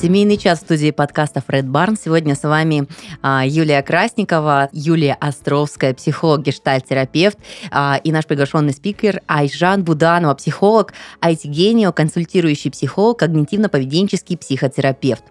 Семейный 0.00 0.38
час 0.38 0.60
в 0.60 0.62
студии 0.62 0.92
подкаста 0.92 1.42
Фред 1.46 1.68
Барн. 1.68 1.94
Сегодня 1.94 2.34
с 2.34 2.42
вами 2.44 2.88
а, 3.20 3.42
Юлия 3.44 3.82
Красникова, 3.82 4.70
Юлия 4.72 5.12
Островская, 5.20 5.92
психолог, 5.92 6.40
гештальт-терапевт 6.40 7.36
а, 7.70 8.00
и 8.02 8.10
наш 8.10 8.24
приглашенный 8.24 8.72
спикер 8.72 9.20
Айжан 9.26 9.84
Буданова, 9.84 10.32
психолог, 10.32 10.94
IT-генио, 11.20 11.92
консультирующий 11.92 12.70
психолог, 12.70 13.22
когнитивно-поведенческий 13.22 14.38
психотерапевт. 14.38 15.24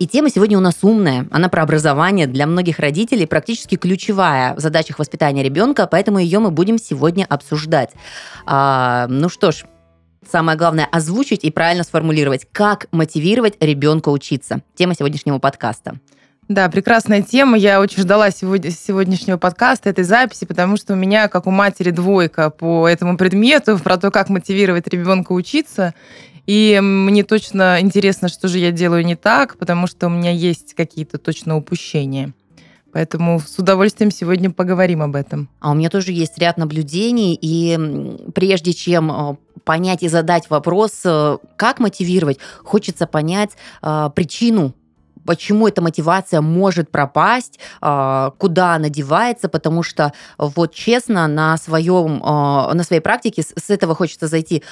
И 0.00 0.08
тема 0.08 0.28
сегодня 0.28 0.58
у 0.58 0.60
нас 0.60 0.78
умная. 0.82 1.28
Она 1.30 1.48
про 1.48 1.62
образование 1.62 2.26
для 2.26 2.48
многих 2.48 2.80
родителей 2.80 3.26
практически 3.26 3.76
ключевая 3.76 4.54
в 4.56 4.58
задачах 4.58 4.98
воспитания 4.98 5.44
ребенка, 5.44 5.86
поэтому 5.86 6.18
ее 6.18 6.40
мы 6.40 6.50
будем 6.50 6.78
сегодня 6.78 7.26
обсуждать. 7.28 7.90
А, 8.44 9.06
ну 9.08 9.28
что 9.28 9.52
ж, 9.52 9.66
самое 10.28 10.56
главное 10.58 10.86
озвучить 10.90 11.44
и 11.44 11.50
правильно 11.50 11.84
сформулировать, 11.84 12.46
как 12.52 12.86
мотивировать 12.92 13.54
ребенка 13.60 14.08
учиться. 14.10 14.62
Тема 14.74 14.94
сегодняшнего 14.94 15.38
подкаста. 15.38 15.98
Да, 16.48 16.68
прекрасная 16.68 17.22
тема. 17.22 17.56
Я 17.56 17.80
очень 17.80 18.02
ждала 18.02 18.32
сегодня, 18.32 18.72
сегодняшнего 18.72 19.36
подкаста, 19.36 19.88
этой 19.88 20.02
записи, 20.02 20.46
потому 20.46 20.76
что 20.76 20.94
у 20.94 20.96
меня, 20.96 21.28
как 21.28 21.46
у 21.46 21.52
матери, 21.52 21.90
двойка 21.92 22.50
по 22.50 22.88
этому 22.88 23.16
предмету, 23.16 23.78
про 23.78 23.96
то, 23.98 24.10
как 24.10 24.28
мотивировать 24.30 24.88
ребенка 24.88 25.30
учиться. 25.30 25.94
И 26.46 26.80
мне 26.82 27.22
точно 27.22 27.78
интересно, 27.80 28.28
что 28.28 28.48
же 28.48 28.58
я 28.58 28.72
делаю 28.72 29.04
не 29.04 29.14
так, 29.14 29.58
потому 29.58 29.86
что 29.86 30.08
у 30.08 30.10
меня 30.10 30.32
есть 30.32 30.74
какие-то 30.74 31.18
точно 31.18 31.56
упущения. 31.56 32.32
Поэтому 32.92 33.40
с 33.40 33.58
удовольствием 33.58 34.10
сегодня 34.10 34.50
поговорим 34.50 35.02
об 35.02 35.14
этом. 35.14 35.48
А 35.60 35.70
у 35.70 35.74
меня 35.74 35.90
тоже 35.90 36.12
есть 36.12 36.38
ряд 36.38 36.56
наблюдений, 36.56 37.38
и 37.40 37.78
прежде 38.34 38.72
чем 38.72 39.10
э, 39.10 39.36
понять 39.64 40.02
и 40.02 40.08
задать 40.08 40.50
вопрос, 40.50 40.92
э, 41.04 41.38
как 41.56 41.78
мотивировать, 41.78 42.38
хочется 42.64 43.06
понять 43.06 43.50
э, 43.82 44.10
причину 44.14 44.74
почему 45.26 45.68
эта 45.68 45.82
мотивация 45.82 46.40
может 46.40 46.90
пропасть, 46.90 47.60
куда 47.78 48.74
она 48.74 48.88
девается, 48.88 49.50
потому 49.50 49.82
что 49.82 50.14
вот 50.38 50.74
честно 50.74 51.28
на 51.28 51.58
своем 51.58 52.18
на 52.20 52.82
своей 52.82 53.02
практике 53.02 53.42
с 53.42 53.68
этого 53.68 53.94
хочется 53.94 54.28
зайти 54.28 54.62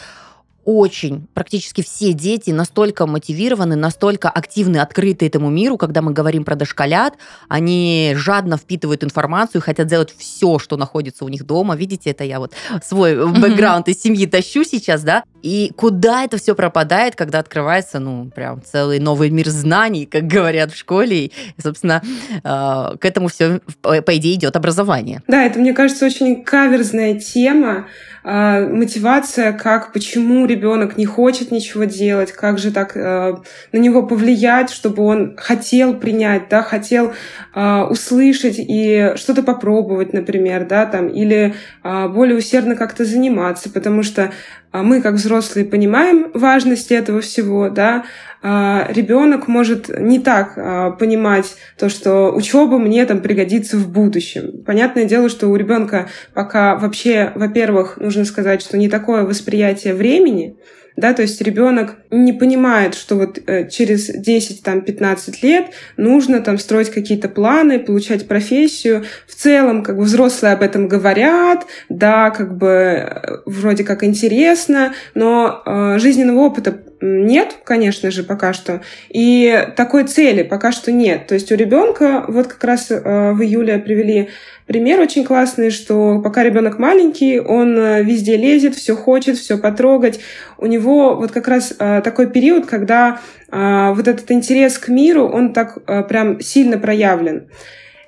очень, 0.71 1.27
практически 1.33 1.83
все 1.83 2.13
дети 2.13 2.51
настолько 2.51 3.07
мотивированы, 3.07 3.75
настолько 3.75 4.29
активны, 4.29 4.77
открыты 4.77 5.27
этому 5.27 5.49
миру, 5.49 5.79
когда 5.79 6.03
мы 6.03 6.13
говорим 6.13 6.45
про 6.45 6.57
дошколят, 6.57 7.15
они 7.49 8.13
жадно 8.15 8.59
впитывают 8.59 9.03
информацию, 9.03 9.63
хотят 9.63 9.87
делать 9.87 10.13
все, 10.15 10.59
что 10.59 10.77
находится 10.77 11.25
у 11.25 11.29
них 11.31 11.47
дома. 11.47 11.75
Видите, 11.75 12.11
это 12.11 12.23
я 12.23 12.39
вот 12.39 12.53
свой 12.85 13.17
бэкграунд 13.17 13.89
из 13.89 13.99
семьи 14.03 14.27
тащу 14.27 14.63
сейчас, 14.63 15.03
да? 15.03 15.25
И 15.43 15.73
куда 15.77 16.25
это 16.25 16.37
все 16.37 16.55
пропадает, 16.55 17.15
когда 17.15 17.39
открывается, 17.39 17.99
ну, 17.99 18.31
прям 18.35 18.63
целый 18.63 18.99
новый 18.99 19.31
мир 19.31 19.49
знаний, 19.49 20.07
как 20.07 20.27
говорят 20.27 20.73
в 20.73 20.77
школе. 20.77 21.27
И, 21.27 21.33
собственно, 21.63 22.03
а, 22.43 22.97
к 22.97 23.05
этому 23.05 23.29
все, 23.29 23.61
по 23.81 24.17
идее, 24.17 24.35
идет 24.35 24.57
образование. 24.57 25.23
Да, 25.29 25.45
это, 25.45 25.59
мне 25.59 25.73
кажется, 25.73 26.07
очень 26.07 26.43
каверзная 26.43 27.15
тема. 27.15 27.87
А, 28.25 28.61
мотивация, 28.61 29.53
как, 29.53 29.93
почему 29.93 30.45
ребенок 30.45 30.99
не 30.99 31.07
хочет 31.07 31.51
ничего 31.51 31.85
делать, 31.85 32.33
как 32.33 32.59
же 32.59 32.73
так 32.73 32.97
а, 32.97 33.41
на 33.73 33.79
него 33.79 34.03
повлиять, 34.03 34.71
чтобы 34.71 35.05
он 35.05 35.37
хотел 35.37 35.95
принять, 35.95 36.49
да, 36.49 36.63
хотел 36.63 37.13
услышать 37.55 38.57
и 38.59 39.13
что-то 39.17 39.43
попробовать, 39.43 40.13
например, 40.13 40.67
да, 40.67 40.87
там, 40.87 41.09
или 41.09 41.55
более 41.83 42.37
усердно 42.37 42.77
как-то 42.77 43.05
заниматься, 43.05 43.69
потому 43.69 44.05
что 44.05 44.31
мы, 44.73 45.01
как 45.01 45.15
взрослые, 45.15 45.65
понимаем 45.65 46.31
важность 46.35 46.93
этого 46.93 47.21
всего, 47.21 47.71
да, 47.71 48.05
а 48.41 48.87
ребенок 48.91 49.49
может 49.49 49.89
не 49.89 50.21
так 50.21 50.53
а, 50.57 50.91
понимать 50.93 51.57
то, 51.77 51.89
что 51.89 52.31
учеба 52.33 52.79
мне 52.79 53.05
там 53.05 53.21
пригодится 53.21 53.77
в 53.77 53.91
будущем. 53.91 54.63
Понятное 54.65 55.07
дело, 55.07 55.29
что 55.29 55.49
у 55.49 55.57
ребенка 55.57 56.09
пока 56.35 56.77
вообще, 56.77 57.33
во-первых, 57.35 57.97
нужно 57.97 58.25
сказать, 58.25 58.63
что 58.63 58.79
не 58.79 58.89
такое 58.89 59.25
восприятие 59.25 59.95
времени, 59.95 60.57
да, 60.99 61.15
то 61.15 61.23
есть 61.23 61.41
ребенок 61.41 61.95
не 62.11 62.33
понимает, 62.33 62.97
что 62.97 63.15
вот 63.15 63.39
э, 63.47 63.69
через 63.69 64.11
10-15 64.11 65.35
лет 65.43 65.67
нужно 65.97 66.41
там 66.41 66.59
строить 66.59 66.91
какие-то 66.91 67.29
планы, 67.29 67.79
получать 67.79 68.27
профессию. 68.27 69.05
В 69.29 69.35
целом, 69.37 69.85
как 69.85 69.97
бы 69.97 70.03
взрослые 70.03 70.55
об 70.55 70.63
этом 70.63 70.89
говорят, 70.89 71.67
да, 71.89 72.31
как 72.31 72.59
бы 72.59 72.67
э, 72.67 73.37
вроде 73.47 73.85
как 73.85 74.03
интересно, 74.03 74.93
но 75.15 75.63
э, 75.65 75.99
жизненного 76.01 76.41
опыта 76.41 76.81
нет, 77.01 77.57
конечно 77.65 78.11
же, 78.11 78.25
пока 78.25 78.53
что. 78.53 78.81
И 79.09 79.69
такой 79.77 80.05
цели 80.05 80.43
пока 80.43 80.73
что 80.73 80.91
нет. 80.91 81.27
То 81.29 81.35
есть 81.35 81.53
у 81.53 81.55
ребенка, 81.55 82.25
вот 82.27 82.49
как 82.49 82.65
раз 82.65 82.91
э, 82.91 83.33
в 83.33 83.41
июле 83.41 83.79
привели 83.79 84.31
пример 84.67 85.01
очень 85.01 85.25
классный, 85.25 85.71
что 85.71 86.21
пока 86.21 86.43
ребенок 86.43 86.79
маленький, 86.79 87.39
он 87.39 87.79
э, 87.79 88.03
везде 88.03 88.37
лезет, 88.37 88.75
все 88.75 88.97
хочет, 88.97 89.37
все 89.37 89.59
потрогать. 89.59 90.19
У 90.57 90.67
него 90.67 91.15
вот 91.15 91.31
как 91.31 91.47
раз 91.47 91.73
э, 91.79 92.01
такой 92.03 92.31
период, 92.31 92.67
когда 92.67 93.21
вот 93.51 94.07
этот 94.07 94.31
интерес 94.31 94.77
к 94.77 94.89
миру, 94.89 95.27
он 95.27 95.55
так 95.55 95.83
прям 96.07 96.39
сильно 96.43 96.77
проявлен. 96.77 97.49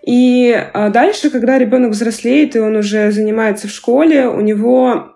И 0.06 0.54
дальше, 0.74 1.30
когда 1.30 1.58
ребенок 1.58 1.92
взрослеет, 1.92 2.56
и 2.56 2.58
он 2.58 2.76
уже 2.76 3.10
занимается 3.10 3.66
в 3.66 3.70
школе, 3.70 4.28
у 4.28 4.40
него 4.42 5.14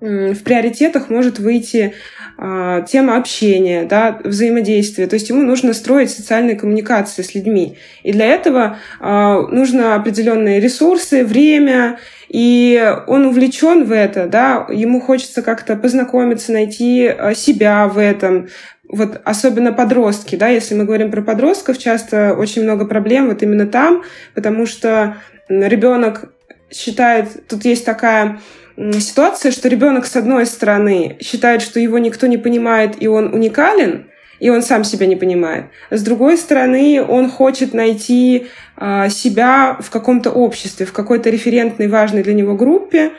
в 0.00 0.42
приоритетах 0.44 1.10
может 1.10 1.38
выйти 1.38 1.94
а, 2.38 2.80
тема 2.82 3.16
общения, 3.16 3.84
да, 3.84 4.18
взаимодействия. 4.24 5.06
То 5.06 5.14
есть 5.14 5.28
ему 5.28 5.42
нужно 5.42 5.74
строить 5.74 6.10
социальные 6.10 6.56
коммуникации 6.56 7.22
с 7.22 7.34
людьми. 7.34 7.76
И 8.02 8.12
для 8.12 8.26
этого 8.26 8.78
а, 8.98 9.42
нужно 9.42 9.94
определенные 9.94 10.58
ресурсы, 10.58 11.24
время, 11.24 11.98
и 12.28 12.94
он 13.06 13.26
увлечен 13.26 13.84
в 13.84 13.92
это, 13.92 14.26
да, 14.26 14.66
ему 14.70 15.00
хочется 15.00 15.42
как-то 15.42 15.76
познакомиться, 15.76 16.52
найти 16.52 17.06
а, 17.06 17.34
себя 17.34 17.86
в 17.86 17.98
этом, 17.98 18.48
вот 18.88 19.20
особенно 19.24 19.72
подростки, 19.72 20.36
да, 20.36 20.48
если 20.48 20.74
мы 20.74 20.84
говорим 20.84 21.10
про 21.10 21.22
подростков, 21.22 21.78
часто 21.78 22.34
очень 22.34 22.62
много 22.62 22.86
проблем 22.86 23.28
вот 23.28 23.42
именно 23.42 23.66
там, 23.66 24.02
потому 24.34 24.66
что 24.66 25.16
ребенок 25.48 26.32
считает, 26.72 27.46
тут 27.48 27.64
есть 27.64 27.84
такая 27.84 28.40
ситуация, 28.76 29.52
что 29.52 29.68
ребенок, 29.68 30.06
с 30.06 30.16
одной 30.16 30.46
стороны, 30.46 31.16
считает, 31.20 31.62
что 31.62 31.80
его 31.80 31.98
никто 31.98 32.26
не 32.26 32.38
понимает, 32.38 32.96
и 33.00 33.06
он 33.06 33.32
уникален, 33.34 34.06
и 34.40 34.48
он 34.48 34.62
сам 34.62 34.84
себя 34.84 35.06
не 35.06 35.16
понимает. 35.16 35.66
С 35.90 36.02
другой 36.02 36.36
стороны, 36.38 37.04
он 37.06 37.30
хочет 37.30 37.74
найти 37.74 38.46
э, 38.76 39.08
себя 39.10 39.76
в 39.80 39.90
каком-то 39.90 40.30
обществе, 40.30 40.86
в 40.86 40.92
какой-то 40.92 41.30
референтной 41.30 41.88
важной 41.88 42.22
для 42.22 42.32
него 42.32 42.54
группе. 42.54 43.12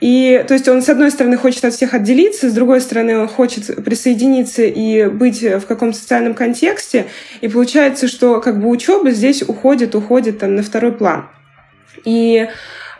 И, 0.00 0.44
то 0.46 0.54
есть 0.54 0.68
он, 0.68 0.80
с 0.80 0.88
одной 0.88 1.10
стороны, 1.10 1.36
хочет 1.36 1.64
от 1.64 1.74
всех 1.74 1.94
отделиться, 1.94 2.48
с 2.48 2.52
другой 2.52 2.80
стороны, 2.80 3.18
он 3.18 3.26
хочет 3.26 3.84
присоединиться 3.84 4.62
и 4.62 5.08
быть 5.08 5.42
в 5.42 5.66
каком-то 5.66 5.98
социальном 5.98 6.34
контексте. 6.34 7.06
И 7.40 7.48
получается, 7.48 8.06
что 8.06 8.40
как 8.40 8.60
бы 8.60 8.68
учеба 8.68 9.10
здесь 9.10 9.42
уходит, 9.42 9.96
уходит 9.96 10.38
там 10.38 10.54
на 10.54 10.62
второй 10.62 10.92
план. 10.92 11.28
И 12.04 12.46
а, 12.46 12.50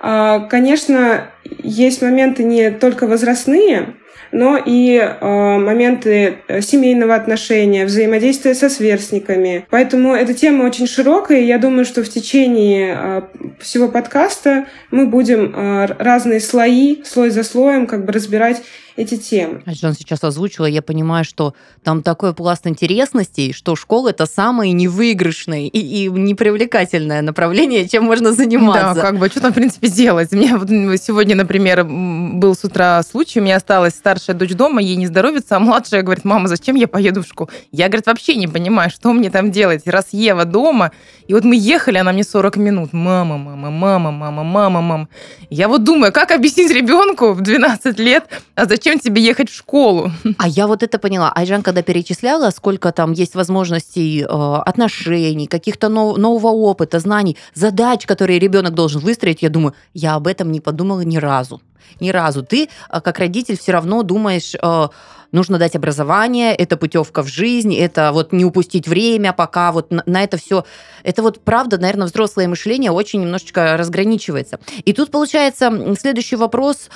конечно, 0.00 1.30
есть 1.44 2.02
моменты 2.02 2.44
не 2.44 2.70
только 2.70 3.06
возрастные, 3.06 3.94
но 4.32 4.60
и 4.62 4.96
э, 4.98 5.58
моменты 5.58 6.38
семейного 6.60 7.14
отношения, 7.14 7.84
взаимодействия 7.84 8.54
со 8.54 8.68
сверстниками. 8.68 9.66
Поэтому 9.70 10.14
эта 10.14 10.34
тема 10.34 10.64
очень 10.64 10.86
широкая, 10.86 11.40
и 11.40 11.46
я 11.46 11.58
думаю, 11.58 11.84
что 11.84 12.02
в 12.02 12.08
течение 12.08 12.96
э, 12.96 13.22
всего 13.60 13.88
подкаста 13.88 14.66
мы 14.90 15.06
будем 15.06 15.54
э, 15.54 15.86
разные 15.98 16.40
слои, 16.40 17.02
слой 17.04 17.30
за 17.30 17.42
слоем, 17.42 17.86
как 17.86 18.04
бы 18.04 18.12
разбирать 18.12 18.62
эти 18.98 19.16
темы. 19.16 19.62
Жан 19.66 19.94
сейчас 19.94 20.24
озвучила, 20.24 20.66
я 20.66 20.82
понимаю, 20.82 21.24
что 21.24 21.54
там 21.84 22.02
такой 22.02 22.34
пласт 22.34 22.66
интересностей, 22.66 23.52
что 23.52 23.76
школа 23.76 24.08
это 24.08 24.26
самое 24.26 24.72
невыигрышное 24.72 25.66
и, 25.66 25.78
и 25.78 26.08
непривлекательное 26.08 27.22
направление, 27.22 27.88
чем 27.88 28.04
можно 28.04 28.32
заниматься. 28.32 28.94
Да, 28.96 29.00
как 29.00 29.18
бы, 29.18 29.28
что 29.28 29.40
там, 29.40 29.52
в 29.52 29.54
принципе, 29.54 29.88
делать? 29.88 30.32
У 30.32 30.36
меня 30.36 30.58
вот 30.58 30.68
сегодня, 31.00 31.36
например, 31.36 31.84
был 31.84 32.56
с 32.56 32.64
утра 32.64 33.00
случай, 33.04 33.38
у 33.38 33.42
меня 33.44 33.56
осталась 33.56 33.94
старшая 33.94 34.34
дочь 34.34 34.54
дома, 34.54 34.82
ей 34.82 34.96
не 34.96 35.06
здоровится, 35.06 35.56
а 35.56 35.60
младшая 35.60 36.02
говорит, 36.02 36.24
мама, 36.24 36.48
зачем 36.48 36.74
я 36.74 36.88
поеду 36.88 37.22
в 37.22 37.26
школу? 37.26 37.50
Я, 37.70 37.86
говорит, 37.86 38.06
вообще 38.06 38.34
не 38.34 38.48
понимаю, 38.48 38.90
что 38.90 39.12
мне 39.12 39.30
там 39.30 39.52
делать, 39.52 39.86
раз 39.86 40.08
Ева 40.10 40.44
дома, 40.44 40.90
и 41.28 41.34
вот 41.34 41.44
мы 41.44 41.54
ехали, 41.56 41.98
она 41.98 42.12
мне 42.12 42.24
40 42.24 42.56
минут, 42.56 42.92
мама, 42.92 43.38
мама, 43.38 43.70
мама, 43.70 44.10
мама, 44.10 44.42
мама, 44.42 44.80
мама. 44.80 45.08
Я 45.50 45.68
вот 45.68 45.84
думаю, 45.84 46.12
как 46.12 46.32
объяснить 46.32 46.72
ребенку 46.72 47.32
в 47.32 47.42
12 47.42 47.96
лет, 48.00 48.24
а 48.56 48.64
зачем 48.64 48.87
зачем 48.88 49.00
тебе 49.00 49.22
ехать 49.22 49.50
в 49.50 49.54
школу? 49.54 50.10
А 50.38 50.48
я 50.48 50.66
вот 50.66 50.82
это 50.82 50.98
поняла. 50.98 51.30
Айжан, 51.34 51.62
когда 51.62 51.82
перечисляла, 51.82 52.50
сколько 52.50 52.90
там 52.90 53.12
есть 53.12 53.34
возможностей 53.34 54.22
э, 54.22 54.26
отношений, 54.26 55.46
каких-то 55.46 55.88
нов- 55.88 56.16
нового 56.16 56.48
опыта, 56.48 56.98
знаний, 56.98 57.36
задач, 57.54 58.06
которые 58.06 58.38
ребенок 58.38 58.72
должен 58.72 59.02
выстроить, 59.02 59.42
я 59.42 59.50
думаю, 59.50 59.74
я 59.92 60.14
об 60.14 60.26
этом 60.26 60.50
не 60.50 60.60
подумала 60.60 61.02
ни 61.02 61.18
разу. 61.18 61.60
Ни 62.00 62.08
разу. 62.08 62.42
Ты, 62.42 62.68
э, 62.88 63.00
как 63.02 63.18
родитель, 63.18 63.58
все 63.58 63.72
равно 63.72 64.02
думаешь, 64.02 64.54
э, 64.54 64.88
нужно 65.32 65.58
дать 65.58 65.76
образование, 65.76 66.54
это 66.54 66.78
путевка 66.78 67.22
в 67.22 67.28
жизнь, 67.28 67.74
это 67.74 68.12
вот 68.12 68.32
не 68.32 68.46
упустить 68.46 68.88
время, 68.88 69.34
пока 69.34 69.70
вот 69.70 69.90
на, 69.90 70.02
на 70.06 70.22
это 70.22 70.38
все. 70.38 70.64
Это 71.02 71.22
вот 71.22 71.44
правда, 71.44 71.76
наверное, 71.76 72.06
взрослое 72.06 72.48
мышление 72.48 72.90
очень 72.90 73.20
немножечко 73.20 73.76
разграничивается. 73.76 74.58
И 74.86 74.94
тут 74.94 75.10
получается 75.10 75.94
следующий 75.98 76.36
вопрос 76.36 76.88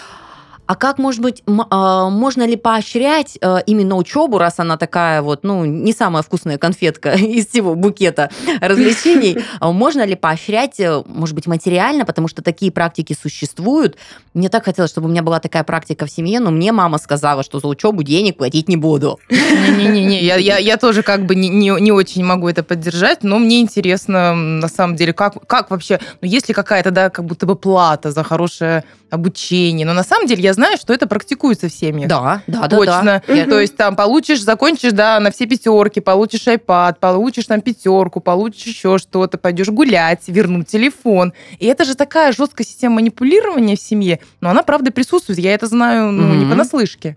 а 0.72 0.74
как, 0.74 0.96
может 0.96 1.20
быть, 1.20 1.42
а, 1.68 2.08
можно 2.08 2.46
ли 2.46 2.56
поощрять 2.56 3.36
э, 3.42 3.58
именно 3.66 3.94
учебу, 3.96 4.38
раз 4.38 4.54
она 4.56 4.78
такая 4.78 5.20
вот, 5.20 5.44
ну, 5.44 5.66
не 5.66 5.92
самая 5.92 6.22
вкусная 6.22 6.56
конфетка 6.56 7.12
из 7.12 7.48
всего 7.48 7.74
букета 7.74 8.30
развлечений? 8.58 9.36
Можно 9.60 10.06
ли 10.06 10.14
поощрять, 10.14 10.80
э, 10.80 11.02
может 11.04 11.34
быть, 11.34 11.46
материально, 11.46 12.06
потому 12.06 12.26
что 12.26 12.40
такие 12.40 12.72
практики 12.72 13.14
существуют? 13.20 13.98
Мне 14.32 14.48
так 14.48 14.64
хотелось, 14.64 14.90
чтобы 14.90 15.08
у 15.08 15.10
меня 15.10 15.22
была 15.22 15.40
такая 15.40 15.62
практика 15.62 16.06
в 16.06 16.10
семье, 16.10 16.40
но 16.40 16.50
мне 16.50 16.72
мама 16.72 16.96
сказала, 16.96 17.42
что 17.42 17.60
за 17.60 17.68
учебу 17.68 18.02
денег 18.02 18.38
платить 18.38 18.68
не 18.70 18.78
буду. 18.78 19.20
Не-не-не, 19.28 20.22
я, 20.22 20.36
я, 20.36 20.56
я 20.56 20.78
тоже 20.78 21.02
как 21.02 21.26
бы 21.26 21.34
не, 21.34 21.50
не, 21.50 21.68
не 21.82 21.92
очень 21.92 22.24
могу 22.24 22.48
это 22.48 22.62
поддержать, 22.62 23.24
но 23.24 23.38
мне 23.38 23.60
интересно, 23.60 24.34
на 24.34 24.68
самом 24.68 24.96
деле, 24.96 25.12
как, 25.12 25.46
как 25.46 25.70
вообще, 25.70 26.00
ну, 26.22 26.28
есть 26.28 26.48
ли 26.48 26.54
какая-то, 26.54 26.90
да, 26.90 27.10
как 27.10 27.26
будто 27.26 27.44
бы 27.44 27.56
плата 27.56 28.10
за 28.10 28.24
хорошее 28.24 28.84
обучение, 29.10 29.86
но 29.86 29.92
на 29.92 30.04
самом 30.04 30.26
деле 30.26 30.42
я 30.42 30.54
знаю, 30.54 30.61
что 30.76 30.92
это 30.92 31.06
практикуется 31.06 31.68
в 31.68 31.72
семьях. 31.72 32.08
Да, 32.08 32.42
да, 32.46 32.68
да. 32.68 32.76
Точно. 32.76 33.22
Да. 33.26 33.44
То 33.44 33.60
есть 33.60 33.76
там 33.76 33.96
получишь, 33.96 34.42
закончишь, 34.42 34.92
да, 34.92 35.20
на 35.20 35.30
все 35.30 35.46
пятерки, 35.46 36.00
получишь 36.00 36.46
iPad, 36.46 36.96
получишь 37.00 37.46
там 37.46 37.60
пятерку, 37.60 38.20
получишь 38.20 38.66
еще 38.66 38.98
что-то, 38.98 39.38
пойдешь 39.38 39.68
гулять, 39.68 40.22
вернуть 40.26 40.68
телефон. 40.68 41.32
И 41.58 41.66
это 41.66 41.84
же 41.84 41.94
такая 41.94 42.32
жесткая 42.32 42.66
система 42.66 42.96
манипулирования 42.96 43.76
в 43.76 43.80
семье, 43.80 44.20
но 44.40 44.50
она, 44.50 44.62
правда, 44.62 44.90
присутствует. 44.90 45.38
Я 45.38 45.54
это 45.54 45.66
знаю 45.66 46.12
ну, 46.12 46.32
mm-hmm. 46.32 46.36
не 46.36 46.50
понаслышке. 46.50 47.16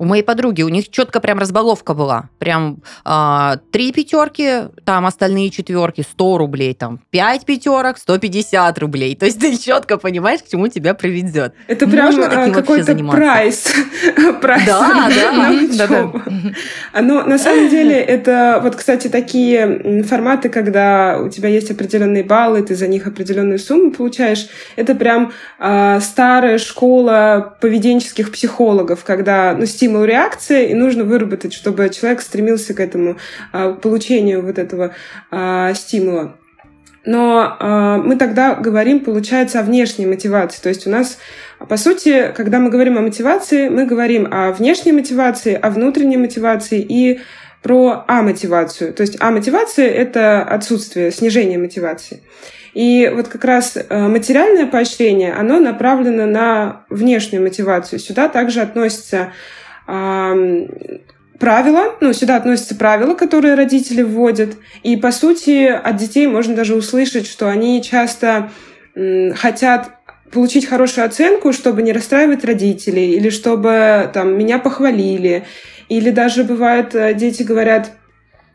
У 0.00 0.06
моей 0.06 0.22
подруги, 0.22 0.62
у 0.62 0.70
них 0.70 0.88
четко 0.88 1.20
прям 1.20 1.38
разбаловка 1.38 1.92
была. 1.92 2.30
Прям 2.38 2.78
а, 3.04 3.58
три 3.70 3.92
пятерки, 3.92 4.70
там 4.86 5.04
остальные 5.04 5.50
четверки, 5.50 6.00
100 6.00 6.38
рублей, 6.38 6.72
там 6.72 7.00
пять 7.10 7.44
пятерок, 7.44 7.98
150 7.98 8.78
рублей. 8.78 9.14
То 9.14 9.26
есть 9.26 9.38
ты 9.38 9.54
четко 9.58 9.98
понимаешь, 9.98 10.40
к 10.40 10.48
чему 10.48 10.68
тебя 10.68 10.94
приведет. 10.94 11.52
Это 11.66 11.86
прям 11.86 12.18
а, 12.18 12.50
какой-то 12.50 12.94
прайс. 12.96 13.70
прайс. 14.40 14.64
Да, 14.64 15.10
да. 15.14 15.52
да, 15.74 15.86
да. 15.86 17.02
Но 17.02 17.22
на 17.24 17.36
самом 17.36 17.68
деле 17.68 17.96
это 17.96 18.58
вот, 18.62 18.76
кстати, 18.76 19.08
такие 19.08 20.02
форматы, 20.04 20.48
когда 20.48 21.18
у 21.22 21.28
тебя 21.28 21.50
есть 21.50 21.70
определенные 21.70 22.24
баллы, 22.24 22.62
ты 22.62 22.74
за 22.74 22.88
них 22.88 23.06
определенную 23.06 23.58
сумму 23.58 23.90
получаешь. 23.90 24.48
Это 24.76 24.94
прям 24.94 25.34
а, 25.58 26.00
старая 26.00 26.56
школа 26.56 27.54
поведенческих 27.60 28.32
психологов, 28.32 29.04
когда 29.04 29.54
ну, 29.58 29.66
стимул 29.66 29.89
стимул 29.90 30.04
реакции, 30.04 30.70
и 30.70 30.74
нужно 30.74 31.02
выработать, 31.02 31.52
чтобы 31.52 31.88
человек 31.88 32.20
стремился 32.20 32.74
к 32.74 32.80
этому 32.80 33.16
а, 33.52 33.72
получению 33.72 34.42
вот 34.42 34.56
этого 34.58 34.94
а, 35.32 35.74
стимула. 35.74 36.36
Но 37.06 37.56
э, 37.58 37.96
мы 38.04 38.16
тогда 38.16 38.54
говорим, 38.54 39.00
получается, 39.00 39.60
о 39.60 39.62
внешней 39.62 40.04
мотивации. 40.04 40.60
То 40.60 40.68
есть 40.68 40.86
у 40.86 40.90
нас, 40.90 41.16
по 41.66 41.78
сути, 41.78 42.30
когда 42.36 42.58
мы 42.58 42.68
говорим 42.68 42.98
о 42.98 43.00
мотивации, 43.00 43.70
мы 43.70 43.86
говорим 43.86 44.28
о 44.30 44.52
внешней 44.52 44.92
мотивации, 44.92 45.54
о 45.54 45.70
внутренней 45.70 46.18
мотивации 46.18 46.84
и 46.86 47.20
про 47.62 48.04
амотивацию. 48.06 48.92
То 48.92 49.00
есть 49.00 49.16
амотивация— 49.18 49.86
это 49.88 50.42
отсутствие, 50.42 51.10
снижение 51.10 51.56
мотивации. 51.56 52.22
И 52.74 53.10
вот 53.12 53.28
как 53.28 53.44
раз 53.46 53.78
материальное 53.90 54.66
поощрение, 54.66 55.32
оно 55.32 55.58
направлено 55.58 56.26
на 56.26 56.84
внешнюю 56.90 57.42
мотивацию. 57.42 57.98
Сюда 57.98 58.28
также 58.28 58.60
относится 58.60 59.32
правила, 61.38 61.96
ну, 62.00 62.12
сюда 62.12 62.36
относятся 62.36 62.74
правила, 62.74 63.14
которые 63.14 63.54
родители 63.54 64.02
вводят, 64.02 64.56
и, 64.82 64.96
по 64.96 65.10
сути, 65.10 65.66
от 65.66 65.96
детей 65.96 66.26
можно 66.26 66.54
даже 66.54 66.74
услышать, 66.74 67.26
что 67.26 67.48
они 67.48 67.82
часто 67.82 68.50
хотят 69.34 69.90
получить 70.30 70.66
хорошую 70.66 71.06
оценку, 71.06 71.52
чтобы 71.52 71.82
не 71.82 71.92
расстраивать 71.92 72.44
родителей, 72.44 73.14
или 73.14 73.30
чтобы 73.30 74.10
там 74.12 74.38
меня 74.38 74.58
похвалили, 74.58 75.44
или 75.88 76.10
даже 76.10 76.44
бывает, 76.44 76.94
э, 76.94 77.14
дети 77.14 77.42
говорят, 77.42 77.90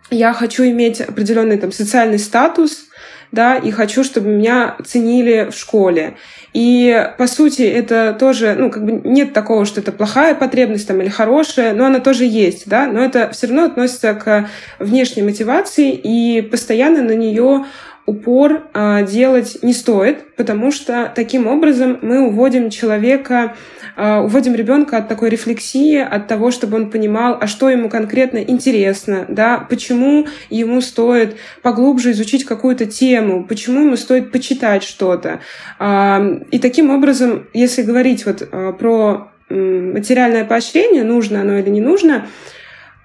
я 0.10 0.34
хочу 0.34 0.64
иметь 0.64 1.02
определенный 1.02 1.58
там 1.58 1.72
социальный 1.72 2.20
статус, 2.20 2.85
да, 3.32 3.56
и 3.56 3.72
хочу, 3.72 4.04
чтобы 4.04 4.30
меня 4.30 4.76
ценили 4.86 5.50
в 5.52 5.56
школе. 5.56 6.16
И, 6.54 7.10
по 7.18 7.28
сути, 7.28 7.64
это 7.64 8.16
тоже, 8.18 8.56
ну, 8.58 8.70
как 8.72 8.86
бы 8.86 9.02
нет 9.04 9.34
такого, 9.34 9.66
что 9.66 9.82
это 9.82 9.92
плохая 9.92 10.36
потребность 10.36 10.88
там 10.88 11.02
или 11.02 11.10
хорошая, 11.10 11.74
но 11.74 11.86
она 11.86 12.00
тоже 12.00 12.26
есть, 12.26 12.68
да, 12.68 12.88
но 12.88 13.04
это 13.04 13.30
все 13.32 13.48
равно 13.48 13.66
относится 13.66 14.14
к 14.14 14.50
внешней 14.80 15.24
мотивации, 15.24 15.92
и 15.92 16.42
постоянно 16.42 17.02
на 17.02 17.16
нее 17.16 17.66
упор 18.06 18.68
а, 18.74 19.02
делать 19.02 19.60
не 19.64 19.74
стоит, 19.74 20.36
потому 20.36 20.72
что 20.72 21.12
таким 21.16 21.48
образом 21.48 21.98
мы 22.02 22.28
уводим 22.28 22.70
человека, 22.70 23.56
а, 23.96 24.22
уводим 24.22 24.54
ребенка 24.54 24.98
от 24.98 25.08
такой 25.08 25.30
рефлексии, 25.30 25.98
от 25.98 26.28
того, 26.28 26.52
чтобы 26.52 26.78
он 26.78 26.92
понимал, 26.92 27.38
а 27.40 27.48
что 27.48 27.70
ему 27.70 27.90
конкретно 27.90 28.40
интересно, 28.40 29.26
да, 29.28 29.58
почему 29.58 30.28
ему 30.50 30.82
стоит 30.82 31.36
поглубже 31.64 32.12
изучить 32.12 32.46
какую-то 32.46 32.86
тему, 32.86 33.44
почему 33.44 33.86
ему 33.86 33.98
стоит 33.98 34.32
почитать 34.32 34.84
что-то. 34.84 35.40
А, 35.80 36.24
и 36.52 36.60
таким 36.60 36.92
образом, 36.92 37.48
если 37.54 37.82
говорить 37.82 38.26
вот 38.26 38.48
а, 38.52 38.74
про 38.74 39.32
материальное 39.50 40.44
поощрение, 40.46 41.04
нужно 41.04 41.42
оно 41.42 41.58
или 41.58 41.70
не 41.70 41.82
нужно, 41.82 42.28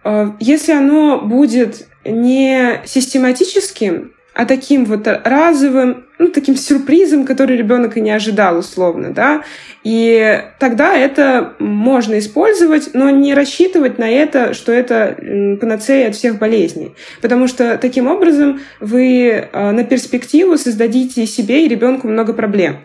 а, 0.04 0.36
если 0.40 0.72
оно 0.72 1.20
будет 1.20 1.86
не 2.04 2.80
систематическим, 2.84 4.12
а 4.34 4.46
таким 4.46 4.84
вот 4.84 5.06
разовым, 5.06 6.04
ну, 6.18 6.28
таким 6.28 6.56
сюрпризом, 6.56 7.24
который 7.24 7.56
ребенок 7.56 7.96
и 7.96 8.00
не 8.00 8.10
ожидал 8.10 8.58
условно, 8.58 9.10
да. 9.10 9.42
И 9.82 10.42
тогда 10.58 10.94
это 10.94 11.54
можно 11.58 12.18
использовать, 12.18 12.90
но 12.92 13.10
не 13.10 13.34
рассчитывать 13.34 13.98
на 13.98 14.08
это, 14.08 14.54
что 14.54 14.72
это 14.72 15.16
панацея 15.60 16.08
от 16.08 16.14
всех 16.14 16.38
болезней. 16.38 16.94
Потому 17.20 17.48
что 17.48 17.76
таким 17.78 18.06
образом 18.06 18.60
вы 18.78 19.48
а, 19.52 19.72
на 19.72 19.84
перспективу 19.84 20.58
создадите 20.58 21.26
себе 21.26 21.64
и 21.64 21.68
ребенку 21.68 22.06
много 22.06 22.32
проблем. 22.32 22.78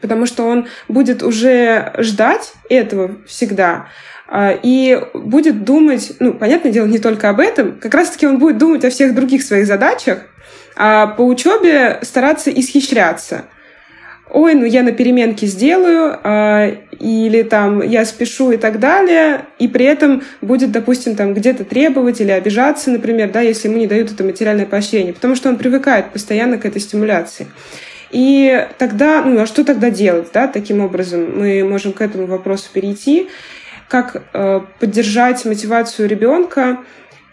Потому 0.00 0.26
что 0.26 0.44
он 0.44 0.66
будет 0.88 1.22
уже 1.22 1.92
ждать 1.98 2.52
этого 2.68 3.16
всегда, 3.26 3.88
а, 4.26 4.58
и 4.62 5.00
будет 5.12 5.64
думать, 5.64 6.12
ну, 6.20 6.32
понятное 6.32 6.72
дело, 6.72 6.86
не 6.86 6.98
только 6.98 7.28
об 7.28 7.40
этом, 7.40 7.78
как 7.78 7.94
раз-таки 7.94 8.26
он 8.26 8.38
будет 8.38 8.58
думать 8.58 8.84
о 8.84 8.90
всех 8.90 9.14
других 9.14 9.42
своих 9.42 9.66
задачах, 9.66 10.20
а 10.76 11.06
по 11.06 11.22
учебе 11.22 11.98
стараться 12.02 12.50
исхищряться. 12.50 13.44
Ой, 14.30 14.54
ну 14.54 14.64
я 14.64 14.82
на 14.82 14.90
переменке 14.90 15.46
сделаю, 15.46 16.18
а, 16.24 16.68
или 16.98 17.42
там 17.42 17.82
я 17.82 18.04
спешу 18.04 18.50
и 18.50 18.56
так 18.56 18.80
далее, 18.80 19.42
и 19.58 19.68
при 19.68 19.84
этом 19.84 20.22
будет, 20.40 20.72
допустим, 20.72 21.14
там 21.14 21.34
где-то 21.34 21.64
требовать 21.64 22.20
или 22.20 22.32
обижаться, 22.32 22.90
например, 22.90 23.30
да, 23.30 23.42
если 23.42 23.68
ему 23.68 23.78
не 23.78 23.86
дают 23.86 24.10
это 24.10 24.24
материальное 24.24 24.66
поощрение, 24.66 25.12
потому 25.12 25.36
что 25.36 25.50
он 25.50 25.56
привыкает 25.56 26.10
постоянно 26.10 26.58
к 26.58 26.64
этой 26.64 26.80
стимуляции. 26.80 27.46
И 28.10 28.66
тогда, 28.78 29.22
ну 29.22 29.40
а 29.40 29.46
что 29.46 29.64
тогда 29.64 29.90
делать, 29.90 30.28
да, 30.32 30.48
таким 30.48 30.80
образом 30.80 31.38
мы 31.38 31.62
можем 31.62 31.92
к 31.92 32.00
этому 32.00 32.26
вопросу 32.26 32.70
перейти, 32.72 33.28
как 33.88 34.22
э, 34.32 34.60
поддержать 34.80 35.44
мотивацию 35.44 36.08
ребенка, 36.08 36.78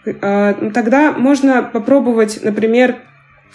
э, 0.04 0.70
тогда 0.74 1.12
можно 1.12 1.62
попробовать, 1.62 2.40
например, 2.42 2.96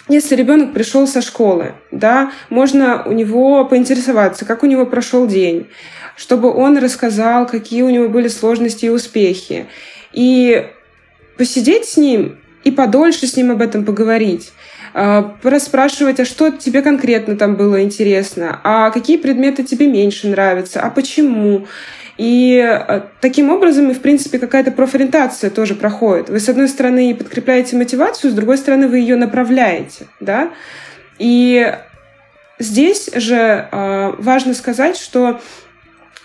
если 0.08 0.34
ребенок 0.36 0.72
пришел 0.72 1.06
со 1.06 1.20
школы, 1.20 1.74
да, 1.90 2.32
можно 2.50 3.02
у 3.04 3.12
него 3.12 3.64
поинтересоваться, 3.64 4.44
как 4.44 4.62
у 4.62 4.66
него 4.66 4.86
прошел 4.86 5.26
день, 5.26 5.68
чтобы 6.16 6.52
он 6.52 6.78
рассказал, 6.78 7.46
какие 7.46 7.82
у 7.82 7.90
него 7.90 8.08
были 8.08 8.28
сложности 8.28 8.86
и 8.86 8.90
успехи. 8.90 9.66
И 10.12 10.66
посидеть 11.36 11.86
с 11.86 11.96
ним 11.96 12.38
и 12.64 12.70
подольше 12.70 13.26
с 13.26 13.36
ним 13.36 13.50
об 13.50 13.62
этом 13.62 13.84
поговорить 13.84 14.52
а, 14.94 15.36
расспрашивать, 15.42 16.20
а 16.20 16.24
что 16.24 16.50
тебе 16.50 16.82
конкретно 16.82 17.36
там 17.36 17.56
было 17.56 17.82
интересно, 17.82 18.60
а 18.64 18.90
какие 18.90 19.16
предметы 19.16 19.62
тебе 19.62 19.86
меньше 19.86 20.28
нравятся, 20.28 20.80
а 20.80 20.90
почему. 20.90 21.66
И 22.18 22.58
э, 22.58 23.02
таким 23.20 23.50
образом, 23.50 23.90
и, 23.90 23.94
в 23.94 24.00
принципе, 24.00 24.40
какая-то 24.40 24.72
профориентация 24.72 25.50
тоже 25.50 25.76
проходит. 25.76 26.28
Вы, 26.28 26.40
с 26.40 26.48
одной 26.48 26.68
стороны, 26.68 27.14
подкрепляете 27.14 27.76
мотивацию, 27.76 28.32
с 28.32 28.34
другой 28.34 28.58
стороны, 28.58 28.88
вы 28.88 28.98
ее 28.98 29.14
направляете, 29.14 30.08
да. 30.18 30.50
И 31.20 31.72
здесь 32.58 33.08
же 33.14 33.68
э, 33.70 34.12
важно 34.18 34.54
сказать, 34.54 34.96
что 34.96 35.40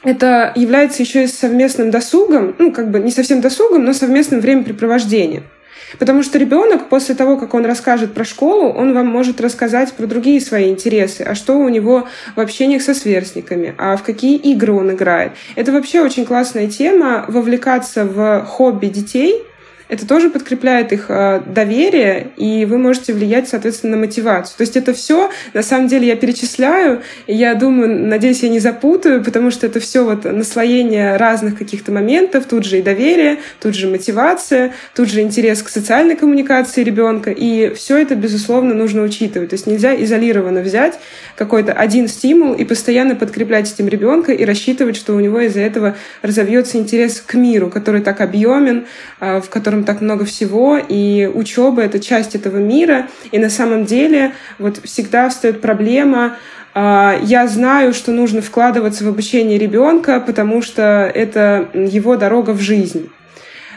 это 0.04 0.52
является 0.56 1.04
еще 1.04 1.26
и 1.26 1.28
совместным 1.28 1.92
досугом, 1.92 2.56
ну, 2.58 2.72
как 2.72 2.90
бы 2.90 3.00
не 3.00 3.12
совсем 3.12 3.40
досугом, 3.40 3.86
но 3.86 3.94
совместным 3.94 4.42
времяпрепровождением. 4.42 5.44
Потому 6.00 6.24
что 6.24 6.38
ребенок 6.38 6.90
после 6.90 7.16
того, 7.16 7.38
как 7.38 7.54
он 7.54 7.66
расскажет 7.66 8.14
про 8.14 8.24
школу, 8.24 8.70
он 8.70 8.94
вам 8.94 9.08
может 9.08 9.42
рассказать 9.42 9.94
про 9.94 10.08
другие 10.08 10.42
свои 10.42 10.70
интересы, 10.70 11.22
а 11.22 11.36
что 11.36 11.58
у 11.58 11.70
него 11.70 12.08
в 12.36 12.40
общениях 12.40 12.82
со 12.82 12.94
сверстниками, 12.94 13.74
а 13.78 13.96
в 13.98 14.04
какие 14.04 14.38
игры 14.38 14.74
он 14.74 14.92
играет. 14.92 15.34
Это 15.56 15.72
вообще 15.72 16.02
очень 16.02 16.26
классная 16.26 16.68
тема, 16.68 17.26
вовлекаться 17.28 18.06
в 18.06 18.46
хобби 18.46 18.88
детей– 18.88 19.44
это 19.94 20.08
тоже 20.08 20.32
подкрепляет 20.32 20.92
их 20.92 21.06
э, 21.10 21.42
доверие, 21.46 22.32
и 22.36 22.66
вы 22.66 22.80
можете 22.80 23.14
влиять, 23.14 23.48
соответственно, 23.48 23.96
на 23.96 24.02
мотивацию. 24.02 24.58
То 24.58 24.62
есть 24.64 24.76
это 24.76 24.92
все, 24.92 25.30
на 25.54 25.62
самом 25.62 25.88
деле, 25.88 26.08
я 26.08 26.16
перечисляю, 26.16 27.04
и 27.28 27.36
я 27.36 27.54
думаю, 27.54 28.08
надеюсь, 28.08 28.42
я 28.42 28.50
не 28.50 28.60
запутаю, 28.60 29.24
потому 29.24 29.52
что 29.52 29.68
это 29.68 29.80
все 29.80 30.04
вот 30.04 30.24
наслоение 30.24 31.18
разных 31.18 31.60
каких-то 31.60 31.92
моментов, 31.92 32.46
тут 32.50 32.66
же 32.66 32.80
и 32.80 32.82
доверие, 32.82 33.38
тут 33.60 33.76
же 33.76 33.88
мотивация, 33.88 34.74
тут 34.96 35.10
же 35.10 35.22
интерес 35.22 35.62
к 35.62 35.70
социальной 35.70 36.16
коммуникации 36.16 36.84
ребенка, 36.84 37.30
и 37.30 37.72
все 37.76 37.98
это, 37.98 38.16
безусловно, 38.16 38.74
нужно 38.74 39.04
учитывать. 39.04 39.52
То 39.52 39.54
есть 39.54 39.68
нельзя 39.68 39.94
изолированно 40.04 40.62
взять 40.62 41.00
какой-то 41.36 41.72
один 41.72 42.08
стимул 42.08 42.54
и 42.54 42.66
постоянно 42.66 43.16
подкреплять 43.16 43.72
этим 43.72 43.88
ребенка 43.88 44.32
и 44.32 44.44
рассчитывать, 44.44 44.96
что 44.96 45.14
у 45.14 45.20
него 45.20 45.40
из-за 45.42 45.60
этого 45.60 45.96
разовьется 46.24 46.80
интерес 46.80 47.22
к 47.22 47.36
миру, 47.36 47.70
который 47.70 48.02
так 48.02 48.22
объемен, 48.22 48.86
э, 49.20 49.40
в 49.40 49.50
котором 49.50 49.83
так 49.84 50.02
много 50.02 50.26
всего, 50.26 50.78
и 50.78 51.30
учеба— 51.34 51.82
это 51.84 52.00
часть 52.00 52.36
этого 52.36 52.58
мира, 52.58 53.08
и 53.32 53.40
на 53.40 53.50
самом 53.50 53.86
деле 53.86 54.34
вот 54.60 54.80
всегда 54.84 55.30
встает 55.30 55.62
проблема 55.62 56.38
а, 56.76 57.20
я 57.22 57.48
знаю, 57.48 57.94
что 57.94 58.12
нужно 58.12 58.42
вкладываться 58.42 59.04
в 59.04 59.08
обучение 59.08 59.60
ребенка, 59.60 60.20
потому 60.20 60.62
что 60.62 61.12
это 61.14 61.70
его 61.74 62.16
дорога 62.18 62.52
в 62.52 62.62
жизнь. 62.62 63.10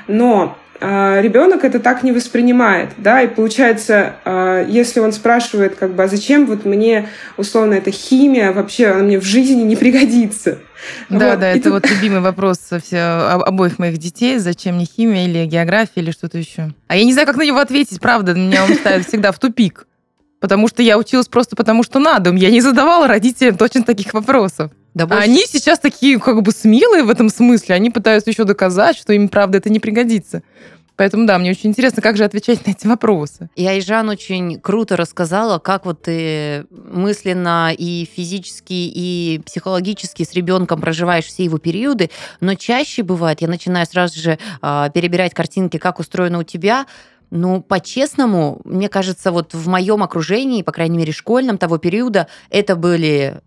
Но 0.08 0.56
ребенок 0.80 1.64
это 1.64 1.80
так 1.80 2.02
не 2.02 2.12
воспринимает, 2.12 2.90
да, 2.99 3.23
и 3.23 3.26
получается, 3.26 4.16
а, 4.25 4.64
если 4.64 5.00
он 5.00 5.12
спрашивает, 5.12 5.76
как 5.76 5.95
бы, 5.95 6.02
а 6.02 6.09
зачем 6.09 6.47
вот 6.47 6.64
мне, 6.64 7.09
условно, 7.37 7.75
эта 7.75 7.90
химия 7.90 8.52
вообще, 8.52 8.88
она 8.88 9.02
мне 9.02 9.18
в 9.18 9.25
жизни 9.25 9.62
не 9.62 9.76
пригодится. 9.76 10.59
Да, 11.09 11.30
вот. 11.30 11.40
да, 11.40 11.52
и 11.52 11.59
это 11.59 11.71
тут... 11.71 11.73
вот 11.73 11.90
любимый 11.90 12.21
вопрос 12.21 12.59
все, 12.85 12.99
обоих 12.99 13.78
моих 13.78 13.99
детей, 13.99 14.38
зачем 14.38 14.76
мне 14.76 14.85
химия 14.85 15.26
или 15.26 15.47
география 15.47 15.92
или 15.97 16.11
что-то 16.11 16.38
еще. 16.38 16.73
А 16.88 16.97
я 16.97 17.04
не 17.04 17.12
знаю, 17.12 17.26
как 17.26 17.37
на 17.37 17.42
него 17.42 17.59
ответить, 17.59 18.00
правда, 18.00 18.35
меня 18.35 18.64
он 18.64 18.75
ставит 18.75 19.06
всегда 19.06 19.33
в 19.33 19.38
тупик. 19.38 19.87
Потому 20.38 20.68
что 20.68 20.83
я 20.83 20.99
училась 20.99 21.28
просто 21.28 21.56
потому, 21.56 21.83
что 21.83 21.99
надо. 21.99 22.33
Я 22.35 22.50
не 22.50 22.61
задавала 22.61 23.09
родителям 23.09 23.56
точно 23.56 23.83
таких 23.85 24.12
вопросов. 24.12 24.71
Да 24.97 25.07
больше... 25.07 25.25
Они 25.25 25.45
сейчас 25.47 25.79
такие 25.79 26.19
как 26.19 26.41
бы 26.41 26.53
смелые 26.53 27.03
в 27.03 27.11
этом 27.11 27.29
смысле. 27.29 27.75
Они 27.75 27.91
пытаются 27.91 28.31
еще 28.31 28.45
доказать, 28.45 28.97
что 28.97 29.12
им, 29.12 29.29
правда, 29.29 29.59
это 29.59 29.69
не 29.69 29.79
пригодится. 29.79 30.43
Поэтому, 30.97 31.26
да, 31.26 31.37
мне 31.38 31.50
очень 31.50 31.69
интересно, 31.69 32.00
как 32.00 32.17
же 32.17 32.25
отвечать 32.25 32.67
на 32.67 32.71
эти 32.71 32.87
вопросы. 32.87 33.50
И 33.57 33.67
Айжан 33.67 34.09
очень 34.09 34.59
круто 34.59 34.97
рассказала, 34.97 35.59
как 35.59 35.85
вот 35.85 36.05
ты 36.05 36.65
мысленно 36.71 37.75
и 37.76 38.09
физически, 38.11 38.73
и 38.73 39.43
психологически 39.45 40.23
с 40.23 40.33
ребенком 40.33 40.81
проживаешь 40.81 41.26
все 41.26 41.45
его 41.45 41.59
периоды, 41.59 42.09
но 42.41 42.55
чаще 42.55 43.03
бывает, 43.03 43.43
я 43.43 43.49
начинаю 43.49 43.85
сразу 43.85 44.19
же 44.19 44.38
э, 44.62 44.88
перебирать 44.95 45.35
картинки, 45.35 45.76
как 45.76 45.99
устроено 45.99 46.38
у 46.38 46.43
тебя, 46.43 46.87
ну, 47.31 47.61
по-честному, 47.61 48.62
мне 48.65 48.88
кажется, 48.88 49.31
вот 49.31 49.53
в 49.53 49.69
моем 49.69 50.03
окружении, 50.03 50.62
по 50.62 50.73
крайней 50.73 50.97
мере, 50.97 51.12
школьном 51.12 51.59
того 51.59 51.76
периода, 51.76 52.29
это 52.49 52.75
были 52.76 53.43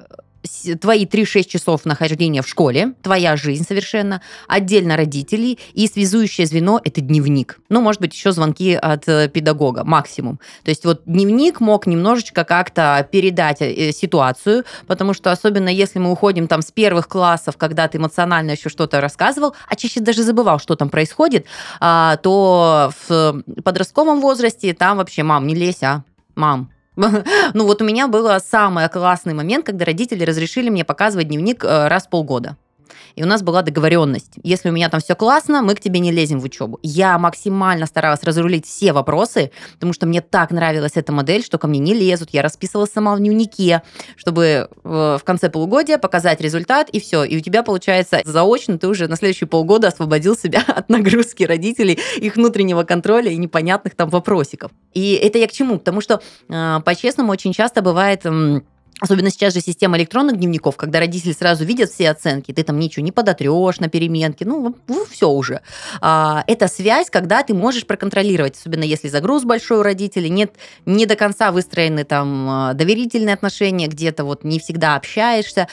твои 0.79 1.05
3-6 1.05 1.43
часов 1.45 1.85
нахождения 1.85 2.41
в 2.41 2.47
школе, 2.47 2.93
твоя 3.01 3.35
жизнь 3.35 3.65
совершенно, 3.67 4.21
отдельно 4.47 4.95
родителей, 4.97 5.59
и 5.73 5.87
связующее 5.87 6.47
звено– 6.47 6.79
это 6.83 7.01
дневник. 7.01 7.59
Ну, 7.69 7.81
может 7.81 8.01
быть, 8.01 8.13
еще 8.13 8.31
звонки 8.31 8.73
от 8.73 9.07
э, 9.07 9.29
педагога, 9.29 9.83
максимум. 9.83 10.39
То 10.63 10.69
есть 10.69 10.85
вот 10.85 11.01
дневник 11.05 11.59
мог 11.59 11.87
немножечко 11.87 12.43
как-то 12.43 13.07
передать 13.11 13.61
э, 13.61 13.91
ситуацию, 13.91 14.63
потому 14.87 15.13
что 15.13 15.31
особенно 15.31 15.69
если 15.69 15.99
мы 15.99 16.11
уходим 16.11 16.47
там 16.47 16.61
с 16.61 16.71
первых 16.71 17.07
классов, 17.07 17.57
когда 17.57 17.87
ты 17.87 17.97
эмоционально 17.97 18.51
еще 18.51 18.69
что-то 18.69 19.01
рассказывал, 19.01 19.55
а 19.67 19.75
чаще 19.75 19.99
даже 19.99 20.23
забывал, 20.23 20.59
что 20.59 20.75
там 20.75 20.89
происходит, 20.89 21.45
а, 21.79 22.17
то 22.17 22.91
в 23.07 23.43
подростковом 23.63 24.21
возрасте 24.21 24.73
там 24.73 24.97
вообще, 24.97 25.23
мам, 25.23 25.47
не 25.47 25.55
лезь, 25.55 25.83
а, 25.83 26.03
мам, 26.35 26.71
Ну 27.53 27.65
вот 27.65 27.81
у 27.81 27.85
меня 27.85 28.07
был 28.07 28.27
самый 28.39 28.87
классный 28.89 29.33
момент, 29.33 29.65
когда 29.65 29.85
родители 29.85 30.23
разрешили 30.23 30.69
мне 30.69 30.85
показывать 30.85 31.27
дневник 31.27 31.63
э, 31.63 31.87
раз 31.87 32.07
в 32.07 32.09
полгода. 32.09 32.57
И 33.19 33.23
у 33.23 33.25
нас 33.25 33.43
была 33.43 33.63
договоренность. 33.63 34.35
Если 34.43 34.69
у 34.69 34.71
меня 34.71 34.87
там 34.87 35.01
все 35.01 35.13
классно, 35.13 35.61
мы 35.61 35.75
к 35.75 35.81
тебе 35.81 35.99
не 35.99 36.09
лезем 36.09 36.39
в 36.39 36.45
учебу. 36.45 36.79
Я 36.83 37.19
максимально 37.19 37.85
старалась 37.85 38.23
разрулить 38.23 38.65
все 38.65 38.93
вопросы, 38.93 39.51
потому 39.73 39.91
что 39.91 40.05
мне 40.05 40.21
так 40.21 40.51
нравилась 40.51 40.93
эта 40.95 41.11
модель, 41.11 41.43
что 41.43 41.57
ко 41.57 41.67
мне 41.67 41.79
не 41.79 41.93
лезут. 41.93 42.29
Я 42.31 42.41
расписывала 42.43 42.85
сама 42.85 43.13
в 43.17 43.19
дневнике, 43.19 43.81
чтобы 44.15 44.69
э, 44.85 45.17
в 45.19 45.21
конце 45.25 45.49
полугодия 45.49 45.97
показать 45.97 46.39
результат, 46.39 46.87
и 46.91 47.01
все. 47.01 47.25
И 47.25 47.35
у 47.35 47.41
тебя, 47.41 47.61
получается, 47.61 48.21
заочно 48.23 48.77
ты 48.77 48.87
уже 48.87 49.09
на 49.09 49.17
следующие 49.17 49.49
полгода 49.49 49.89
освободил 49.89 50.37
себя 50.37 50.63
от 50.67 50.87
нагрузки 50.87 51.43
родителей, 51.43 51.99
их 52.15 52.37
внутреннего 52.37 52.83
контроля 52.83 53.29
и 53.31 53.35
непонятных 53.35 53.95
там 53.95 54.07
вопросиков. 54.07 54.71
И 54.93 55.15
это 55.15 55.39
я 55.39 55.49
к 55.49 55.51
чему? 55.51 55.77
Потому 55.77 55.99
что, 55.99 56.21
э, 56.47 56.79
по-честному, 56.85 57.33
очень 57.33 57.51
часто 57.51 57.81
бывает 57.81 58.21
Особенно 58.99 59.29
сейчас 59.29 59.53
же 59.53 59.61
система 59.61 59.97
электронных 59.97 60.37
дневников, 60.37 60.75
когда 60.75 60.99
родители 60.99 61.31
сразу 61.31 61.63
видят 61.63 61.89
все 61.89 62.09
оценки, 62.09 62.51
ты 62.51 62.63
там 62.63 62.77
ничего 62.79 63.03
не 63.03 63.11
подотрешь 63.11 63.79
на 63.79 63.87
переменке, 63.87 64.45
ну, 64.45 64.75
ну 64.87 65.05
все 65.09 65.29
уже. 65.29 65.61
А, 66.01 66.43
это 66.47 66.67
связь, 66.67 67.09
когда 67.09 67.43
ты 67.43 67.53
можешь 67.53 67.85
проконтролировать, 67.85 68.57
особенно 68.57 68.83
если 68.83 69.07
загруз 69.07 69.43
большой 69.43 69.79
у 69.79 69.83
родителей, 69.83 70.29
нет 70.29 70.53
не 70.85 71.05
до 71.05 71.15
конца 71.15 71.51
выстроены 71.51 72.03
там 72.03 72.49
а, 72.49 72.73
доверительные 72.73 73.33
отношения, 73.33 73.87
где-то 73.87 74.25
вот 74.25 74.43
не 74.43 74.59
всегда 74.59 74.95
общаешься. 74.95 75.67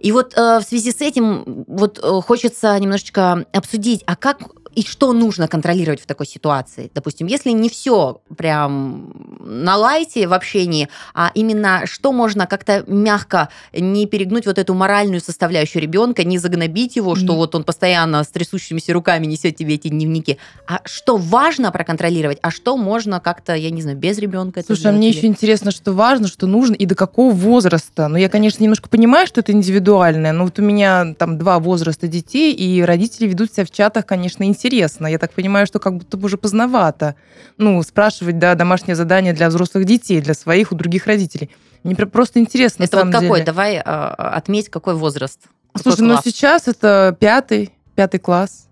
И 0.00 0.12
вот 0.12 0.34
э, 0.36 0.58
в 0.58 0.62
связи 0.62 0.90
с 0.90 1.00
этим 1.00 1.64
вот 1.66 1.98
э, 1.98 2.20
хочется 2.20 2.78
немножечко 2.78 3.46
обсудить, 3.52 4.02
а 4.04 4.16
как 4.16 4.38
и 4.74 4.84
что 4.84 5.12
нужно 5.12 5.48
контролировать 5.48 6.00
в 6.00 6.06
такой 6.06 6.26
ситуации? 6.26 6.90
Допустим, 6.94 7.26
если 7.26 7.50
не 7.50 7.68
все 7.68 8.20
прям 8.36 9.12
на 9.40 9.76
лайте 9.76 10.26
в 10.26 10.32
общении, 10.32 10.88
а 11.14 11.30
именно 11.34 11.82
что 11.86 12.12
можно 12.12 12.46
как-то 12.46 12.84
мягко 12.86 13.48
не 13.72 14.06
перегнуть 14.06 14.46
вот 14.46 14.58
эту 14.58 14.74
моральную 14.74 15.20
составляющую 15.20 15.82
ребенка, 15.82 16.24
не 16.24 16.38
загнобить 16.38 16.96
его, 16.96 17.14
что 17.14 17.34
mm. 17.34 17.36
вот 17.36 17.54
он 17.54 17.64
постоянно 17.64 18.22
с 18.24 18.28
трясущимися 18.28 18.92
руками 18.92 19.26
несет 19.26 19.56
тебе 19.56 19.74
эти 19.74 19.88
дневники. 19.88 20.38
А 20.66 20.80
что 20.84 21.16
важно 21.16 21.70
проконтролировать, 21.70 22.38
а 22.42 22.50
что 22.50 22.76
можно 22.76 23.20
как-то, 23.20 23.54
я 23.54 23.70
не 23.70 23.82
знаю, 23.82 23.96
без 23.96 24.18
ребенка 24.18 24.62
Слушай, 24.64 24.88
а 24.88 24.92
мне 24.92 25.08
еще 25.08 25.26
интересно, 25.26 25.70
что 25.70 25.92
важно, 25.92 26.28
что 26.28 26.46
нужно 26.46 26.74
и 26.74 26.86
до 26.86 26.94
какого 26.94 27.32
возраста. 27.32 28.08
Ну, 28.08 28.16
я, 28.16 28.28
конечно, 28.28 28.62
немножко 28.62 28.88
понимаю, 28.88 29.26
что 29.26 29.40
это 29.40 29.52
индивидуальное, 29.52 30.32
но 30.32 30.44
вот 30.44 30.58
у 30.58 30.62
меня 30.62 31.14
там 31.18 31.38
два 31.38 31.58
возраста 31.58 32.08
детей, 32.08 32.52
и 32.52 32.82
родители 32.82 33.26
ведут 33.26 33.52
себя 33.52 33.66
в 33.66 33.70
чатах, 33.70 34.06
конечно, 34.06 34.42
интересно 34.42 34.63
интересно. 34.64 35.06
Я 35.06 35.18
так 35.18 35.32
понимаю, 35.32 35.66
что 35.66 35.78
как 35.78 35.96
будто 35.96 36.16
бы 36.16 36.26
уже 36.26 36.36
поздновато. 36.36 37.14
Ну, 37.58 37.82
спрашивать, 37.82 38.38
да, 38.38 38.54
домашнее 38.54 38.94
задание 38.94 39.32
для 39.32 39.48
взрослых 39.48 39.84
детей, 39.84 40.20
для 40.20 40.34
своих, 40.34 40.72
у 40.72 40.74
других 40.74 41.06
родителей. 41.06 41.50
Мне 41.82 41.94
просто 41.94 42.40
интересно. 42.40 42.84
Это 42.84 43.04
вот 43.04 43.12
какой? 43.12 43.40
Деле. 43.40 43.44
Давай 43.44 43.76
э, 43.76 43.80
отметь, 43.80 44.70
какой 44.70 44.94
возраст. 44.94 45.40
Слушай, 45.76 45.96
какой 45.96 46.08
ну 46.08 46.20
сейчас 46.24 46.68
это 46.68 47.16
пятый, 47.18 47.72
пятый 47.94 48.20
класс. 48.20 48.68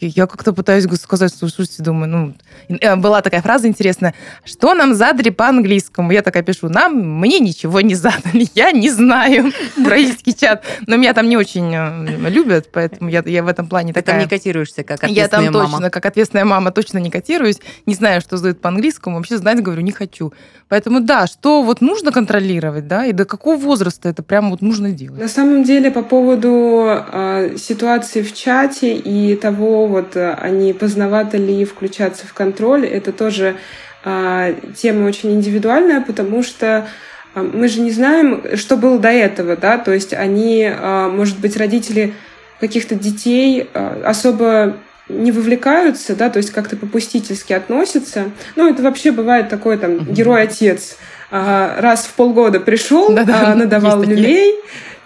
Я 0.00 0.26
как-то 0.26 0.52
пытаюсь 0.52 0.86
сказать, 0.98 1.32
слушайте, 1.34 1.82
думаю, 1.82 2.08
ну, 2.08 2.34
э, 2.80 2.96
была 2.96 3.20
такая 3.20 3.42
фраза 3.42 3.68
интересная, 3.68 4.14
что 4.44 4.74
нам 4.74 4.94
задали 4.94 5.30
по-английскому? 5.30 6.10
Я 6.10 6.22
такая 6.22 6.42
пишу, 6.42 6.68
нам, 6.68 7.20
мне 7.20 7.38
ничего 7.38 7.80
не 7.80 7.94
задали, 7.94 8.48
я 8.54 8.72
не 8.72 8.90
знаю 8.90 9.52
про 9.76 9.90
российский 9.90 10.34
чат. 10.34 10.64
Но 10.86 10.96
меня 10.96 11.12
там 11.12 11.28
не 11.28 11.36
очень 11.36 11.72
э, 11.74 12.30
любят, 12.30 12.70
поэтому 12.72 13.10
я, 13.10 13.22
я 13.26 13.42
в 13.42 13.48
этом 13.48 13.68
плане 13.68 13.92
Ты 13.92 14.00
такая... 14.00 14.16
там 14.16 14.24
не 14.24 14.28
котируешься, 14.28 14.82
как 14.84 15.04
ответственная 15.04 15.22
Я 15.22 15.28
там 15.28 15.44
мама. 15.52 15.70
точно, 15.70 15.90
как 15.90 16.06
ответственная 16.06 16.44
мама, 16.44 16.70
точно 16.70 16.98
не 16.98 17.10
котируюсь, 17.10 17.60
не 17.86 17.94
знаю, 17.94 18.20
что 18.20 18.36
задают 18.36 18.60
по-английскому, 18.60 19.16
вообще 19.16 19.38
знать, 19.38 19.62
говорю, 19.62 19.82
не 19.82 19.92
хочу. 19.92 20.32
Поэтому 20.68 21.00
да, 21.00 21.26
что 21.26 21.62
вот 21.62 21.80
нужно 21.80 22.12
контролировать, 22.12 22.86
да, 22.86 23.04
и 23.04 23.12
до 23.12 23.24
какого 23.24 23.56
возраста 23.56 24.08
это 24.08 24.22
прям 24.22 24.50
вот 24.50 24.62
нужно 24.62 24.92
делать? 24.92 25.20
На 25.20 25.28
самом 25.28 25.64
деле, 25.64 25.90
по 25.90 26.02
поводу 26.02 26.86
э, 26.88 27.56
ситуации 27.58 28.22
в 28.22 28.32
чате 28.32 28.94
и 28.96 29.34
того, 29.36 29.88
вот 29.90 30.16
они 30.16 30.72
поздновато 30.72 31.36
ли 31.36 31.64
включаться 31.64 32.26
в 32.26 32.32
контроль, 32.32 32.86
это 32.86 33.12
тоже 33.12 33.56
э, 34.04 34.54
тема 34.76 35.06
очень 35.06 35.32
индивидуальная, 35.32 36.00
потому 36.00 36.42
что 36.42 36.88
мы 37.34 37.68
же 37.68 37.80
не 37.80 37.92
знаем, 37.92 38.56
что 38.56 38.76
было 38.76 38.98
до 38.98 39.10
этого, 39.10 39.56
да, 39.56 39.78
то 39.78 39.92
есть 39.92 40.12
они, 40.12 40.68
может 41.12 41.38
быть, 41.38 41.56
родители 41.56 42.14
каких-то 42.58 42.96
детей 42.96 43.70
особо 44.04 44.78
не 45.10 45.32
вовлекаются, 45.32 46.14
да, 46.14 46.30
то 46.30 46.38
есть 46.38 46.50
как-то 46.50 46.76
попустительски 46.76 47.52
относятся. 47.52 48.30
Ну, 48.56 48.70
это 48.70 48.82
вообще 48.82 49.10
бывает 49.12 49.48
такой 49.48 49.76
там 49.76 49.98
герой-отец. 49.98 50.96
Раз 51.30 52.06
в 52.06 52.14
полгода 52.14 52.60
пришел, 52.60 53.10
надавал 53.54 54.02
люлей, 54.02 54.54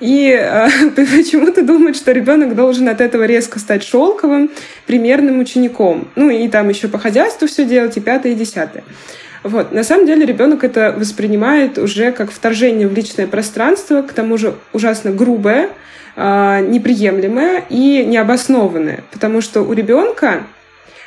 И 0.00 0.30
э, 0.30 0.68
почему-то 0.96 1.62
думают, 1.62 1.96
что 1.96 2.12
ребенок 2.12 2.54
должен 2.54 2.88
от 2.88 3.00
этого 3.00 3.24
резко 3.24 3.58
стать 3.58 3.82
шелковым, 3.82 4.50
примерным 4.86 5.38
учеником. 5.38 6.08
Ну 6.16 6.30
и 6.30 6.48
там 6.48 6.68
еще 6.68 6.88
по 6.88 6.98
хозяйству 6.98 7.46
все 7.46 7.64
делать, 7.64 7.96
и 7.96 8.00
пятое, 8.00 8.32
и 8.32 8.34
десятое. 8.34 8.84
Вот. 9.42 9.72
На 9.72 9.84
самом 9.84 10.06
деле 10.06 10.24
ребенок 10.24 10.64
это 10.64 10.94
воспринимает 10.96 11.78
уже 11.78 12.12
как 12.12 12.32
вторжение 12.32 12.88
в 12.88 12.94
личное 12.94 13.26
пространство, 13.26 14.02
к 14.02 14.12
тому 14.12 14.38
же 14.38 14.54
ужасно 14.72 15.10
грубое, 15.10 15.68
э, 16.16 16.66
неприемлемое 16.66 17.64
и 17.68 18.04
необоснованное. 18.04 19.04
Потому 19.12 19.40
что 19.40 19.62
у 19.62 19.72
ребенка 19.72 20.44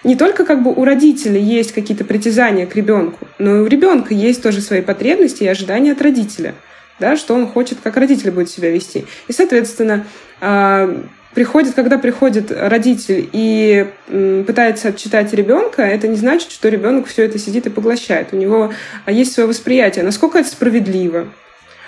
не 0.03 0.15
только 0.15 0.45
как 0.45 0.63
бы 0.63 0.71
у 0.71 0.85
родителей 0.85 1.41
есть 1.41 1.73
какие-то 1.73 2.05
притязания 2.05 2.65
к 2.65 2.75
ребенку, 2.75 3.27
но 3.39 3.57
и 3.57 3.59
у 3.59 3.65
ребенка 3.65 4.13
есть 4.13 4.41
тоже 4.41 4.61
свои 4.61 4.81
потребности 4.81 5.43
и 5.43 5.47
ожидания 5.47 5.91
от 5.91 6.01
родителя, 6.01 6.53
да, 6.99 7.15
что 7.15 7.33
он 7.33 7.47
хочет, 7.47 7.79
как 7.83 7.97
родитель 7.97 8.31
будет 8.31 8.49
себя 8.49 8.69
вести. 8.71 9.05
И, 9.27 9.33
соответственно, 9.33 10.05
а, 10.41 11.03
приходит, 11.33 11.75
когда 11.75 11.97
приходит 11.97 12.51
родитель 12.51 13.29
и 13.31 13.87
пытается 14.07 14.89
отчитать 14.89 15.33
ребенка, 15.33 15.83
это 15.83 16.07
не 16.07 16.15
значит, 16.15 16.51
что 16.51 16.69
ребенок 16.69 17.07
все 17.07 17.25
это 17.25 17.37
сидит 17.37 17.67
и 17.67 17.69
поглощает. 17.69 18.29
У 18.31 18.37
него 18.37 18.73
есть 19.05 19.33
свое 19.33 19.47
восприятие, 19.47 20.03
насколько 20.03 20.39
это 20.39 20.49
справедливо, 20.49 21.27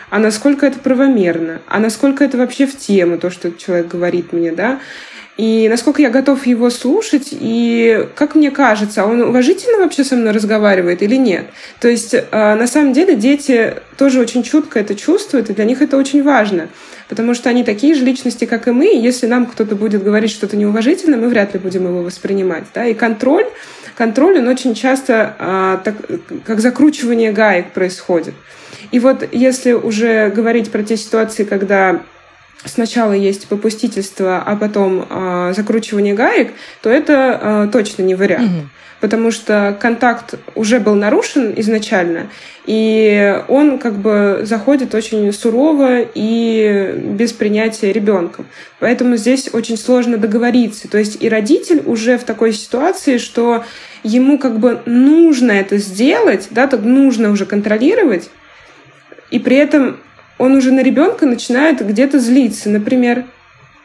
а 0.09 0.19
насколько 0.19 0.65
это 0.65 0.79
правомерно, 0.79 1.61
а 1.67 1.79
насколько 1.79 2.23
это 2.23 2.37
вообще 2.37 2.65
в 2.67 2.77
тему, 2.77 3.17
то, 3.17 3.29
что 3.29 3.51
человек 3.51 3.87
говорит 3.87 4.33
мне, 4.33 4.51
да, 4.51 4.79
и 5.39 5.69
насколько 5.69 6.01
я 6.01 6.09
готов 6.09 6.45
его 6.45 6.69
слушать, 6.69 7.29
и 7.31 8.05
как 8.15 8.35
мне 8.35 8.51
кажется, 8.51 9.05
он 9.05 9.21
уважительно 9.21 9.77
вообще 9.77 10.03
со 10.03 10.17
мной 10.17 10.33
разговаривает 10.33 11.01
или 11.01 11.15
нет. 11.15 11.45
То 11.79 11.87
есть, 11.87 12.13
э, 12.13 12.25
на 12.31 12.67
самом 12.67 12.91
деле, 12.91 13.15
дети 13.15 13.75
тоже 13.95 14.19
очень 14.19 14.43
чутко 14.43 14.79
это 14.79 14.95
чувствуют, 14.95 15.49
и 15.49 15.53
для 15.53 15.63
них 15.63 15.81
это 15.81 15.95
очень 15.95 16.23
важно, 16.23 16.67
потому 17.07 17.33
что 17.33 17.49
они 17.49 17.63
такие 17.63 17.95
же 17.95 18.03
личности, 18.03 18.43
как 18.43 18.67
и 18.67 18.71
мы, 18.71 18.87
и 18.87 18.99
если 18.99 19.27
нам 19.27 19.45
кто-то 19.45 19.77
будет 19.77 20.03
говорить 20.03 20.31
что-то 20.31 20.57
неуважительно, 20.57 21.15
мы 21.15 21.29
вряд 21.29 21.53
ли 21.53 21.59
будем 21.61 21.87
его 21.87 22.01
воспринимать. 22.01 22.65
Да? 22.75 22.85
И 22.85 22.93
контроль, 22.93 23.45
контроль, 23.95 24.39
он 24.39 24.47
очень 24.49 24.75
часто 24.75 25.37
а, 25.39 25.77
так, 25.77 25.95
как 26.43 26.59
закручивание 26.59 27.31
гаек 27.31 27.71
происходит. 27.71 28.33
И 28.91 28.99
вот 28.99 29.25
если 29.31 29.71
уже 29.71 30.31
говорить 30.31 30.69
про 30.69 30.83
те 30.83 30.97
ситуации, 30.97 31.45
когда 31.45 32.01
сначала 32.65 33.13
есть 33.13 33.47
попустительство, 33.47 34.41
а 34.45 34.55
потом 34.55 35.05
э, 35.09 35.53
закручивание 35.55 36.13
гаек, 36.13 36.53
то 36.81 36.89
это 36.89 37.39
э, 37.41 37.69
точно 37.71 38.03
не 38.03 38.15
вариант. 38.15 38.51
Угу. 38.51 38.69
Потому 39.01 39.31
что 39.31 39.77
контакт 39.79 40.35
уже 40.55 40.81
был 40.81 40.93
нарушен 40.93 41.53
изначально, 41.55 42.27
и 42.65 43.41
он 43.47 43.79
как 43.79 43.95
бы 43.95 44.41
заходит 44.43 44.93
очень 44.93 45.31
сурово 45.31 46.01
и 46.01 46.95
без 46.97 47.31
принятия 47.31 47.93
ребенком. 47.93 48.45
Поэтому 48.79 49.15
здесь 49.15 49.49
очень 49.53 49.77
сложно 49.77 50.17
договориться. 50.17 50.89
То 50.89 50.97
есть 50.97 51.23
и 51.23 51.29
родитель 51.29 51.81
уже 51.85 52.17
в 52.17 52.25
такой 52.25 52.51
ситуации, 52.51 53.19
что 53.19 53.63
ему 54.03 54.37
как 54.37 54.59
бы 54.59 54.81
нужно 54.85 55.53
это 55.53 55.77
сделать, 55.77 56.49
да, 56.51 56.67
так 56.67 56.81
нужно 56.81 57.31
уже 57.31 57.45
контролировать, 57.45 58.29
и 59.31 59.39
при 59.39 59.55
этом 59.55 59.97
он 60.39 60.55
уже 60.55 60.71
на 60.71 60.81
ребенка 60.81 61.27
начинает 61.27 61.85
где-то 61.85 62.17
злиться, 62.17 62.69
например, 62.69 63.25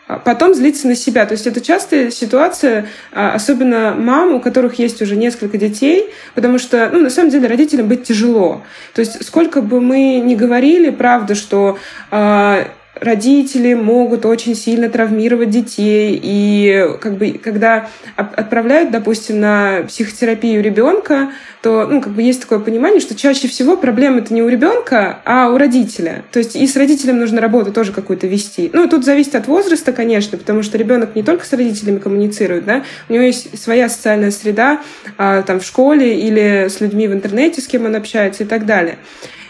а 0.07 0.19
потом 0.19 0.55
злиться 0.55 0.87
на 0.87 0.95
себя. 0.95 1.27
То 1.27 1.33
есть 1.33 1.47
это 1.47 1.61
частая 1.61 2.11
ситуация, 2.11 2.87
а, 3.13 3.35
особенно 3.35 3.95
мам, 3.99 4.35
у 4.35 4.41
которых 4.41 4.79
есть 4.79 5.01
уже 5.03 5.17
несколько 5.17 5.59
детей, 5.59 6.11
потому 6.35 6.59
что, 6.59 6.91
ну, 6.93 7.01
на 7.01 7.11
самом 7.11 7.31
деле, 7.31 7.49
родителям 7.49 7.89
быть 7.89 8.05
тяжело. 8.05 8.63
То 8.95 9.01
есть 9.01 9.25
сколько 9.27 9.63
бы 9.63 9.81
мы 9.81 10.21
ни 10.21 10.35
говорили, 10.35 10.91
правда, 10.91 11.35
что 11.35 11.79
а, 12.11 12.69
родители 13.05 13.75
могут 13.75 14.27
очень 14.27 14.55
сильно 14.55 14.89
травмировать 14.89 15.51
детей. 15.51 16.19
И 16.23 16.89
как 17.01 17.17
бы, 17.17 17.33
когда 17.43 17.89
отправляют, 18.17 18.91
допустим, 18.91 19.41
на 19.41 19.85
психотерапию 19.87 20.63
ребенка, 20.63 21.31
то 21.63 21.87
ну, 21.87 22.01
как 22.01 22.13
бы 22.13 22.23
есть 22.23 22.43
такое 22.43 22.59
понимание, 22.59 23.01
что 23.01 23.15
чаще 23.15 23.49
всего 23.49 23.77
проблема 23.77 24.19
это 24.19 24.35
не 24.35 24.43
у 24.43 24.49
ребенка, 24.49 25.21
а 25.25 25.49
у 25.49 25.57
родителя. 25.57 26.25
То 26.31 26.39
есть 26.39 26.57
и 26.57 26.67
с 26.67 26.77
родителем 26.77 27.19
нужно 27.19 27.41
работу 27.41 27.73
тоже 27.73 27.93
какую-то 27.93 28.27
вести. 28.27 28.71
Ну, 28.73 28.89
тут 28.89 29.05
зависит 29.05 29.35
от 29.35 29.47
возраста, 29.47 29.93
конечно, 29.93 30.37
потому 30.37 30.63
что 30.63 30.77
ребенок 30.77 31.15
не 31.15 31.23
только 31.23 31.47
с 31.47 31.53
родителями 31.53 31.99
коммуницирует, 31.99 32.65
да, 32.65 32.85
у 33.09 33.13
него 33.13 33.25
есть 33.25 33.59
своя 33.63 33.89
социальная 33.89 34.31
среда 34.31 34.81
а, 35.17 35.43
там 35.43 35.61
в 35.61 35.65
школе 35.65 36.21
или 36.21 36.69
с 36.69 36.81
людьми 36.81 37.09
в 37.09 37.12
интернете, 37.12 37.61
с 37.61 37.67
кем 37.67 37.87
он 37.87 37.97
общается 37.97 38.45
и 38.45 38.47
так 38.47 38.67
далее. 38.67 38.99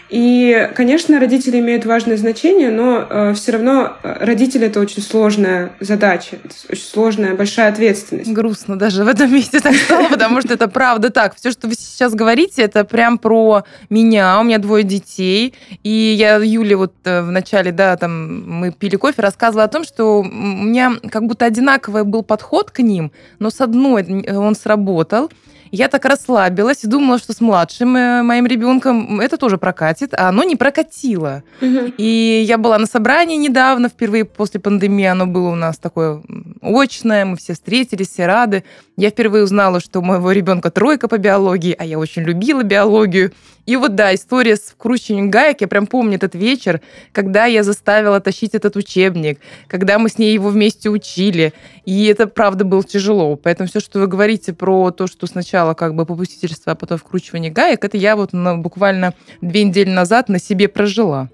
И, 0.09 0.69
конечно, 0.75 1.19
родители 1.19 1.59
имеют 1.59 1.85
важное 1.85 2.17
значение, 2.17 2.69
но 2.69 3.07
э, 3.09 3.33
все 3.33 3.53
равно 3.53 3.93
э, 4.03 4.23
родители 4.23 4.67
это 4.67 4.79
очень 4.79 5.01
сложная 5.01 5.71
задача, 5.79 6.37
очень 6.69 6.83
сложная, 6.83 7.33
большая 7.33 7.71
ответственность. 7.71 8.31
Грустно 8.31 8.77
даже 8.77 9.03
в 9.03 9.07
этом 9.07 9.33
месте 9.33 9.59
так 9.59 9.73
стало, 9.75 10.07
потому 10.09 10.41
что 10.41 10.53
это 10.53 10.67
правда 10.67 11.09
так. 11.09 11.35
Все, 11.35 11.49
что 11.49 11.67
вы 11.67 11.73
сейчас 11.73 12.13
говорите, 12.13 12.61
это 12.61 12.85
прям 12.85 13.17
про 13.17 13.63
меня. 13.89 14.39
У 14.39 14.43
меня 14.43 14.59
двое 14.59 14.83
детей. 14.83 15.55
И 15.83 15.89
я 15.89 16.35
Юле 16.35 16.75
вот 16.75 16.93
э, 17.05 17.21
в 17.23 17.31
начале, 17.31 17.71
да, 17.71 17.97
там 17.97 18.47
мы 18.59 18.71
пили 18.71 18.97
кофе, 18.97 19.23
рассказывала 19.23 19.63
о 19.63 19.69
том, 19.69 19.83
что 19.83 20.19
у 20.19 20.23
меня 20.23 20.93
как 21.09 21.25
будто 21.25 21.45
одинаковый 21.45 22.03
был 22.03 22.21
подход 22.21 22.69
к 22.69 22.79
ним, 22.79 23.11
но 23.39 23.49
с 23.49 23.59
одной 23.59 24.03
он 24.29 24.55
сработал, 24.55 25.31
я 25.71 25.87
так 25.87 26.05
расслабилась 26.05 26.83
и 26.83 26.87
думала, 26.87 27.17
что 27.17 27.33
с 27.33 27.41
младшим 27.41 27.95
э, 27.95 28.23
моим 28.23 28.45
ребенком 28.45 29.19
это 29.19 29.37
тоже 29.37 29.57
прокатит, 29.57 30.13
а 30.13 30.29
оно 30.29 30.43
не 30.43 30.55
прокатило. 30.55 31.43
Угу. 31.61 31.93
И 31.97 32.43
я 32.47 32.57
была 32.57 32.77
на 32.77 32.85
собрании 32.85 33.37
недавно, 33.37 33.89
впервые 33.89 34.25
после 34.25 34.59
пандемии, 34.59 35.05
оно 35.05 35.25
было 35.25 35.49
у 35.49 35.55
нас 35.55 35.77
такое 35.77 36.21
очное, 36.61 37.25
мы 37.25 37.37
все 37.37 37.53
встретились, 37.53 38.09
все 38.09 38.25
рады. 38.25 38.63
Я 38.97 39.09
впервые 39.09 39.43
узнала, 39.43 39.79
что 39.79 39.99
у 39.99 40.03
моего 40.03 40.31
ребенка 40.31 40.71
тройка 40.71 41.07
по 41.07 41.17
биологии, 41.17 41.75
а 41.77 41.85
я 41.85 41.99
очень 41.99 42.23
любила 42.23 42.63
биологию. 42.63 43.31
И 43.65 43.75
вот, 43.77 43.95
да, 43.95 44.13
история 44.13 44.55
с 44.55 44.71
вкручиванием 44.71 45.31
гаек, 45.31 45.61
я 45.61 45.67
прям 45.67 45.87
помню 45.87 46.15
этот 46.15 46.35
вечер, 46.35 46.81
когда 47.11 47.45
я 47.45 47.63
заставила 47.63 48.19
тащить 48.19 48.53
этот 48.53 48.75
учебник, 48.75 49.39
когда 49.67 49.97
мы 49.97 50.09
с 50.09 50.17
ней 50.19 50.33
его 50.33 50.49
вместе 50.49 50.89
учили. 50.89 51.51
И 51.83 52.05
это, 52.05 52.27
правда, 52.27 52.63
было 52.63 52.83
тяжело. 52.83 53.35
Поэтому 53.35 53.67
все, 53.67 53.79
что 53.79 53.99
вы 53.99 54.07
говорите 54.07 54.53
про 54.53 54.91
то, 54.91 55.07
что 55.07 55.25
сначала 55.25 55.54
как 55.73 55.95
бы 55.95 56.05
попустительство, 56.05 56.73
а 56.73 56.75
потом 56.75 56.97
вкручивание 56.97 57.51
гаек, 57.51 57.83
это 57.83 57.97
я 57.97 58.15
вот 58.15 58.33
на, 58.33 58.57
буквально 58.57 59.13
две 59.41 59.63
недели 59.63 59.89
назад 59.89 60.29
на 60.29 60.39
себе 60.39 60.67
прожила. 60.67 61.29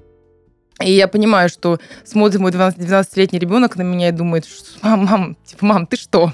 И 0.84 0.92
я 0.92 1.08
понимаю, 1.08 1.50
что 1.50 1.80
смотрит 2.04 2.40
мой 2.40 2.52
12-летний 2.52 3.40
ребенок 3.40 3.76
на 3.76 3.84
меня 3.84 4.10
и 4.10 4.12
думает, 4.12 4.46
мам, 4.82 5.06
мам, 5.06 5.38
типа, 5.46 5.66
мам, 5.66 5.88
ты 5.88 5.98
что? 5.98 6.34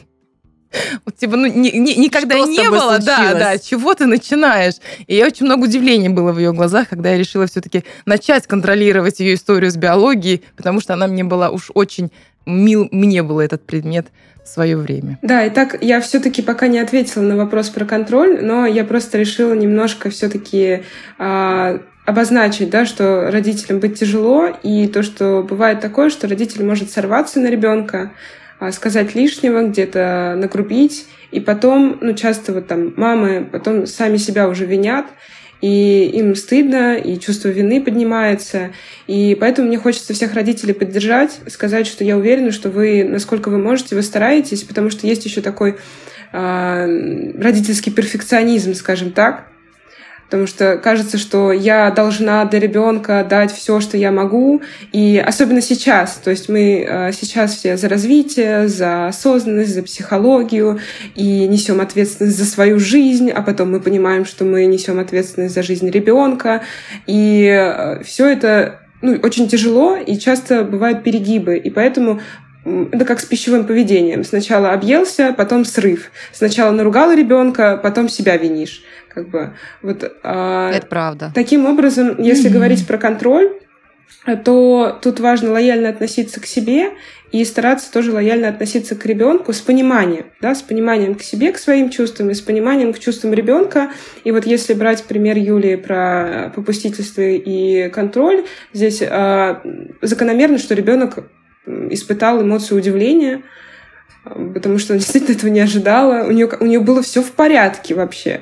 Вот, 1.05 1.15
типа, 1.15 1.37
ну, 1.37 1.47
ни, 1.47 1.69
ни, 1.69 1.93
никогда 1.93 2.37
что 2.37 2.45
не 2.45 2.69
было, 2.69 2.95
случилось? 2.95 3.05
да, 3.05 3.33
да, 3.33 3.57
чего 3.57 3.93
ты 3.93 4.05
начинаешь? 4.05 4.75
И 5.07 5.15
я 5.15 5.25
очень 5.25 5.45
много 5.45 5.63
удивления 5.63 6.09
было 6.09 6.31
в 6.31 6.39
ее 6.39 6.53
глазах, 6.53 6.89
когда 6.89 7.11
я 7.11 7.17
решила 7.17 7.47
все-таки 7.47 7.83
начать 8.05 8.47
контролировать 8.47 9.19
ее 9.19 9.35
историю 9.35 9.71
с 9.71 9.75
биологией, 9.75 10.43
потому 10.55 10.81
что 10.81 10.93
она 10.93 11.07
мне 11.07 11.23
была 11.23 11.49
уж 11.49 11.71
очень 11.73 12.11
мил, 12.45 12.87
мне 12.91 13.23
был 13.23 13.39
этот 13.39 13.65
предмет 13.65 14.07
свое 14.47 14.77
время. 14.77 15.19
Да, 15.21 15.45
и 15.45 15.49
так 15.49 15.77
я 15.81 16.01
все-таки 16.01 16.41
пока 16.41 16.67
не 16.67 16.79
ответила 16.79 17.23
на 17.23 17.35
вопрос 17.35 17.69
про 17.69 17.85
контроль, 17.85 18.39
но 18.41 18.65
я 18.65 18.83
просто 18.83 19.17
решила 19.17 19.53
немножко 19.53 20.09
все-таки 20.09 20.83
а, 21.17 21.79
обозначить, 22.05 22.69
да, 22.69 22.85
что 22.85 23.29
родителям 23.31 23.79
быть 23.79 23.99
тяжело, 23.99 24.47
и 24.63 24.87
то, 24.87 25.03
что 25.03 25.43
бывает 25.43 25.81
такое, 25.81 26.09
что 26.09 26.27
родитель 26.27 26.63
может 26.63 26.89
сорваться 26.89 27.39
на 27.39 27.47
ребенка, 27.47 28.11
а, 28.59 28.71
сказать 28.71 29.13
лишнего, 29.13 29.67
где-то 29.67 30.35
нагрубить, 30.37 31.05
и 31.31 31.39
потом, 31.39 31.97
ну, 31.99 32.13
часто 32.13 32.53
вот 32.53 32.67
там 32.67 32.93
мамы 32.95 33.47
потом 33.51 33.85
сами 33.85 34.17
себя 34.17 34.47
уже 34.47 34.65
винят, 34.65 35.05
и 35.61 36.09
им 36.13 36.35
стыдно, 36.35 36.95
и 36.97 37.19
чувство 37.19 37.49
вины 37.49 37.81
поднимается. 37.81 38.71
И 39.07 39.35
поэтому 39.39 39.67
мне 39.67 39.77
хочется 39.77 40.13
всех 40.13 40.33
родителей 40.33 40.73
поддержать, 40.73 41.39
сказать, 41.47 41.87
что 41.87 42.03
я 42.03 42.17
уверена, 42.17 42.51
что 42.51 42.69
вы, 42.69 43.03
насколько 43.03 43.49
вы 43.49 43.57
можете, 43.57 43.95
вы 43.95 44.03
стараетесь, 44.03 44.63
потому 44.63 44.89
что 44.89 45.07
есть 45.07 45.25
еще 45.25 45.41
такой 45.41 45.77
э, 46.31 47.31
родительский 47.39 47.91
перфекционизм, 47.91 48.73
скажем 48.73 49.11
так, 49.11 49.47
потому 50.27 50.45
что 50.45 50.77
кажется, 50.77 51.17
что 51.17 51.53
я 51.53 51.89
должна 51.91 52.43
для 52.45 52.59
ребенка 52.59 53.25
дать 53.27 53.51
все, 53.51 53.79
что 53.79 53.95
я 53.97 54.11
могу, 54.11 54.61
и 54.91 55.23
особенно 55.25 55.61
сейчас, 55.61 56.19
то 56.23 56.29
есть 56.29 56.49
мы 56.49 56.85
э, 56.87 57.11
сейчас 57.13 57.55
все 57.55 57.77
за 57.77 57.87
развитие, 57.87 58.67
за 58.67 59.07
осознанность, 59.07 59.73
за 59.73 59.83
психологию, 59.83 60.79
и 61.15 61.47
несем 61.47 61.79
ответственность 61.79 62.37
за 62.37 62.45
свою 62.45 62.77
жизнь, 62.77 63.31
а 63.31 63.41
потом 63.41 63.71
мы 63.71 63.79
понимаем, 63.79 64.25
что 64.25 64.43
мы 64.43 64.65
несем 64.65 64.99
ответственность 64.99 65.55
за 65.55 65.63
жизнь 65.63 65.89
ребенка, 65.89 66.61
и 67.05 67.47
э, 67.47 68.03
все 68.03 68.27
это 68.27 68.81
ну, 69.01 69.17
очень 69.23 69.47
тяжело, 69.47 69.95
и 69.95 70.17
часто 70.17 70.63
бывают 70.63 71.03
перегибы, 71.03 71.57
и 71.57 71.69
поэтому 71.69 72.19
это 72.91 73.05
как 73.05 73.19
с 73.19 73.25
пищевым 73.25 73.65
поведением. 73.65 74.23
Сначала 74.25 74.71
объелся, 74.71 75.33
потом 75.37 75.63
срыв. 75.63 76.11
Сначала 76.33 76.71
наругала 76.71 77.15
ребенка, 77.15 77.79
потом 77.81 78.09
себя 78.09 78.35
винишь. 78.35 78.83
Как 79.17 79.29
бы, 79.29 79.53
вот, 79.81 80.11
а, 80.21 80.71
Это 80.71 80.85
правда. 80.85 81.31
Таким 81.33 81.65
образом, 81.65 82.21
если 82.21 82.51
mm-hmm. 82.51 82.53
говорить 82.53 82.85
про 82.85 82.99
контроль, 82.99 83.49
то 84.45 84.95
тут 85.01 85.19
важно 85.19 85.53
лояльно 85.53 85.89
относиться 85.89 86.39
к 86.39 86.45
себе 86.45 86.91
и 87.31 87.43
стараться 87.43 87.91
тоже 87.91 88.11
лояльно 88.11 88.47
относиться 88.47 88.95
к 88.95 89.03
ребенку 89.07 89.53
с 89.53 89.59
пониманием, 89.59 90.27
да, 90.39 90.53
с 90.53 90.61
пониманием 90.61 91.15
к 91.15 91.23
себе, 91.23 91.51
к 91.51 91.57
своим 91.57 91.89
чувствам 91.89 92.29
и 92.29 92.35
с 92.35 92.41
пониманием 92.41 92.93
к 92.93 92.99
чувствам 92.99 93.33
ребенка. 93.33 93.89
И 94.23 94.31
вот 94.31 94.45
если 94.45 94.75
брать 94.75 95.03
пример 95.05 95.35
Юлии 95.35 95.77
про 95.77 96.51
попустительство 96.55 97.23
и 97.23 97.89
контроль, 97.89 98.45
здесь 98.71 99.01
э, 99.01 99.55
закономерно, 100.03 100.59
что 100.59 100.75
ребенок 100.75 101.27
испытал 101.65 102.43
эмоцию 102.43 102.77
удивления, 102.77 103.41
потому 104.53 104.77
что 104.77 104.93
он 104.93 104.99
действительно 104.99 105.35
этого 105.35 105.49
не 105.49 105.59
ожидала. 105.59 106.25
У 106.27 106.31
нее, 106.31 106.49
у 106.59 106.65
нее 106.65 106.79
было 106.79 107.01
все 107.01 107.21
в 107.21 107.31
порядке 107.31 107.95
вообще. 107.95 108.41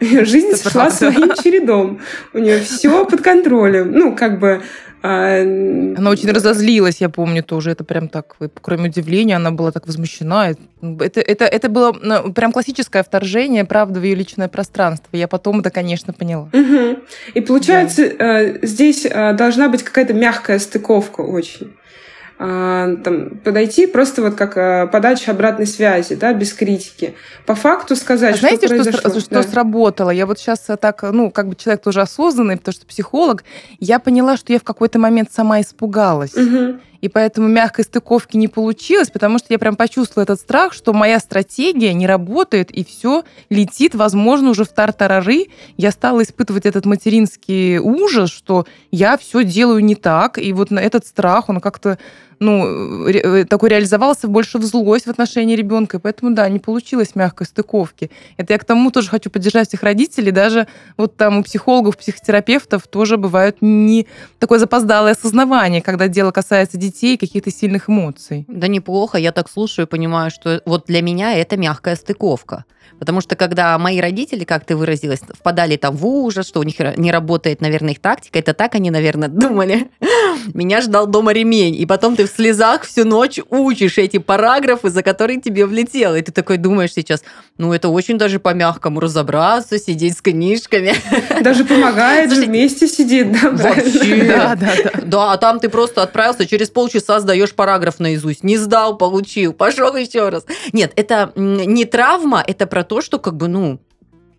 Жизнь 0.00 0.48
Это 0.48 0.70
шла 0.70 0.86
правда. 0.86 0.96
своим 0.96 1.34
чередом. 1.42 2.00
У 2.32 2.38
нее 2.38 2.60
все 2.60 3.04
под 3.04 3.20
контролем. 3.20 3.92
Ну, 3.92 4.14
как 4.14 4.38
бы 4.38 4.62
а, 5.06 5.42
она 5.42 6.10
очень 6.10 6.30
разозлилась, 6.30 7.02
я 7.02 7.10
помню 7.10 7.42
тоже. 7.42 7.70
Это 7.70 7.84
прям 7.84 8.08
так, 8.08 8.36
кроме 8.62 8.88
удивления, 8.88 9.36
она 9.36 9.50
была 9.50 9.70
так 9.70 9.86
возмущена. 9.86 10.52
Это, 10.80 11.20
это, 11.20 11.44
это 11.44 11.68
было 11.68 11.94
ну, 12.00 12.32
прям 12.32 12.52
классическое 12.52 13.02
вторжение, 13.02 13.66
правда, 13.66 14.00
в 14.00 14.02
ее 14.02 14.14
личное 14.14 14.48
пространство. 14.48 15.14
Я 15.14 15.28
потом 15.28 15.60
это, 15.60 15.68
конечно, 15.68 16.14
поняла. 16.14 16.48
Угу. 16.54 17.00
И 17.34 17.40
получается, 17.42 18.14
да. 18.18 18.40
Э, 18.40 18.58
здесь 18.62 19.04
э, 19.04 19.34
должна 19.34 19.68
быть 19.68 19.82
какая-то 19.82 20.14
мягкая 20.14 20.58
стыковка 20.58 21.20
очень. 21.20 21.74
А, 22.46 22.96
там, 22.96 23.38
подойти 23.38 23.86
просто 23.86 24.20
вот 24.20 24.34
как 24.34 24.56
а, 24.56 24.86
подача 24.86 25.30
обратной 25.30 25.66
связи, 25.66 26.14
да, 26.14 26.34
без 26.34 26.52
критики. 26.52 27.14
По 27.46 27.54
факту 27.54 27.96
сказать, 27.96 28.34
а 28.34 28.38
знаете, 28.38 28.66
что 28.66 28.76
произошло. 28.76 29.10
Что, 29.10 29.20
что 29.20 29.30
да. 29.30 29.42
сработало? 29.42 30.10
Я 30.10 30.26
вот 30.26 30.38
сейчас 30.38 30.60
так, 30.78 31.02
ну, 31.02 31.30
как 31.30 31.48
бы 31.48 31.54
человек 31.54 31.82
тоже 31.82 32.02
осознанный, 32.02 32.58
потому 32.58 32.74
что 32.74 32.84
психолог, 32.84 33.44
я 33.80 33.98
поняла, 33.98 34.36
что 34.36 34.52
я 34.52 34.58
в 34.58 34.62
какой-то 34.62 34.98
момент 34.98 35.32
сама 35.32 35.62
испугалась. 35.62 36.34
Угу. 36.34 36.80
И 37.04 37.08
поэтому 37.08 37.48
мягкой 37.48 37.84
стыковки 37.84 38.38
не 38.38 38.48
получилось, 38.48 39.10
потому 39.10 39.36
что 39.38 39.48
я 39.50 39.58
прям 39.58 39.76
почувствовала 39.76 40.24
этот 40.24 40.40
страх, 40.40 40.72
что 40.72 40.94
моя 40.94 41.18
стратегия 41.18 41.92
не 41.92 42.06
работает, 42.06 42.70
и 42.70 42.82
все 42.82 43.24
летит, 43.50 43.94
возможно, 43.94 44.48
уже 44.48 44.64
в 44.64 44.70
тартарары. 44.70 45.48
Я 45.76 45.90
стала 45.90 46.22
испытывать 46.22 46.64
этот 46.64 46.86
материнский 46.86 47.76
ужас, 47.76 48.30
что 48.30 48.64
я 48.90 49.18
все 49.18 49.44
делаю 49.44 49.84
не 49.84 49.96
так, 49.96 50.38
и 50.38 50.50
вот 50.54 50.70
на 50.70 50.78
этот 50.78 51.06
страх, 51.06 51.50
он 51.50 51.60
как-то 51.60 51.98
ну, 52.40 53.06
ре, 53.06 53.44
такой 53.44 53.70
реализовался 53.70 54.28
больше 54.28 54.58
в 54.58 54.64
злость 54.64 55.06
в 55.06 55.10
отношении 55.10 55.56
ребенка. 55.56 55.96
И 55.96 56.00
поэтому, 56.00 56.34
да, 56.34 56.48
не 56.48 56.58
получилось 56.58 57.14
мягкой 57.14 57.46
стыковки. 57.46 58.10
Это 58.36 58.52
я 58.52 58.58
к 58.58 58.64
тому 58.64 58.90
тоже 58.90 59.08
хочу 59.08 59.30
поддержать 59.30 59.68
всех 59.68 59.82
родителей. 59.82 60.30
Даже 60.30 60.66
вот 60.96 61.16
там 61.16 61.38
у 61.38 61.42
психологов, 61.42 61.96
психотерапевтов 61.96 62.86
тоже 62.86 63.16
бывают 63.16 63.58
не 63.60 64.06
такое 64.38 64.58
запоздалое 64.58 65.12
осознавание, 65.12 65.82
когда 65.82 66.08
дело 66.08 66.30
касается 66.30 66.76
детей, 66.76 67.16
каких-то 67.16 67.50
сильных 67.50 67.88
эмоций. 67.88 68.44
Да 68.48 68.68
неплохо. 68.68 69.18
Я 69.18 69.32
так 69.32 69.50
слушаю 69.50 69.86
и 69.86 69.88
понимаю, 69.88 70.30
что 70.30 70.62
вот 70.64 70.86
для 70.86 71.02
меня 71.02 71.34
это 71.34 71.56
мягкая 71.56 71.96
стыковка. 71.96 72.64
Потому 72.98 73.20
что 73.20 73.36
когда 73.36 73.76
мои 73.78 74.00
родители, 74.00 74.44
как 74.44 74.64
ты 74.64 74.76
выразилась, 74.76 75.20
впадали 75.20 75.76
там 75.76 75.96
в 75.96 76.06
ужас, 76.06 76.46
что 76.46 76.60
у 76.60 76.62
них 76.62 76.76
не 76.96 77.10
работает, 77.10 77.60
наверное, 77.60 77.92
их 77.92 78.00
тактика, 78.00 78.38
это 78.38 78.54
так 78.54 78.74
они, 78.74 78.90
наверное, 78.90 79.28
думали. 79.44 79.90
Меня 80.52 80.80
ждал 80.80 81.06
дома 81.06 81.32
ремень. 81.32 81.74
И 81.74 81.86
потом 81.86 82.16
ты 82.16 82.23
в 82.26 82.30
слезах 82.30 82.82
всю 82.84 83.04
ночь 83.04 83.40
учишь 83.50 83.98
эти 83.98 84.18
параграфы, 84.18 84.90
за 84.90 85.02
которые 85.02 85.40
тебе 85.40 85.66
влетело. 85.66 86.16
И 86.16 86.22
ты 86.22 86.32
такой 86.32 86.56
думаешь 86.56 86.92
сейчас, 86.92 87.22
ну, 87.58 87.72
это 87.72 87.88
очень 87.88 88.18
даже 88.18 88.38
по-мягкому 88.38 89.00
разобраться, 89.00 89.78
сидеть 89.78 90.18
с 90.18 90.22
книжками. 90.22 90.94
Даже 91.42 91.64
помогает 91.64 92.32
же 92.32 92.42
вместе 92.46 92.88
сидит, 92.88 93.32
да? 93.32 93.50
Вообще. 93.50 94.24
Да, 94.24 94.56
да, 94.56 94.72
да. 94.84 94.90
Да, 95.02 95.32
а 95.32 95.36
там 95.36 95.60
ты 95.60 95.68
просто 95.68 96.02
отправился, 96.02 96.46
через 96.46 96.70
полчаса 96.70 97.20
сдаешь 97.20 97.54
параграф 97.54 98.00
наизусть. 98.00 98.44
Не 98.44 98.56
сдал, 98.56 98.96
получил, 98.96 99.52
пошел 99.52 99.94
еще 99.96 100.28
раз. 100.28 100.44
Нет, 100.72 100.92
это 100.96 101.32
не 101.36 101.84
травма, 101.84 102.42
это 102.46 102.66
про 102.66 102.84
то, 102.84 103.00
что 103.00 103.18
как 103.18 103.36
бы, 103.36 103.48
ну, 103.48 103.80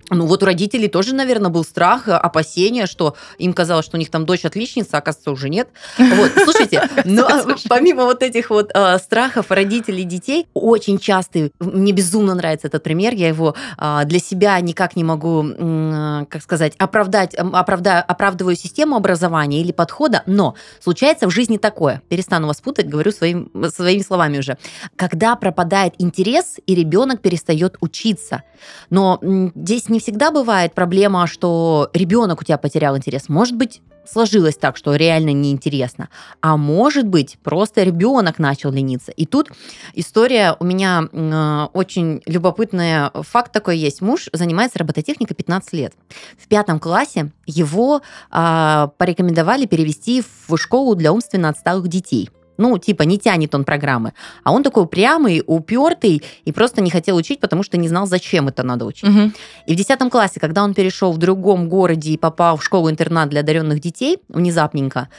ну 0.09 0.25
вот 0.27 0.43
у 0.43 0.45
родителей 0.45 0.87
тоже, 0.87 1.15
наверное, 1.15 1.49
был 1.49 1.63
страх, 1.63 2.07
опасение, 2.07 2.85
что 2.85 3.15
им 3.37 3.53
казалось, 3.53 3.85
что 3.85 3.97
у 3.97 3.99
них 3.99 4.09
там 4.09 4.25
дочь 4.25 4.45
отличница, 4.45 4.97
а 4.97 4.97
оказывается 4.99 5.31
уже 5.31 5.49
нет. 5.49 5.69
Вот, 5.97 6.31
слушайте, 6.43 6.87
но 7.05 7.27
помимо 7.67 8.05
вот 8.05 8.21
этих 8.23 8.49
вот 8.49 8.71
э, 8.73 8.97
страхов 8.99 9.49
родителей 9.49 10.03
детей, 10.03 10.47
очень 10.53 10.99
часто, 10.99 11.49
мне 11.59 11.91
безумно 11.91 12.35
нравится 12.35 12.67
этот 12.67 12.83
пример, 12.83 13.13
я 13.13 13.27
его 13.27 13.55
э, 13.77 14.01
для 14.05 14.19
себя 14.19 14.59
никак 14.59 14.95
не 14.95 15.03
могу, 15.03 15.45
э, 15.47 16.25
как 16.29 16.41
сказать, 16.41 16.73
оправдать, 16.77 17.33
оправда, 17.35 17.99
оправдываю 18.01 18.55
систему 18.55 18.95
образования 18.95 19.61
или 19.61 19.71
подхода, 19.71 20.23
но 20.25 20.55
случается 20.79 21.27
в 21.27 21.31
жизни 21.31 21.57
такое, 21.57 22.01
перестану 22.09 22.47
вас 22.47 22.61
путать, 22.61 22.87
говорю 22.87 23.11
своим, 23.11 23.51
своими 23.73 24.01
словами 24.01 24.39
уже, 24.39 24.57
когда 24.95 25.35
пропадает 25.35 25.93
интерес 25.97 26.57
и 26.65 26.75
ребенок 26.75 27.21
перестает 27.21 27.77
учиться. 27.81 28.43
Но 28.89 29.19
здесь 29.55 29.89
не 29.95 30.01
всегда 30.01 30.29
бывает 30.29 30.73
проблема, 30.73 31.25
что 31.25 31.89
ребенок 31.93 32.41
у 32.41 32.43
тебя 32.43 32.57
потерял 32.57 32.97
интерес. 32.97 33.29
Может 33.29 33.55
быть, 33.55 33.81
сложилось 34.05 34.57
так, 34.57 34.75
что 34.75 34.93
реально 34.95 35.29
неинтересно. 35.31 36.09
А 36.41 36.57
может 36.57 37.07
быть, 37.07 37.37
просто 37.41 37.81
ребенок 37.83 38.37
начал 38.37 38.71
лениться. 38.71 39.13
И 39.13 39.25
тут 39.25 39.51
история 39.93 40.57
у 40.59 40.65
меня 40.65 41.07
э, 41.09 41.67
очень 41.71 42.21
любопытная. 42.25 43.09
Факт 43.13 43.53
такой 43.53 43.77
есть. 43.77 44.01
Муж 44.01 44.27
занимается 44.33 44.79
робототехникой 44.79 45.33
15 45.33 45.71
лет. 45.71 45.93
В 46.37 46.49
пятом 46.49 46.81
классе 46.81 47.31
его 47.45 48.01
э, 48.33 48.87
порекомендовали 48.97 49.65
перевести 49.65 50.21
в 50.47 50.57
школу 50.57 50.95
для 50.95 51.13
умственно 51.13 51.47
отсталых 51.47 51.87
детей. 51.87 52.29
Ну, 52.57 52.77
типа, 52.77 53.03
не 53.03 53.17
тянет 53.17 53.53
он 53.55 53.63
программы. 53.63 54.13
А 54.43 54.51
он 54.51 54.63
такой 54.63 54.83
упрямый, 54.83 55.43
упертый 55.45 56.23
и 56.45 56.51
просто 56.51 56.81
не 56.81 56.89
хотел 56.89 57.15
учить, 57.15 57.39
потому 57.39 57.63
что 57.63 57.77
не 57.77 57.87
знал, 57.87 58.07
зачем 58.07 58.47
это 58.47 58.63
надо 58.63 58.85
учить. 58.85 59.09
Угу. 59.09 59.31
И 59.67 59.73
в 59.73 59.77
10 59.77 60.09
классе, 60.09 60.39
когда 60.39 60.63
он 60.63 60.73
перешел 60.73 61.11
в 61.11 61.17
другом 61.17 61.69
городе 61.69 62.11
и 62.11 62.17
попал 62.17 62.57
в 62.57 62.63
школу-интернат 62.63 63.29
для 63.29 63.41
одаренных 63.41 63.79
детей, 63.79 64.19
внезапненько, 64.29 65.09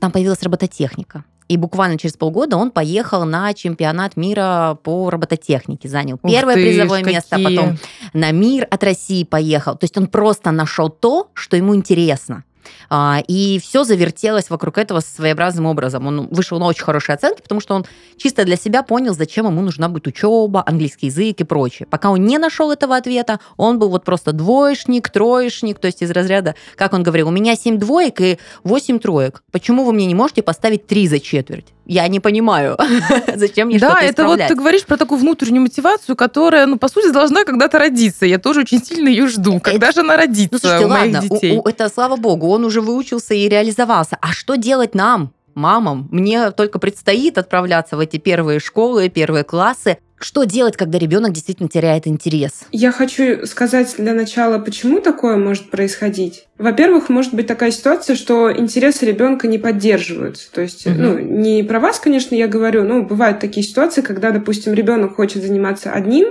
там 0.00 0.10
появилась 0.10 0.42
робототехника. 0.42 1.24
И 1.50 1.56
буквально 1.56 1.98
через 1.98 2.16
полгода 2.16 2.56
он 2.56 2.70
поехал 2.70 3.24
на 3.24 3.52
чемпионат 3.54 4.16
мира 4.16 4.78
по 4.84 5.10
робототехнике, 5.10 5.88
занял 5.88 6.16
Ух 6.22 6.30
первое 6.30 6.54
ты, 6.54 6.62
призовое 6.62 7.02
место, 7.02 7.30
какие. 7.30 7.56
потом 7.56 7.78
на 8.12 8.30
мир 8.30 8.68
от 8.70 8.84
России 8.84 9.24
поехал. 9.24 9.74
То 9.74 9.82
есть 9.82 9.98
он 9.98 10.06
просто 10.06 10.52
нашел 10.52 10.90
то, 10.90 11.28
что 11.34 11.56
ему 11.56 11.74
интересно. 11.74 12.44
А, 12.88 13.22
и 13.26 13.58
все 13.58 13.84
завертелось 13.84 14.50
вокруг 14.50 14.78
этого 14.78 15.00
своеобразным 15.00 15.66
образом. 15.66 16.06
Он 16.06 16.28
вышел 16.28 16.58
на 16.58 16.66
очень 16.66 16.84
хорошие 16.84 17.14
оценки, 17.14 17.42
потому 17.42 17.60
что 17.60 17.74
он 17.74 17.86
чисто 18.16 18.44
для 18.44 18.56
себя 18.56 18.82
понял, 18.82 19.14
зачем 19.14 19.46
ему 19.46 19.60
нужна 19.60 19.88
будет 19.88 20.06
учеба, 20.06 20.62
английский 20.66 21.06
язык 21.06 21.40
и 21.40 21.44
прочее. 21.44 21.86
Пока 21.90 22.10
он 22.10 22.24
не 22.24 22.38
нашел 22.38 22.70
этого 22.70 22.96
ответа, 22.96 23.40
он 23.56 23.78
был 23.78 23.88
вот 23.88 24.04
просто 24.04 24.32
двоечник, 24.32 25.10
троечник, 25.10 25.78
то 25.78 25.86
есть 25.86 26.02
из 26.02 26.10
разряда, 26.10 26.54
как 26.76 26.92
он 26.92 27.02
говорил, 27.02 27.28
у 27.28 27.32
меня 27.32 27.56
7 27.56 27.78
двоек 27.78 28.20
и 28.20 28.38
8 28.64 28.98
троек. 28.98 29.42
Почему 29.50 29.84
вы 29.84 29.92
мне 29.92 30.06
не 30.06 30.14
можете 30.14 30.42
поставить 30.42 30.86
3 30.86 31.08
за 31.08 31.20
четверть? 31.20 31.66
Я 31.90 32.06
не 32.06 32.20
понимаю, 32.20 32.78
зачем 33.34 33.66
мне 33.66 33.80
да, 33.80 33.88
что-то 33.88 34.00
Да, 34.00 34.06
это 34.06 34.24
вот 34.24 34.38
ты 34.46 34.54
говоришь 34.54 34.86
про 34.86 34.96
такую 34.96 35.18
внутреннюю 35.18 35.62
мотивацию, 35.62 36.14
которая, 36.14 36.66
ну, 36.66 36.78
по 36.78 36.86
сути, 36.86 37.10
должна 37.10 37.42
когда-то 37.42 37.80
родиться. 37.80 38.26
Я 38.26 38.38
тоже 38.38 38.60
очень 38.60 38.80
сильно 38.80 39.08
ее 39.08 39.26
жду. 39.26 39.58
Когда 39.58 39.88
это... 39.88 39.96
же 39.96 40.00
она 40.02 40.16
родится 40.16 40.50
ну, 40.52 40.58
слушайте, 40.60 40.86
у 40.86 40.88
моих 40.88 41.14
ладно, 41.14 41.28
детей? 41.28 41.56
У, 41.56 41.62
у, 41.62 41.68
это, 41.68 41.88
слава 41.88 42.14
богу, 42.14 42.46
он 42.46 42.64
уже 42.64 42.80
выучился 42.80 43.34
и 43.34 43.48
реализовался. 43.48 44.16
А 44.20 44.32
что 44.32 44.54
делать 44.54 44.94
нам? 44.94 45.32
мамам. 45.56 46.08
Мне 46.12 46.52
только 46.52 46.78
предстоит 46.78 47.36
отправляться 47.36 47.96
в 47.96 48.00
эти 48.00 48.18
первые 48.18 48.60
школы, 48.60 49.08
первые 49.08 49.42
классы. 49.42 49.98
Что 50.20 50.44
делать, 50.44 50.76
когда 50.76 50.98
ребенок 50.98 51.32
действительно 51.32 51.70
теряет 51.70 52.06
интерес? 52.06 52.66
Я 52.72 52.92
хочу 52.92 53.46
сказать 53.46 53.94
для 53.96 54.12
начала, 54.12 54.58
почему 54.58 55.00
такое 55.00 55.36
может 55.38 55.70
происходить. 55.70 56.46
Во-первых, 56.58 57.08
может 57.08 57.32
быть 57.32 57.46
такая 57.46 57.70
ситуация, 57.70 58.14
что 58.16 58.52
интересы 58.54 59.06
ребенка 59.06 59.48
не 59.48 59.56
поддерживаются. 59.56 60.52
То 60.52 60.60
есть, 60.60 60.86
угу. 60.86 60.94
ну, 60.94 61.18
не 61.18 61.62
про 61.62 61.80
вас, 61.80 61.98
конечно, 61.98 62.34
я 62.34 62.48
говорю, 62.48 62.84
но 62.84 63.02
бывают 63.02 63.40
такие 63.40 63.66
ситуации, 63.66 64.02
когда, 64.02 64.30
допустим, 64.30 64.74
ребенок 64.74 65.16
хочет 65.16 65.42
заниматься 65.42 65.90
одним, 65.90 66.28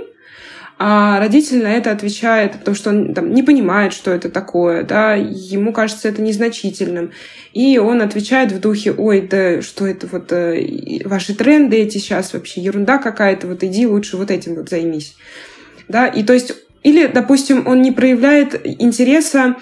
а 0.82 1.18
родитель 1.18 1.62
на 1.62 1.74
это 1.74 1.90
отвечает, 1.90 2.52
потому 2.52 2.74
что 2.74 2.88
он 2.88 3.12
там, 3.12 3.34
не 3.34 3.42
понимает, 3.42 3.92
что 3.92 4.12
это 4.12 4.30
такое, 4.30 4.82
да, 4.82 5.12
ему 5.12 5.74
кажется 5.74 6.08
это 6.08 6.22
незначительным. 6.22 7.10
И 7.52 7.76
он 7.76 8.00
отвечает 8.00 8.50
в 8.50 8.60
духе, 8.60 8.92
ой, 8.92 9.20
да 9.20 9.60
что 9.60 9.86
это 9.86 10.06
вот 10.06 10.32
э, 10.32 11.02
ваши 11.04 11.34
тренды 11.34 11.76
эти 11.76 11.98
сейчас 11.98 12.32
вообще 12.32 12.62
ерунда 12.62 12.96
какая-то, 12.96 13.46
вот 13.46 13.62
иди 13.62 13.86
лучше 13.86 14.16
вот 14.16 14.30
этим 14.30 14.54
вот 14.54 14.70
займись. 14.70 15.16
Да, 15.86 16.06
и 16.06 16.22
то 16.22 16.32
есть, 16.32 16.54
или, 16.82 17.08
допустим, 17.08 17.66
он 17.66 17.82
не 17.82 17.92
проявляет 17.92 18.58
интереса 18.64 19.56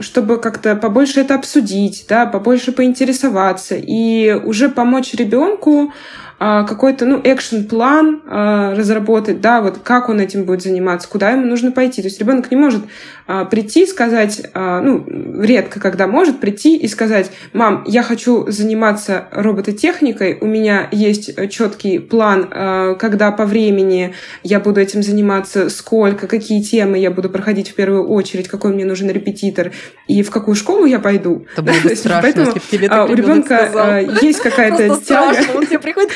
чтобы 0.00 0.40
как-то 0.40 0.74
побольше 0.74 1.20
это 1.20 1.34
обсудить, 1.34 2.06
да, 2.08 2.24
побольше 2.24 2.72
поинтересоваться 2.72 3.74
и 3.76 4.32
уже 4.32 4.70
помочь 4.70 5.12
ребенку 5.12 5.92
какой-то, 6.38 7.06
ну, 7.06 7.20
экшен-план 7.22 8.22
а, 8.26 8.74
разработать, 8.74 9.40
да, 9.40 9.62
вот 9.62 9.78
как 9.82 10.08
он 10.08 10.20
этим 10.20 10.44
будет 10.44 10.62
заниматься, 10.62 11.08
куда 11.08 11.30
ему 11.30 11.46
нужно 11.46 11.72
пойти. 11.72 12.02
То 12.02 12.08
есть 12.08 12.20
ребенок 12.20 12.50
не 12.50 12.56
может 12.56 12.82
а, 13.23 13.23
прийти 13.26 13.82
и 13.84 13.86
сказать, 13.86 14.42
а, 14.54 14.80
ну, 14.80 15.04
редко 15.42 15.80
когда 15.80 16.06
может 16.06 16.40
прийти 16.40 16.76
и 16.76 16.86
сказать, 16.88 17.30
мам, 17.52 17.84
я 17.86 18.02
хочу 18.02 18.50
заниматься 18.50 19.28
робототехникой, 19.32 20.38
у 20.40 20.46
меня 20.46 20.88
есть 20.92 21.30
четкий 21.50 21.98
план, 21.98 22.48
а, 22.50 22.94
когда 22.94 23.32
по 23.32 23.46
времени 23.46 24.14
я 24.42 24.60
буду 24.60 24.80
этим 24.80 25.02
заниматься, 25.02 25.70
сколько, 25.70 26.26
какие 26.26 26.62
темы 26.62 26.98
я 26.98 27.10
буду 27.10 27.30
проходить 27.30 27.70
в 27.70 27.74
первую 27.74 28.06
очередь, 28.08 28.48
какой 28.48 28.72
мне 28.72 28.84
нужен 28.84 29.10
репетитор 29.10 29.72
и 30.06 30.22
в 30.22 30.30
какую 30.30 30.54
школу 30.54 30.84
я 30.84 30.98
пойду. 30.98 31.46
Это 31.52 31.62
было 31.62 31.74
бы 31.82 31.96
страшно, 31.96 32.22
Поэтому 32.22 32.46
если 32.46 32.58
бы 32.58 32.64
тебе 32.70 32.88
так 32.88 33.08
у 33.10 33.14
ребенка 33.14 33.68
сказал. 33.70 34.18
есть 34.22 34.40
какая-то 34.40 34.88
тяга. 35.00 35.34
страшно, 35.34 35.58
он 35.58 35.66
тебе 35.66 35.78
приходит 35.78 36.12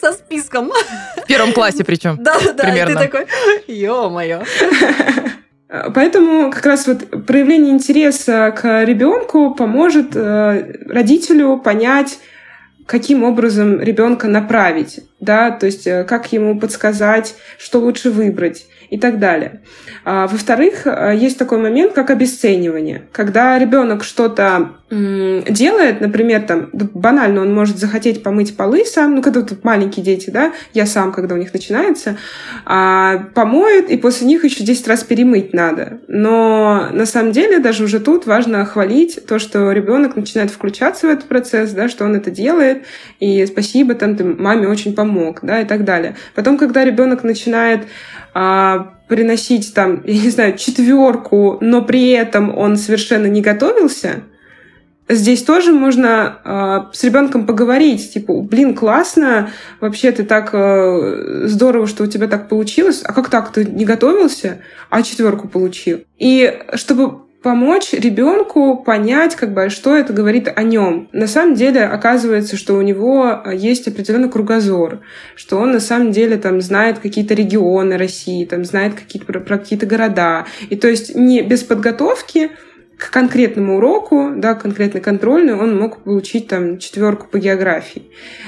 со 0.00 0.12
списком. 0.28 0.70
В 1.16 1.26
первом 1.26 1.52
классе 1.52 1.84
причем. 1.84 2.18
Да, 2.22 2.38
да, 2.40 2.50
и 2.50 2.54
ты 2.54 2.62
Примерно. 2.62 2.94
такой, 3.00 3.26
ё-моё. 3.66 4.42
Поэтому 5.68 6.50
как 6.50 6.64
раз 6.64 6.86
вот 6.86 7.26
проявление 7.26 7.74
интереса 7.74 8.54
к 8.56 8.84
ребенку 8.84 9.54
поможет 9.54 10.16
э, 10.16 10.86
родителю 10.88 11.58
понять, 11.58 12.18
каким 12.86 13.22
образом 13.22 13.78
ребенка 13.78 14.28
направить, 14.28 15.00
да, 15.20 15.50
то 15.50 15.66
есть 15.66 15.86
э, 15.86 16.04
как 16.04 16.32
ему 16.32 16.58
подсказать, 16.58 17.34
что 17.58 17.80
лучше 17.80 18.10
выбрать 18.10 18.66
и 18.90 18.98
так 18.98 19.18
далее. 19.18 19.60
А, 20.04 20.26
Во-вторых, 20.26 20.86
э, 20.86 21.14
есть 21.16 21.38
такой 21.38 21.58
момент, 21.58 21.92
как 21.92 22.10
обесценивание. 22.10 23.02
Когда 23.12 23.58
ребенок 23.58 24.04
что-то 24.04 24.72
делает, 24.90 26.00
например, 26.00 26.42
там, 26.42 26.70
банально 26.72 27.42
он 27.42 27.54
может 27.54 27.76
захотеть 27.76 28.22
помыть 28.22 28.56
полы 28.56 28.86
сам, 28.86 29.16
ну, 29.16 29.22
когда 29.22 29.42
тут 29.42 29.62
маленькие 29.62 30.02
дети, 30.02 30.30
да, 30.30 30.52
я 30.72 30.86
сам, 30.86 31.12
когда 31.12 31.34
у 31.34 31.38
них 31.38 31.52
начинается, 31.52 32.16
а, 32.64 33.26
помоет, 33.34 33.90
и 33.90 33.98
после 33.98 34.26
них 34.26 34.44
еще 34.44 34.64
10 34.64 34.88
раз 34.88 35.04
перемыть 35.04 35.52
надо. 35.52 35.98
Но 36.08 36.88
на 36.90 37.04
самом 37.04 37.32
деле 37.32 37.58
даже 37.58 37.84
уже 37.84 38.00
тут 38.00 38.24
важно 38.24 38.64
хвалить 38.64 39.20
то, 39.26 39.38
что 39.38 39.72
ребенок 39.72 40.16
начинает 40.16 40.50
включаться 40.50 41.06
в 41.06 41.10
этот 41.10 41.26
процесс, 41.26 41.72
да, 41.72 41.90
что 41.90 42.06
он 42.06 42.16
это 42.16 42.30
делает, 42.30 42.84
и 43.20 43.44
спасибо, 43.44 43.94
там, 43.94 44.16
ты 44.16 44.24
маме 44.24 44.68
очень 44.68 44.94
помог, 44.94 45.40
да, 45.42 45.60
и 45.60 45.66
так 45.66 45.84
далее. 45.84 46.16
Потом, 46.34 46.56
когда 46.56 46.82
ребенок 46.82 47.24
начинает 47.24 47.82
а, 48.40 48.94
приносить 49.08 49.74
там, 49.74 50.02
я 50.06 50.22
не 50.22 50.30
знаю, 50.30 50.56
четверку, 50.56 51.58
но 51.60 51.82
при 51.82 52.10
этом 52.10 52.56
он 52.56 52.76
совершенно 52.76 53.26
не 53.26 53.40
готовился, 53.40 54.22
Здесь 55.10 55.42
тоже 55.42 55.72
можно 55.72 56.38
э, 56.44 56.94
с 56.94 57.02
ребенком 57.02 57.46
поговорить, 57.46 58.12
типа, 58.12 58.42
блин, 58.42 58.74
классно, 58.74 59.48
вообще 59.80 60.12
ты 60.12 60.22
так 60.22 60.50
э, 60.52 61.44
здорово, 61.46 61.86
что 61.86 62.04
у 62.04 62.06
тебя 62.06 62.28
так 62.28 62.50
получилось. 62.50 63.00
А 63.04 63.14
как 63.14 63.30
так? 63.30 63.50
Ты 63.50 63.64
не 63.64 63.86
готовился, 63.86 64.60
а 64.90 65.02
четверку 65.02 65.48
получил. 65.48 66.00
И 66.18 66.60
чтобы 66.74 67.22
помочь 67.42 67.92
ребенку 67.92 68.76
понять, 68.76 69.36
как 69.36 69.54
бы, 69.54 69.68
что 69.70 69.96
это 69.96 70.12
говорит 70.12 70.48
о 70.54 70.62
нем. 70.62 71.08
На 71.12 71.26
самом 71.26 71.54
деле 71.54 71.84
оказывается, 71.84 72.56
что 72.56 72.74
у 72.74 72.82
него 72.82 73.42
есть 73.52 73.86
определенный 73.86 74.30
кругозор, 74.30 75.00
что 75.36 75.58
он 75.58 75.72
на 75.72 75.80
самом 75.80 76.10
деле 76.10 76.36
там 76.36 76.60
знает 76.60 76.98
какие-то 76.98 77.34
регионы 77.34 77.96
России, 77.96 78.44
там 78.44 78.64
знает 78.64 78.94
какие-то 78.94 79.26
про, 79.26 79.40
про 79.40 79.58
какие-то 79.58 79.86
города. 79.86 80.46
И 80.68 80.76
то 80.76 80.88
есть 80.88 81.14
не 81.14 81.42
без 81.42 81.62
подготовки 81.62 82.50
к 82.98 83.10
конкретному 83.10 83.76
уроку, 83.76 84.32
да, 84.34 84.54
конкретно 84.54 84.98
контрольную, 85.00 85.56
он 85.56 85.78
мог 85.78 85.98
получить 86.02 86.48
там 86.48 86.78
четверку 86.78 87.28
по 87.28 87.38
географии. 87.38 88.02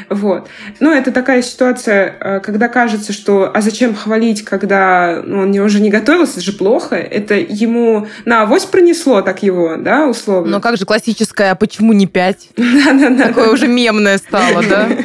Вот. 0.08 0.48
Но 0.80 0.92
это 0.92 1.12
такая 1.12 1.40
ситуация, 1.40 2.16
э, 2.20 2.40
когда 2.40 2.66
кажется, 2.68 3.12
что 3.12 3.50
а 3.54 3.60
зачем 3.60 3.94
хвалить, 3.94 4.42
когда 4.42 5.22
ну, 5.24 5.42
он 5.42 5.56
уже 5.56 5.80
не 5.80 5.88
готовился, 5.88 6.34
это 6.34 6.40
же 6.42 6.52
плохо. 6.52 6.96
Это 6.96 7.34
ему 7.34 8.08
на 8.24 8.42
авось 8.42 8.64
пронесло 8.64 9.22
так 9.22 9.44
его, 9.44 9.76
да, 9.76 10.08
условно. 10.08 10.50
Но 10.50 10.60
как 10.60 10.76
же 10.76 10.84
классическое, 10.84 11.52
а 11.52 11.54
почему 11.54 11.92
не 11.92 12.06
пять? 12.06 12.48
Такое 12.56 13.50
уже 13.50 13.68
мемное 13.68 14.18
стало, 14.18 14.64
да? 14.68 14.88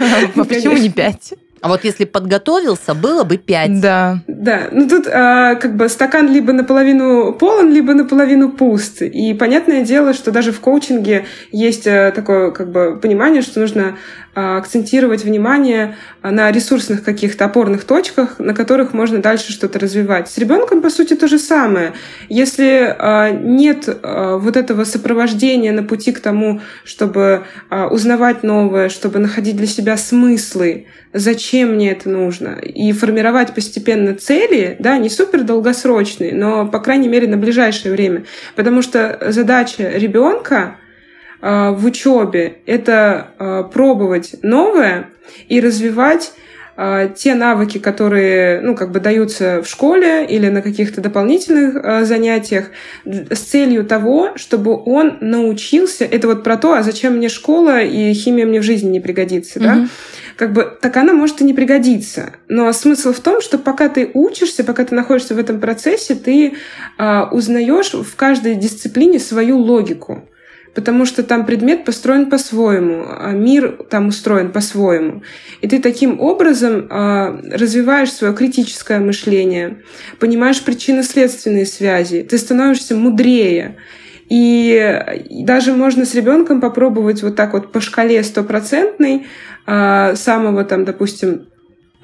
А 0.00 0.44
почему 0.44 0.78
не 0.78 0.88
пять? 0.88 1.34
А 1.60 1.68
вот 1.68 1.84
если 1.84 2.04
подготовился, 2.04 2.94
было 2.94 3.24
бы 3.24 3.36
пять. 3.36 3.80
Да. 3.80 4.20
Да, 4.26 4.68
ну 4.72 4.88
тут 4.88 5.06
а, 5.06 5.56
как 5.56 5.76
бы 5.76 5.88
стакан 5.88 6.32
либо 6.32 6.52
наполовину 6.52 7.32
полон, 7.32 7.72
либо 7.72 7.92
наполовину 7.92 8.50
пуст. 8.50 9.02
И 9.02 9.34
понятное 9.34 9.84
дело, 9.84 10.14
что 10.14 10.30
даже 10.30 10.52
в 10.52 10.60
коучинге 10.60 11.26
есть 11.52 11.86
а, 11.86 12.12
такое 12.12 12.50
как 12.50 12.70
бы 12.70 12.98
понимание, 13.00 13.42
что 13.42 13.60
нужно 13.60 13.96
акцентировать 14.34 15.24
внимание 15.24 15.96
на 16.22 16.50
ресурсных 16.52 17.02
каких-то 17.02 17.46
опорных 17.46 17.84
точках, 17.84 18.38
на 18.38 18.54
которых 18.54 18.92
можно 18.94 19.18
дальше 19.18 19.52
что-то 19.52 19.78
развивать. 19.78 20.28
С 20.30 20.38
ребенком, 20.38 20.82
по 20.82 20.90
сути, 20.90 21.14
то 21.14 21.26
же 21.26 21.38
самое. 21.38 21.94
Если 22.28 22.94
а, 22.98 23.30
нет 23.30 23.88
а, 23.88 24.36
вот 24.36 24.56
этого 24.56 24.84
сопровождения 24.84 25.72
на 25.72 25.82
пути 25.82 26.12
к 26.12 26.20
тому, 26.20 26.60
чтобы 26.84 27.44
а, 27.68 27.88
узнавать 27.88 28.42
новое, 28.42 28.88
чтобы 28.88 29.18
находить 29.18 29.56
для 29.56 29.66
себя 29.66 29.96
смыслы, 29.96 30.86
зачем 31.12 31.74
мне 31.74 31.90
это 31.90 32.08
нужно, 32.08 32.58
и 32.60 32.92
формировать 32.92 33.54
постепенно 33.54 34.14
цели, 34.14 34.76
да, 34.78 34.98
не 34.98 35.10
супер 35.10 35.42
долгосрочные, 35.42 36.34
но, 36.34 36.68
по 36.68 36.78
крайней 36.78 37.08
мере, 37.08 37.26
на 37.26 37.36
ближайшее 37.36 37.92
время. 37.92 38.24
Потому 38.54 38.82
что 38.82 39.18
задача 39.28 39.88
ребенка 39.88 40.76
в 41.42 41.84
учебе 41.86 42.58
это 42.66 43.28
э, 43.38 43.64
пробовать 43.72 44.36
новое 44.42 45.08
и 45.48 45.60
развивать 45.60 46.32
э, 46.76 47.10
те 47.16 47.34
навыки, 47.34 47.78
которые, 47.78 48.60
ну, 48.60 48.74
как 48.74 48.90
бы 48.90 49.00
даются 49.00 49.62
в 49.62 49.68
школе 49.68 50.26
или 50.26 50.48
на 50.48 50.60
каких-то 50.62 51.00
дополнительных 51.00 51.76
э, 51.76 52.04
занятиях 52.04 52.66
с 53.04 53.38
целью 53.38 53.84
того, 53.84 54.32
чтобы 54.36 54.76
он 54.84 55.18
научился, 55.20 56.04
это 56.04 56.26
вот 56.28 56.42
про 56.44 56.56
то, 56.56 56.74
а 56.74 56.82
зачем 56.82 57.16
мне 57.16 57.28
школа 57.28 57.80
и 57.80 58.12
химия 58.12 58.46
мне 58.46 58.60
в 58.60 58.64
жизни 58.64 58.88
не 58.90 59.00
пригодится, 59.00 59.60
да, 59.60 59.74
Мгм. 59.74 59.90
как 60.36 60.52
бы 60.52 60.78
так 60.80 60.96
она 60.96 61.12
может 61.12 61.40
и 61.40 61.44
не 61.44 61.54
пригодиться. 61.54 62.32
Но 62.48 62.72
смысл 62.72 63.12
в 63.12 63.20
том, 63.20 63.40
что 63.40 63.58
пока 63.58 63.88
ты 63.88 64.10
учишься, 64.14 64.64
пока 64.64 64.84
ты 64.84 64.94
находишься 64.94 65.34
в 65.34 65.38
этом 65.38 65.60
процессе, 65.60 66.14
ты 66.14 66.54
а, 66.98 67.28
узнаешь 67.30 67.92
в 67.92 68.16
каждой 68.16 68.54
дисциплине 68.54 69.18
свою 69.18 69.58
логику. 69.58 70.22
Потому 70.74 71.04
что 71.04 71.22
там 71.22 71.46
предмет 71.46 71.84
построен 71.84 72.30
по-своему, 72.30 73.04
а 73.08 73.32
мир 73.32 73.76
там 73.90 74.08
устроен 74.08 74.52
по-своему. 74.52 75.22
И 75.60 75.68
ты 75.68 75.80
таким 75.80 76.20
образом 76.20 76.86
а, 76.90 77.40
развиваешь 77.50 78.12
свое 78.12 78.34
критическое 78.34 79.00
мышление, 79.00 79.82
понимаешь 80.20 80.62
причинно-следственные 80.62 81.66
связи, 81.66 82.22
ты 82.22 82.38
становишься 82.38 82.94
мудрее. 82.94 83.76
И 84.28 84.96
даже 85.44 85.72
можно 85.72 86.04
с 86.04 86.14
ребенком 86.14 86.60
попробовать 86.60 87.22
вот 87.24 87.34
так 87.34 87.52
вот 87.52 87.72
по 87.72 87.80
шкале 87.80 88.22
стопроцентной 88.22 89.26
а, 89.66 90.14
самого 90.14 90.64
там, 90.64 90.84
допустим, 90.84 91.48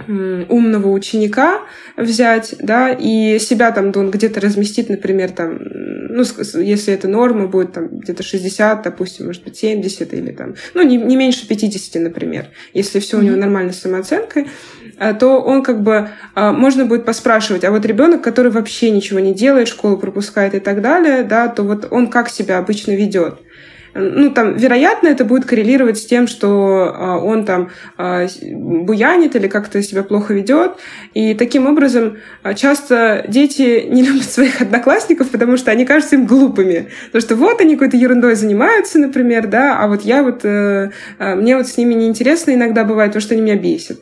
умного 0.09 0.89
ученика 0.89 1.63
взять, 1.97 2.55
да, 2.61 2.91
и 2.93 3.39
себя 3.39 3.73
там 3.73 3.93
он 3.97 4.11
где-то 4.11 4.41
разместит, 4.41 4.89
например, 4.89 5.31
там, 5.31 5.59
ну, 5.61 6.23
если 6.61 6.93
это 6.93 7.09
норма, 7.09 7.47
будет 7.47 7.73
там 7.73 7.89
где-то 7.89 8.23
60, 8.23 8.83
допустим, 8.83 9.27
может 9.27 9.43
быть, 9.43 9.57
70 9.57 10.13
или 10.13 10.33
там, 10.33 10.55
ну, 10.75 10.83
не, 10.83 10.97
не 10.97 11.17
меньше 11.17 11.49
50, 11.49 12.03
например, 12.03 12.51
если 12.75 13.01
все 13.01 13.19
у 13.19 13.23
него 13.23 13.37
нормально 13.37 13.73
с 13.73 13.81
самооценкой, 13.81 14.49
а, 14.99 15.15
то 15.15 15.41
он 15.41 15.63
как 15.63 15.83
бы, 15.83 16.11
а, 16.35 16.53
можно 16.53 16.85
будет 16.85 17.05
поспрашивать, 17.05 17.65
а 17.65 17.71
вот 17.71 17.85
ребенок, 17.85 18.23
который 18.23 18.51
вообще 18.53 18.91
ничего 18.91 19.19
не 19.21 19.35
делает, 19.35 19.69
школу 19.69 19.97
пропускает 19.97 20.55
и 20.55 20.61
так 20.61 20.83
далее, 20.83 21.23
да, 21.23 21.49
то 21.49 21.63
вот 21.63 21.89
он 21.91 22.09
как 22.09 22.29
себя 22.29 22.59
обычно 22.59 22.93
ведет. 22.93 23.41
Ну, 23.99 24.31
там, 24.31 24.57
вероятно, 24.57 25.09
это 25.09 25.25
будет 25.25 25.47
коррелировать 25.47 25.99
с 25.99 26.07
тем, 26.07 26.27
что 26.27 26.93
а, 26.95 27.19
он 27.19 27.45
там 27.45 27.71
а, 27.97 28.27
буянит 28.43 29.37
или 29.37 29.49
как-то 29.49 29.83
себя 29.83 30.03
плохо 30.03 30.35
ведет. 30.35 30.73
И 31.15 31.35
таким 31.35 31.67
образом 31.67 32.19
а, 32.43 32.55
часто 32.55 33.25
дети 33.29 33.87
не 33.89 34.03
любят 34.07 34.25
своих 34.25 34.61
одноклассников, 34.61 35.31
потому 35.31 35.57
что 35.57 35.71
они 35.71 35.85
кажутся 35.85 36.17
им 36.17 36.27
глупыми. 36.27 36.89
Потому 37.07 37.23
что 37.23 37.37
вот 37.37 37.61
они 37.61 37.75
какой-то 37.75 37.97
ерундой 37.97 38.35
занимаются, 38.35 38.99
например, 38.99 39.47
да, 39.47 39.79
а 39.79 39.89
вот 39.89 40.03
я 40.03 40.23
вот, 40.23 40.41
э, 40.45 40.91
мне 41.19 41.57
вот 41.57 41.69
с 41.69 41.77
ними 41.77 41.95
неинтересно 41.95 42.53
иногда 42.53 42.85
бывает, 42.85 43.11
потому 43.11 43.23
что 43.23 43.35
они 43.35 43.43
меня 43.43 43.57
бесят. 43.57 43.99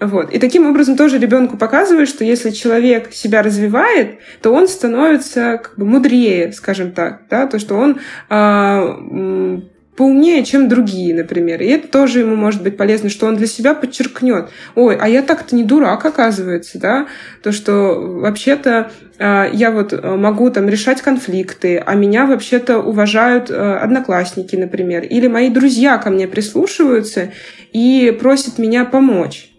Вот. 0.00 0.32
И 0.32 0.38
таким 0.38 0.66
образом 0.68 0.96
тоже 0.96 1.18
ребенку 1.18 1.56
показывает, 1.56 2.08
что 2.08 2.24
если 2.24 2.50
человек 2.50 3.12
себя 3.12 3.42
развивает, 3.42 4.18
то 4.42 4.52
он 4.52 4.68
становится 4.68 5.60
как 5.62 5.78
бы 5.78 5.86
мудрее, 5.86 6.52
скажем 6.52 6.92
так, 6.92 7.22
да, 7.30 7.46
то, 7.46 7.58
что 7.58 7.76
он 7.76 7.98
м, 8.28 9.64
поумнее, 9.96 10.44
чем 10.44 10.68
другие, 10.68 11.14
например. 11.14 11.62
И 11.62 11.66
это 11.68 11.88
тоже 11.88 12.20
ему 12.20 12.36
может 12.36 12.62
быть 12.62 12.76
полезно, 12.76 13.08
что 13.08 13.26
он 13.26 13.36
для 13.36 13.46
себя 13.46 13.74
подчеркнет. 13.74 14.50
Ой, 14.74 14.96
а 15.00 15.08
я 15.08 15.22
так-то 15.22 15.56
не 15.56 15.64
дурак, 15.64 16.04
оказывается, 16.04 16.78
да? 16.78 17.06
То, 17.42 17.52
что 17.52 17.94
вообще-то 18.20 18.90
а, 19.18 19.48
я 19.50 19.70
вот 19.70 19.92
э, 19.92 20.16
могу 20.16 20.50
там 20.50 20.68
решать 20.68 21.00
конфликты, 21.00 21.78
а 21.78 21.94
меня 21.94 22.26
вообще-то 22.26 22.78
уважают 22.78 23.50
э, 23.50 23.54
одноклассники, 23.54 24.56
например, 24.56 25.04
или 25.04 25.26
мои 25.26 25.48
друзья 25.48 25.96
ко 25.96 26.10
мне 26.10 26.28
прислушиваются 26.28 27.32
и 27.72 28.14
просят 28.20 28.58
меня 28.58 28.84
помочь. 28.84 29.50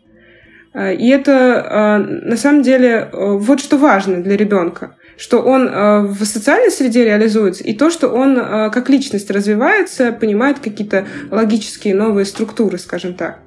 А, 0.73 0.91
и 0.91 1.07
это 1.07 1.65
а, 1.69 1.97
на 1.99 2.37
самом 2.37 2.61
деле 2.61 2.89
э, 2.89 3.07
вот 3.11 3.59
что 3.59 3.77
важно 3.77 4.21
для 4.21 4.37
ребенка 4.37 4.95
что 5.17 5.41
он 5.41 5.67
э, 5.67 6.01
в 6.01 6.23
социальной 6.25 6.71
среде 6.71 7.03
реализуется, 7.03 7.63
и 7.63 7.73
то, 7.73 7.89
что 7.89 8.09
он 8.09 8.37
э, 8.37 8.69
как 8.69 8.87
личность 8.89 9.31
развивается, 9.31 10.11
понимает 10.11 10.59
какие-то 10.59 11.07
логические 11.31 11.95
новые 11.95 12.25
структуры, 12.25 12.77
скажем 12.77 13.15
так. 13.15 13.39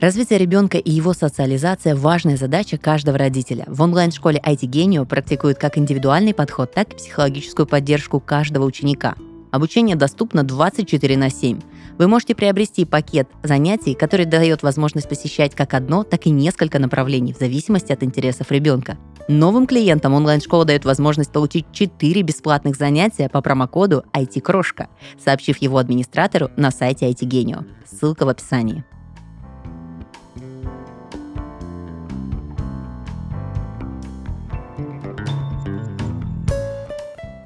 Развитие 0.00 0.38
ребенка 0.38 0.78
и 0.78 0.90
его 0.90 1.12
социализация– 1.12 1.94
важная 1.96 2.38
задача 2.38 2.78
каждого 2.78 3.18
родителя. 3.18 3.64
В 3.66 3.82
онлайн-школе 3.82 4.40
IT 4.42 4.60
Genio 4.60 5.04
практикуют 5.04 5.58
как 5.58 5.76
индивидуальный 5.76 6.32
подход, 6.32 6.72
так 6.72 6.94
и 6.94 6.96
психологическую 6.96 7.66
поддержку 7.66 8.18
каждого 8.18 8.64
ученика. 8.64 9.14
Обучение 9.50 9.96
доступно 9.96 10.42
24 10.42 11.18
на 11.18 11.28
7. 11.28 11.60
Вы 11.98 12.08
можете 12.08 12.34
приобрести 12.34 12.86
пакет 12.86 13.28
занятий, 13.42 13.92
который 13.92 14.24
дает 14.24 14.62
возможность 14.62 15.06
посещать 15.06 15.54
как 15.54 15.74
одно, 15.74 16.02
так 16.02 16.26
и 16.26 16.30
несколько 16.30 16.78
направлений 16.78 17.34
в 17.34 17.38
зависимости 17.38 17.92
от 17.92 18.02
интересов 18.02 18.50
ребенка. 18.50 18.96
Новым 19.28 19.66
клиентам 19.66 20.14
онлайн-школа 20.14 20.64
дает 20.64 20.86
возможность 20.86 21.30
получить 21.30 21.66
4 21.72 22.22
бесплатных 22.22 22.76
занятия 22.76 23.28
по 23.28 23.42
промокоду 23.42 24.04
IT-крошка, 24.14 24.88
сообщив 25.22 25.58
его 25.58 25.76
администратору 25.76 26.48
на 26.56 26.70
сайте 26.70 27.06
IT 27.10 27.28
Genio. 27.28 27.66
Ссылка 27.84 28.24
в 28.24 28.30
описании. 28.30 28.82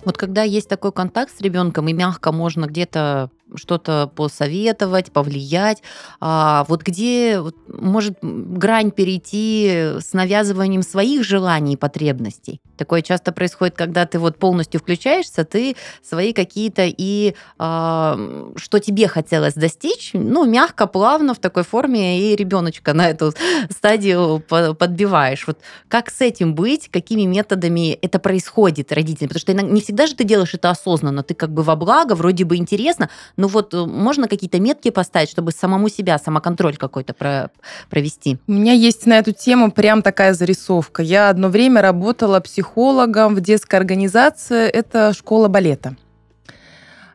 Вот 0.05 0.19
когда 0.19 0.43
есть 0.43 0.69
такой 0.69 0.93
контакт 0.93 1.37
с 1.37 1.41
ребенком, 1.41 1.89
и 1.89 1.93
мягко 1.93 2.31
можно 2.33 2.67
где-то 2.67 3.31
что-то 3.57 4.11
посоветовать, 4.15 5.13
повлиять. 5.13 5.83
А 6.21 6.65
вот 6.69 6.83
где 6.83 7.43
может 7.69 8.19
грань 8.23 8.91
перейти 8.91 9.95
с 10.01 10.13
навязыванием 10.13 10.83
своих 10.83 11.25
желаний 11.25 11.75
и 11.75 11.77
потребностей? 11.77 12.61
Такое 12.77 13.03
часто 13.03 13.33
происходит, 13.33 13.77
когда 13.77 14.05
ты 14.07 14.19
вот 14.19 14.39
полностью 14.39 14.81
включаешься, 14.81 15.45
ты 15.45 15.77
свои 16.03 16.33
какие-то 16.33 16.85
и 16.87 17.35
а, 17.59 18.19
что 18.57 18.79
тебе 18.79 19.07
хотелось 19.09 19.55
достичь, 19.55 20.11
ну, 20.13 20.45
мягко, 20.45 20.87
плавно 20.87 21.35
в 21.35 21.39
такой 21.39 21.63
форме 21.63 22.21
и 22.21 22.37
ребеночка 22.37 22.93
на 22.93 23.09
эту 23.09 23.33
стадию 23.71 24.43
подбиваешь. 24.49 25.47
Вот 25.47 25.59
как 25.89 26.11
с 26.11 26.21
этим 26.21 26.55
быть, 26.55 26.89
какими 26.91 27.23
методами 27.23 27.93
это 28.03 28.19
происходит 28.19 28.93
родителям? 28.93 29.29
Потому 29.29 29.41
что 29.41 29.53
не 29.53 29.81
всегда 29.81 30.07
же 30.07 30.15
ты 30.15 30.25
делаешь 30.25 30.55
это 30.55 30.71
осознанно, 30.71 31.23
ты 31.23 31.35
как 31.35 31.53
бы 31.53 31.63
во 31.63 31.77
благо, 31.77 32.15
вроде 32.15 32.45
бы 32.45 32.57
интересно, 32.57 33.09
но 33.37 33.44
вот 33.49 33.75
э, 33.75 33.85
можно 33.85 34.29
какие-то 34.29 34.61
метки 34.61 34.91
поставить, 34.91 35.31
чтобы 35.31 35.53
самому 35.53 35.89
себя, 35.89 36.19
самоконтроль 36.19 36.77
какой-то 36.77 37.15
про 37.15 37.51
провести? 37.91 38.39
У 38.47 38.53
меня 38.53 38.73
есть 38.73 39.07
на 39.07 39.19
эту 39.19 39.33
тему 39.33 39.71
прям 39.71 40.03
такая 40.03 40.35
зарисовка. 40.35 41.03
Я 41.03 41.31
одно 41.31 41.49
время 41.49 41.83
работала 41.83 42.41
психологом 42.41 43.35
в 43.35 43.41
детской 43.41 43.77
организации, 43.77 44.69
это 44.69 45.13
школа 45.13 45.49
балета. 45.49 45.97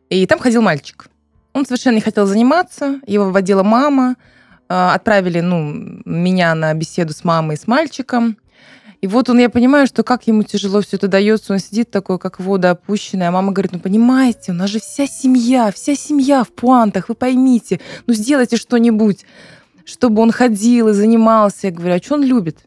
И 0.09 0.25
там 0.25 0.39
ходил 0.39 0.61
мальчик. 0.61 1.07
Он 1.53 1.65
совершенно 1.65 1.95
не 1.95 2.01
хотел 2.01 2.25
заниматься, 2.25 2.99
его 3.05 3.25
выводила 3.25 3.63
мама, 3.63 4.15
а, 4.67 4.93
отправили 4.93 5.39
ну, 5.39 6.01
меня 6.05 6.53
на 6.55 6.73
беседу 6.73 7.13
с 7.13 7.23
мамой 7.23 7.55
и 7.55 7.59
с 7.59 7.67
мальчиком. 7.67 8.37
И 9.01 9.07
вот 9.07 9.29
он, 9.29 9.39
я 9.39 9.49
понимаю, 9.49 9.87
что 9.87 10.03
как 10.03 10.27
ему 10.27 10.43
тяжело 10.43 10.81
все 10.81 10.97
это 10.97 11.07
дается, 11.07 11.53
он 11.53 11.59
сидит 11.59 11.89
такой, 11.89 12.19
как 12.19 12.39
вода 12.39 12.71
опущенная, 12.71 13.29
а 13.29 13.31
мама 13.31 13.53
говорит, 13.53 13.71
ну 13.71 13.79
понимаете, 13.79 14.51
у 14.51 14.55
нас 14.55 14.69
же 14.69 14.79
вся 14.79 15.07
семья, 15.07 15.71
вся 15.71 15.95
семья 15.95 16.43
в 16.43 16.49
пуантах, 16.49 17.07
вы 17.07 17.15
поймите, 17.15 17.79
ну 18.07 18.13
сделайте 18.13 18.57
что-нибудь, 18.57 19.25
чтобы 19.85 20.21
он 20.21 20.31
ходил 20.31 20.89
и 20.89 20.93
занимался. 20.93 21.67
Я 21.67 21.71
говорю, 21.71 21.95
а 21.95 21.99
что 21.99 22.15
он 22.15 22.23
любит? 22.23 22.59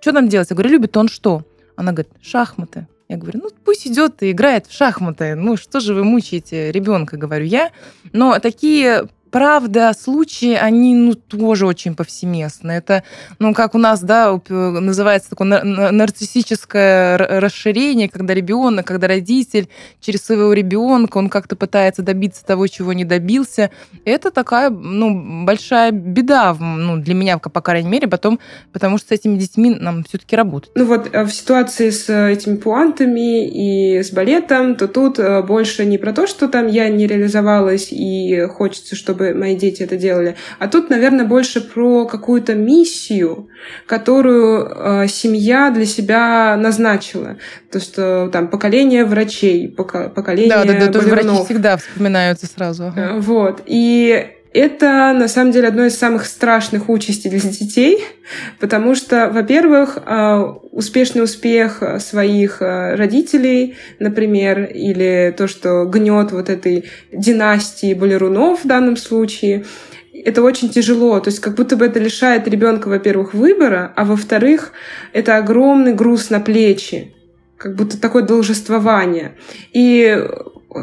Что 0.00 0.12
нам 0.12 0.28
делать? 0.28 0.48
Я 0.48 0.56
говорю, 0.56 0.70
любит 0.70 0.96
он 0.96 1.08
что? 1.08 1.44
Она 1.76 1.92
говорит, 1.92 2.12
шахматы. 2.22 2.88
Я 3.08 3.18
говорю, 3.18 3.40
ну 3.42 3.50
пусть 3.64 3.86
идет 3.86 4.22
и 4.22 4.30
играет 4.30 4.66
в 4.66 4.72
шахматы. 4.72 5.34
Ну 5.34 5.58
что 5.58 5.80
же 5.80 5.92
вы 5.92 6.02
мучаете 6.02 6.72
ребенка, 6.72 7.18
говорю 7.18 7.44
я. 7.44 7.70
Но 8.12 8.38
такие 8.38 9.06
правда, 9.32 9.92
случаи, 9.98 10.54
они, 10.54 10.94
ну, 10.94 11.14
тоже 11.14 11.66
очень 11.66 11.96
повсеместны. 11.96 12.70
Это, 12.72 13.02
ну, 13.38 13.54
как 13.54 13.74
у 13.74 13.78
нас, 13.78 14.02
да, 14.02 14.38
называется 14.48 15.30
такое 15.30 15.64
нарциссическое 15.64 17.16
расширение, 17.16 18.10
когда 18.10 18.34
ребенок, 18.34 18.86
когда 18.86 19.08
родитель 19.08 19.68
через 20.00 20.22
своего 20.22 20.52
ребенка, 20.52 21.16
он 21.16 21.30
как-то 21.30 21.56
пытается 21.56 22.02
добиться 22.02 22.44
того, 22.44 22.66
чего 22.66 22.92
не 22.92 23.06
добился. 23.06 23.70
Это 24.04 24.30
такая, 24.30 24.68
ну, 24.68 25.44
большая 25.44 25.92
беда, 25.92 26.54
ну, 26.60 26.98
для 26.98 27.14
меня, 27.14 27.38
по 27.38 27.60
крайней 27.62 27.88
мере, 27.88 28.08
потом, 28.08 28.38
потому 28.72 28.98
что 28.98 29.08
с 29.08 29.10
этими 29.12 29.38
детьми 29.38 29.70
нам 29.70 30.04
все-таки 30.04 30.36
работать. 30.36 30.70
Ну, 30.74 30.84
вот 30.84 31.08
э, 31.10 31.24
в 31.24 31.30
ситуации 31.30 31.88
с 31.88 32.10
э, 32.10 32.32
этими 32.32 32.56
пуантами 32.56 33.48
и 33.48 34.02
с 34.02 34.10
балетом, 34.10 34.74
то 34.74 34.88
тут 34.88 35.18
э, 35.18 35.42
больше 35.42 35.86
не 35.86 35.96
про 35.96 36.12
то, 36.12 36.26
что 36.26 36.48
там 36.48 36.66
я 36.66 36.90
не 36.90 37.06
реализовалась 37.06 37.88
и 37.90 38.46
хочется, 38.46 38.94
чтобы 38.94 39.21
чтобы 39.22 39.38
мои 39.38 39.56
дети 39.56 39.82
это 39.82 39.96
делали. 39.96 40.36
А 40.58 40.68
тут, 40.68 40.90
наверное, 40.90 41.24
больше 41.24 41.60
про 41.60 42.06
какую-то 42.06 42.54
миссию, 42.54 43.48
которую 43.86 44.68
э, 45.04 45.08
семья 45.08 45.70
для 45.70 45.86
себя 45.86 46.56
назначила. 46.56 47.36
То, 47.70 47.80
что 47.80 48.28
там 48.32 48.48
поколение 48.48 49.04
врачей, 49.04 49.68
поколение 49.68 50.48
Да, 50.48 50.64
да, 50.64 50.86
да, 50.86 50.92
тоже 50.92 51.08
врачи 51.08 51.44
всегда 51.44 51.76
вспоминаются 51.76 52.46
сразу. 52.46 52.86
Ага. 52.86 53.14
Вот. 53.18 53.62
И 53.66 54.26
это, 54.54 55.12
на 55.12 55.28
самом 55.28 55.52
деле, 55.52 55.68
одно 55.68 55.86
из 55.86 55.96
самых 55.96 56.26
страшных 56.26 56.88
участей 56.88 57.30
для 57.30 57.40
детей, 57.40 58.04
потому 58.60 58.94
что, 58.94 59.30
во-первых, 59.30 59.98
а, 60.04 60.42
успешный 60.72 61.22
успех 61.22 61.82
своих 62.00 62.60
а, 62.60 62.96
родителей, 62.96 63.76
например, 63.98 64.64
или 64.64 65.34
то, 65.36 65.48
что 65.48 65.84
гнет 65.86 66.32
вот 66.32 66.50
этой 66.50 66.84
династии 67.12 67.94
балерунов 67.94 68.64
в 68.64 68.66
данном 68.66 68.96
случае, 68.96 69.64
это 70.12 70.42
очень 70.42 70.68
тяжело. 70.68 71.18
То 71.20 71.30
есть 71.30 71.40
как 71.40 71.54
будто 71.54 71.76
бы 71.76 71.86
это 71.86 71.98
лишает 71.98 72.46
ребенка, 72.46 72.88
во-первых, 72.88 73.34
выбора, 73.34 73.92
а 73.96 74.04
во-вторых, 74.04 74.72
это 75.12 75.36
огромный 75.36 75.94
груз 75.94 76.30
на 76.30 76.40
плечи 76.40 77.14
как 77.62 77.76
будто 77.76 78.00
такое 78.00 78.24
должествование. 78.24 79.36
И 79.72 80.20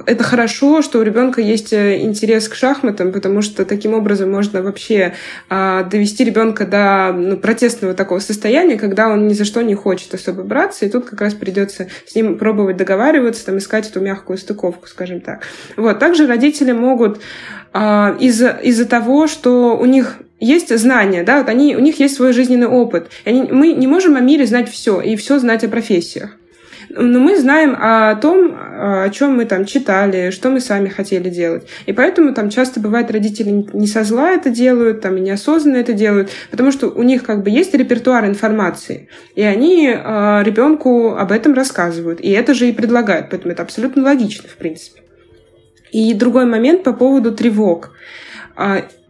это 0.06 0.24
хорошо, 0.24 0.82
что 0.82 1.00
у 1.00 1.04
ребенка 1.04 1.42
есть 1.42 1.74
э, 1.74 2.02
интерес 2.02 2.48
к 2.48 2.56
шахматам, 2.56 3.12
потому 3.12 3.42
что 3.42 3.66
таким 3.66 3.94
образом 3.94 4.32
можно 4.32 4.62
вообще 4.62 5.14
а, 5.50 5.84
довести 5.84 6.24
ребенка 6.24 6.66
до 6.66 7.14
ну, 7.14 7.38
протестного 7.38 7.94
такого 7.94 8.20
состояния, 8.20 8.78
когда 8.78 9.10
он 9.10 9.28
ни 9.28 9.34
за 9.34 9.46
что 9.46 9.62
не 9.62 9.76
хочет 9.76 10.14
особо 10.14 10.44
браться, 10.44 10.86
и 10.86 10.90
тут 10.90 11.06
как 11.06 11.22
раз 11.22 11.34
придется 11.34 11.88
с 12.06 12.16
ним 12.16 12.38
пробовать 12.38 12.78
договариваться, 12.78 13.46
там, 13.46 13.58
искать 13.58 13.90
эту 13.90 14.00
мягкую 14.00 14.38
стыковку, 14.38 14.88
скажем 14.88 15.22
так. 15.22 15.44
Вот. 15.76 16.00
Также 16.00 16.28
родители 16.28 16.72
могут 16.72 17.20
а, 17.74 18.16
из-за 18.20 18.50
из 18.50 18.86
того, 18.88 19.28
что 19.28 19.78
у 19.78 19.86
них 19.86 20.18
есть 20.40 20.76
знания, 20.78 21.24
да, 21.24 21.40
вот 21.40 21.50
они, 21.50 21.76
у 21.76 21.80
них 21.80 22.00
есть 22.00 22.16
свой 22.16 22.34
жизненный 22.34 22.68
опыт. 22.68 23.10
Они, 23.26 23.44
мы 23.44 23.74
не 23.74 23.88
можем 23.88 24.16
о 24.16 24.22
мире 24.22 24.46
знать 24.46 24.70
все 24.70 25.02
и 25.02 25.16
все 25.16 25.38
знать 25.40 25.64
о 25.64 25.70
профессиях. 25.70 26.39
Но 26.90 27.20
мы 27.20 27.38
знаем 27.38 27.76
о 27.80 28.16
том, 28.16 28.56
о 28.58 29.10
чем 29.10 29.36
мы 29.36 29.46
там 29.46 29.66
читали, 29.66 30.32
что 30.32 30.50
мы 30.50 30.60
сами 30.60 30.90
хотели 30.90 31.30
делать. 31.30 31.68
И 31.86 31.94
поэтому 31.94 32.34
там 32.34 32.50
часто 32.50 32.80
бывает 32.80 33.12
родители 33.12 33.66
не 33.74 33.86
со 33.86 34.04
зла 34.04 34.32
это 34.32 34.50
делают, 34.50 35.02
там 35.02 35.18
и 35.18 35.22
неосознанно 35.22 35.78
это 35.78 35.94
делают, 35.94 36.32
потому 36.50 36.72
что 36.72 36.88
у 36.88 37.04
них 37.04 37.24
как 37.24 37.44
бы 37.44 37.52
есть 37.52 37.74
репертуар 37.76 38.26
информации, 38.26 39.10
и 39.36 39.44
они 39.44 39.88
э, 39.88 40.44
ребенку 40.44 41.16
об 41.16 41.32
этом 41.32 41.54
рассказывают. 41.54 42.22
И 42.22 42.32
это 42.32 42.54
же 42.54 42.68
и 42.68 42.74
предлагают, 42.74 43.30
поэтому 43.30 43.54
это 43.54 43.62
абсолютно 43.62 44.04
логично, 44.04 44.50
в 44.50 44.56
принципе. 44.56 45.02
И 45.92 46.14
другой 46.14 46.46
момент 46.46 46.84
по 46.84 46.94
поводу 46.94 47.32
тревог. 47.32 47.92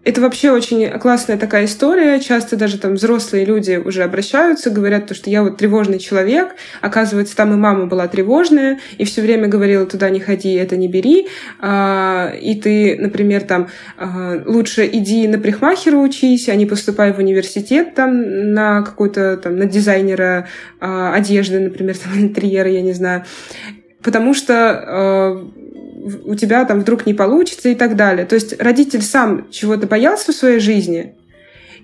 Это 0.09 0.21
вообще 0.21 0.49
очень 0.49 0.89
классная 0.97 1.37
такая 1.37 1.65
история. 1.65 2.19
Часто 2.19 2.55
даже 2.55 2.79
там 2.79 2.95
взрослые 2.95 3.45
люди 3.45 3.73
уже 3.73 4.01
обращаются, 4.01 4.71
говорят, 4.71 5.05
то, 5.05 5.13
что 5.13 5.29
я 5.29 5.43
вот 5.43 5.57
тревожный 5.57 5.99
человек. 5.99 6.55
Оказывается, 6.81 7.35
там 7.35 7.53
и 7.53 7.57
мама 7.57 7.85
была 7.85 8.07
тревожная, 8.07 8.79
и 8.97 9.03
все 9.05 9.21
время 9.21 9.47
говорила, 9.47 9.85
туда 9.85 10.09
не 10.09 10.19
ходи, 10.19 10.53
это 10.53 10.77
не 10.77 10.87
бери. 10.87 11.27
А, 11.59 12.33
и 12.41 12.55
ты, 12.55 12.97
например, 12.99 13.43
там 13.43 13.67
а, 13.97 14.41
лучше 14.47 14.89
иди 14.91 15.27
на 15.27 15.37
прихмахера 15.37 15.97
учись, 15.97 16.49
а 16.49 16.55
не 16.55 16.65
поступай 16.65 17.13
в 17.13 17.19
университет 17.19 17.93
там 17.93 18.51
на 18.51 18.81
какой-то 18.81 19.37
там 19.37 19.57
на 19.57 19.65
дизайнера 19.65 20.47
а, 20.79 21.13
одежды, 21.13 21.60
например, 21.60 21.95
там 21.95 22.13
интерьера, 22.19 22.71
я 22.71 22.81
не 22.81 22.93
знаю. 22.93 23.25
Потому 24.01 24.33
что 24.33 25.45
у 26.25 26.35
тебя 26.35 26.65
там 26.65 26.81
вдруг 26.81 27.06
не 27.06 27.13
получится 27.13 27.69
и 27.69 27.75
так 27.75 27.95
далее. 27.95 28.25
То 28.25 28.35
есть 28.35 28.62
родитель 28.62 29.02
сам 29.02 29.50
чего-то 29.52 29.87
боялся 29.87 30.31
в 30.31 30.35
своей 30.35 30.60
жизни, 30.60 31.15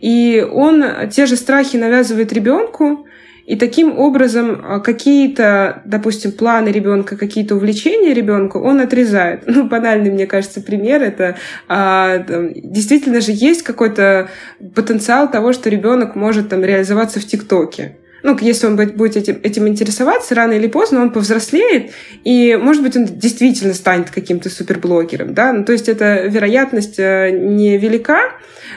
и 0.02 0.46
он 0.52 0.84
те 1.12 1.26
же 1.26 1.36
страхи 1.36 1.78
навязывает 1.78 2.34
ребенку, 2.34 3.06
и 3.46 3.56
таким 3.56 4.00
образом 4.00 4.62
а, 4.64 4.80
какие-то, 4.80 5.84
допустим, 5.86 6.32
планы 6.32 6.70
ребенка, 6.70 7.16
какие-то 7.16 7.56
увлечения 7.56 8.14
ребенка 8.14 8.58
он 8.58 8.82
отрезает. 8.82 9.44
Ну, 9.56 9.66
банальный, 9.70 10.12
мне 10.12 10.28
кажется, 10.28 10.62
пример 10.62 11.02
это 11.02 11.38
а, 11.68 12.20
там, 12.20 12.52
действительно 12.54 13.22
же 13.22 13.32
есть 13.32 13.62
какой-то 13.62 14.30
потенциал 14.74 15.30
того, 15.30 15.54
что 15.54 15.70
ребенок 15.70 16.16
может 16.16 16.50
там 16.50 16.64
реализоваться 16.64 17.20
в 17.20 17.26
ТикТоке 17.26 17.98
ну, 18.26 18.36
если 18.42 18.66
он 18.66 18.76
будет 18.76 19.18
этим, 19.18 19.40
этим 19.44 19.68
интересоваться, 19.68 20.34
рано 20.34 20.54
или 20.54 20.66
поздно 20.66 21.02
он 21.04 21.12
повзрослеет, 21.12 21.92
и, 22.24 22.56
может 22.60 22.82
быть, 22.82 22.98
он 22.98 23.06
действительно 23.06 23.76
станет 23.76 24.10
каким-то 24.10 24.50
суперблогером, 24.50 25.36
да, 25.36 25.54
ну, 25.54 25.64
то 25.64 25.72
есть 25.72 25.88
эта 25.88 26.24
вероятность 26.24 26.98
э, 26.98 27.30
невелика, 27.30 28.32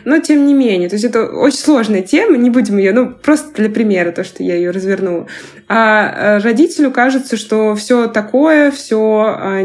но 0.05 0.19
тем 0.19 0.47
не 0.47 0.53
менее, 0.53 0.91
то 0.91 0.97
есть 0.97 1.07
это 1.07 1.25
очень 1.25 1.59
сложная 1.59 2.03
тема, 2.03 2.37
не 2.37 2.51
будем 2.51 2.77
ее, 2.77 2.93
ну, 2.93 3.11
просто 3.11 3.55
для 3.55 3.71
примера, 3.71 4.13
то, 4.13 4.23
что 4.23 4.43
я 4.43 4.55
ее 4.55 4.71
развернула. 4.71 5.27
А 5.67 6.37
э, 6.37 6.43
родителю 6.43 6.91
кажется, 6.91 7.39
что 7.39 7.75
все 7.75 8.07
такое, 8.07 8.71
все 8.71 9.35
а, 9.35 9.63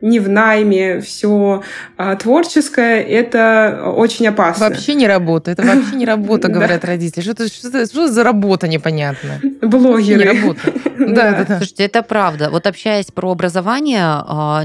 не 0.00 0.20
в 0.20 0.28
найме, 0.28 1.00
все 1.00 1.62
а, 1.96 2.16
творческое, 2.16 3.00
это 3.02 3.92
очень 3.96 4.26
опасно. 4.28 4.68
Вообще 4.68 4.94
не 4.94 5.06
работа, 5.06 5.52
это 5.52 5.62
вообще 5.62 5.96
не 5.96 6.04
работа, 6.04 6.48
говорят 6.52 6.84
родители. 6.84 7.22
Что, 7.22 7.48
что, 7.48 7.86
что 7.86 8.08
за 8.08 8.24
работа 8.24 8.68
непонятная? 8.68 9.40
Блогеры. 9.62 10.24
Не 10.24 10.40
работа. 10.40 10.60
Да, 10.98 11.32
да, 11.32 11.44
да. 11.44 11.56
Слушайте, 11.58 11.84
это 11.84 12.02
правда. 12.02 12.48
Вот 12.50 12.66
общаясь 12.66 13.06
про 13.06 13.30
образование, 13.30 14.00
а, 14.02 14.64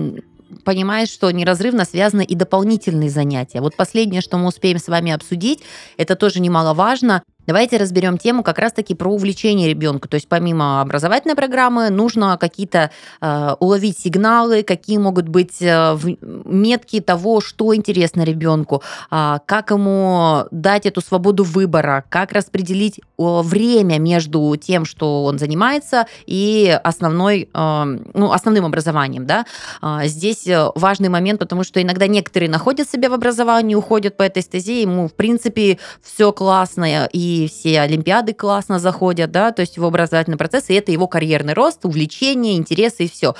понимаешь, 0.63 1.09
что 1.09 1.29
неразрывно 1.31 1.85
связаны 1.85 2.23
и 2.23 2.35
дополнительные 2.35 3.09
занятия. 3.09 3.61
Вот 3.61 3.75
последнее, 3.75 4.21
что 4.21 4.37
мы 4.37 4.47
успеем 4.47 4.77
с 4.77 4.87
вами 4.87 5.11
обсудить, 5.11 5.59
это 5.97 6.15
тоже 6.15 6.39
немаловажно. 6.39 7.23
Давайте 7.51 7.75
разберем 7.75 8.17
тему 8.17 8.43
как 8.43 8.59
раз-таки 8.59 8.95
про 8.95 9.11
увлечение 9.11 9.67
ребенка. 9.67 10.07
То 10.07 10.15
есть 10.15 10.29
помимо 10.29 10.79
образовательной 10.79 11.35
программы 11.35 11.89
нужно 11.89 12.37
какие-то 12.37 12.91
э, 13.19 13.55
уловить 13.59 13.99
сигналы, 13.99 14.63
какие 14.63 14.97
могут 14.97 15.27
быть 15.27 15.57
э, 15.61 15.97
метки 16.21 17.01
того, 17.01 17.41
что 17.41 17.75
интересно 17.75 18.21
ребенку, 18.21 18.81
э, 19.11 19.39
как 19.45 19.71
ему 19.71 20.45
дать 20.51 20.85
эту 20.85 21.01
свободу 21.01 21.43
выбора, 21.43 22.05
как 22.07 22.31
распределить 22.31 22.99
э, 22.99 23.01
время 23.17 23.99
между 23.99 24.55
тем, 24.55 24.85
что 24.85 25.25
он 25.25 25.37
занимается, 25.37 26.05
и 26.25 26.79
основной, 26.85 27.49
э, 27.53 27.97
ну, 28.13 28.31
основным 28.31 28.63
образованием. 28.63 29.27
Да? 29.27 29.45
Э, 29.81 30.03
здесь 30.05 30.47
важный 30.75 31.09
момент, 31.09 31.39
потому 31.39 31.65
что 31.65 31.81
иногда 31.81 32.07
некоторые 32.07 32.49
находят 32.49 32.89
себя 32.89 33.09
в 33.09 33.13
образовании, 33.13 33.75
уходят 33.75 34.15
по 34.15 34.23
этой 34.23 34.41
стезе, 34.41 34.83
ему, 34.83 35.09
в 35.09 35.13
принципе, 35.15 35.79
все 36.01 36.31
классно, 36.31 37.09
и 37.11 37.40
все 37.47 37.81
олимпиады 37.81 38.33
классно 38.33 38.79
заходят, 38.79 39.31
да, 39.31 39.51
то 39.51 39.61
есть 39.61 39.77
в 39.77 39.85
образовательный 39.85 40.37
процесс, 40.37 40.69
и 40.69 40.73
это 40.73 40.91
его 40.91 41.07
карьерный 41.07 41.53
рост, 41.53 41.85
увлечение, 41.85 42.57
интересы 42.57 43.05
и 43.05 43.09
все. 43.09 43.35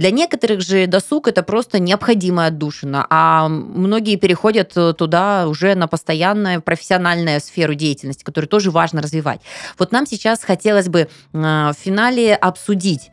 Для 0.00 0.10
некоторых 0.10 0.62
же 0.62 0.86
досуг 0.86 1.28
это 1.28 1.42
просто 1.42 1.78
необходимая 1.78 2.48
отдушина, 2.48 3.06
а 3.10 3.48
многие 3.48 4.16
переходят 4.16 4.72
туда 4.96 5.46
уже 5.46 5.74
на 5.74 5.88
постоянную 5.88 6.62
профессиональную 6.62 7.38
сферу 7.40 7.74
деятельности, 7.74 8.24
которую 8.24 8.48
тоже 8.48 8.70
важно 8.70 9.02
развивать. 9.02 9.42
Вот 9.78 9.92
нам 9.92 10.06
сейчас 10.06 10.42
хотелось 10.42 10.88
бы 10.88 11.00
э, 11.00 11.08
в 11.32 11.74
финале 11.78 12.34
обсудить, 12.34 13.10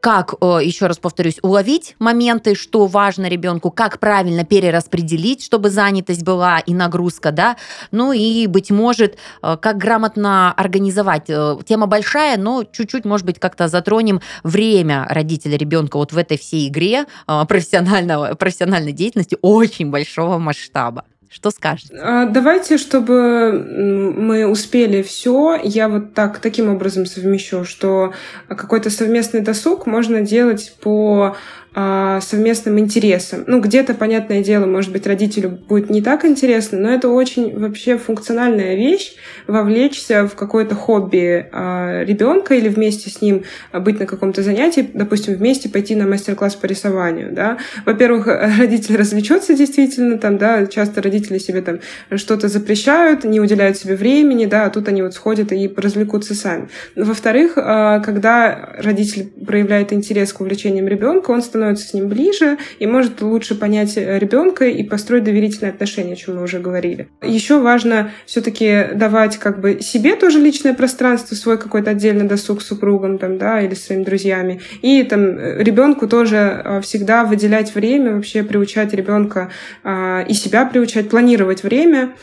как, 0.00 0.34
э, 0.40 0.60
еще 0.62 0.86
раз 0.86 0.98
повторюсь, 0.98 1.38
уловить 1.42 1.94
моменты, 1.98 2.54
что 2.54 2.86
важно 2.86 3.26
ребенку, 3.28 3.70
как 3.70 4.00
правильно 4.00 4.44
перераспределить, 4.44 5.44
чтобы 5.44 5.70
занятость 5.70 6.22
была 6.22 6.58
и 6.58 6.74
нагрузка, 6.74 7.32
да, 7.32 7.56
ну 7.90 8.12
и, 8.12 8.46
быть 8.46 8.70
может, 8.70 9.16
э, 9.42 9.56
как 9.60 9.76
грамотно 9.76 10.52
организовать. 10.52 11.28
Э, 11.28 11.56
тема 11.66 11.86
большая, 11.86 12.38
но 12.38 12.64
чуть-чуть, 12.64 13.04
может 13.04 13.26
быть, 13.26 13.38
как-то 13.38 13.68
затронем 13.68 14.20
время 14.42 15.06
родителя 15.08 15.56
ребенка 15.56 15.98
вот 15.98 16.12
в 16.12 16.18
этой 16.18 16.38
всей 16.38 16.68
игре 16.68 17.04
профессионального, 17.26 18.34
профессиональной 18.34 18.92
деятельности 18.92 19.36
очень 19.42 19.90
большого 19.90 20.38
масштаба. 20.38 21.04
Что 21.30 21.52
скажете? 21.52 21.94
А, 21.94 22.26
давайте, 22.26 22.76
чтобы 22.76 23.52
мы 23.52 24.46
успели 24.46 25.00
все, 25.02 25.60
я 25.62 25.88
вот 25.88 26.12
так 26.12 26.40
таким 26.40 26.68
образом 26.68 27.06
совмещу, 27.06 27.64
что 27.64 28.12
какой-то 28.48 28.90
совместный 28.90 29.40
досуг 29.40 29.86
можно 29.86 30.22
делать 30.22 30.74
по 30.80 31.36
а, 31.72 32.20
совместным 32.20 32.80
интересам. 32.80 33.44
Ну, 33.46 33.60
где-то, 33.60 33.94
понятное 33.94 34.42
дело, 34.42 34.66
может 34.66 34.90
быть, 34.90 35.06
родителю 35.06 35.50
будет 35.50 35.88
не 35.88 36.02
так 36.02 36.24
интересно, 36.24 36.78
но 36.80 36.90
это 36.90 37.08
очень 37.08 37.56
вообще 37.56 37.96
функциональная 37.96 38.74
вещь, 38.74 39.14
вовлечься 39.46 40.26
в 40.26 40.34
какое-то 40.34 40.74
хобби 40.74 41.48
а, 41.52 42.02
ребенка 42.02 42.54
или 42.54 42.68
вместе 42.68 43.08
с 43.08 43.22
ним 43.22 43.44
быть 43.72 44.00
на 44.00 44.06
каком-то 44.06 44.42
занятии, 44.42 44.90
допустим, 44.92 45.34
вместе 45.34 45.68
пойти 45.68 45.94
на 45.94 46.08
мастер-класс 46.08 46.56
по 46.56 46.66
рисованию, 46.66 47.32
да. 47.32 47.58
Во-первых, 47.86 48.26
родитель 48.58 48.96
развлечется 48.96 49.54
действительно, 49.54 50.18
там, 50.18 50.38
да, 50.38 50.66
часто 50.66 51.00
родители 51.00 51.38
себе 51.38 51.62
там 51.62 51.78
что-то 52.16 52.48
запрещают, 52.48 53.22
не 53.22 53.38
уделяют 53.38 53.76
себе 53.76 53.94
времени, 53.94 54.46
да, 54.46 54.64
а 54.64 54.70
тут 54.70 54.88
они 54.88 55.02
вот 55.02 55.14
сходят 55.14 55.52
и 55.52 55.72
развлекутся 55.76 56.34
сами. 56.34 56.68
Во-вторых, 56.96 57.52
а, 57.56 58.00
когда 58.00 58.70
родитель 58.78 59.28
проявляет 59.46 59.92
интерес 59.92 60.32
к 60.32 60.40
увлечениям 60.40 60.88
ребенка, 60.88 61.30
он 61.30 61.40
становится 61.42 61.59
становится 61.60 61.88
с 61.88 61.94
ним 61.94 62.08
ближе 62.08 62.58
и 62.78 62.86
может 62.86 63.20
лучше 63.20 63.54
понять 63.54 63.96
э, 63.96 64.18
ребенка 64.18 64.66
и 64.66 64.82
построить 64.82 65.24
доверительные 65.24 65.72
отношения, 65.72 66.14
о 66.14 66.16
чем 66.16 66.36
мы 66.36 66.42
уже 66.42 66.58
говорили. 66.58 67.08
Еще 67.22 67.60
важно 67.60 68.12
все-таки 68.26 68.88
давать 68.94 69.36
как 69.36 69.60
бы 69.60 69.80
себе 69.80 70.16
тоже 70.16 70.38
личное 70.38 70.74
пространство, 70.74 71.34
свой 71.34 71.58
какой-то 71.58 71.90
отдельный 71.90 72.26
досуг 72.26 72.62
с 72.62 72.66
супругом 72.66 73.18
там, 73.18 73.38
да, 73.38 73.60
или 73.60 73.74
своими 73.74 74.04
друзьями. 74.04 74.60
И 74.82 75.02
там 75.02 75.38
э, 75.38 75.62
ребенку 75.62 76.08
тоже 76.08 76.62
э, 76.64 76.80
всегда 76.80 77.24
выделять 77.24 77.74
время, 77.74 78.14
вообще 78.14 78.42
приучать 78.42 78.94
ребенка 78.94 79.50
а, 79.84 80.22
и 80.22 80.34
себя 80.34 80.64
приучать, 80.64 81.10
планировать 81.10 81.62
время, 81.62 82.14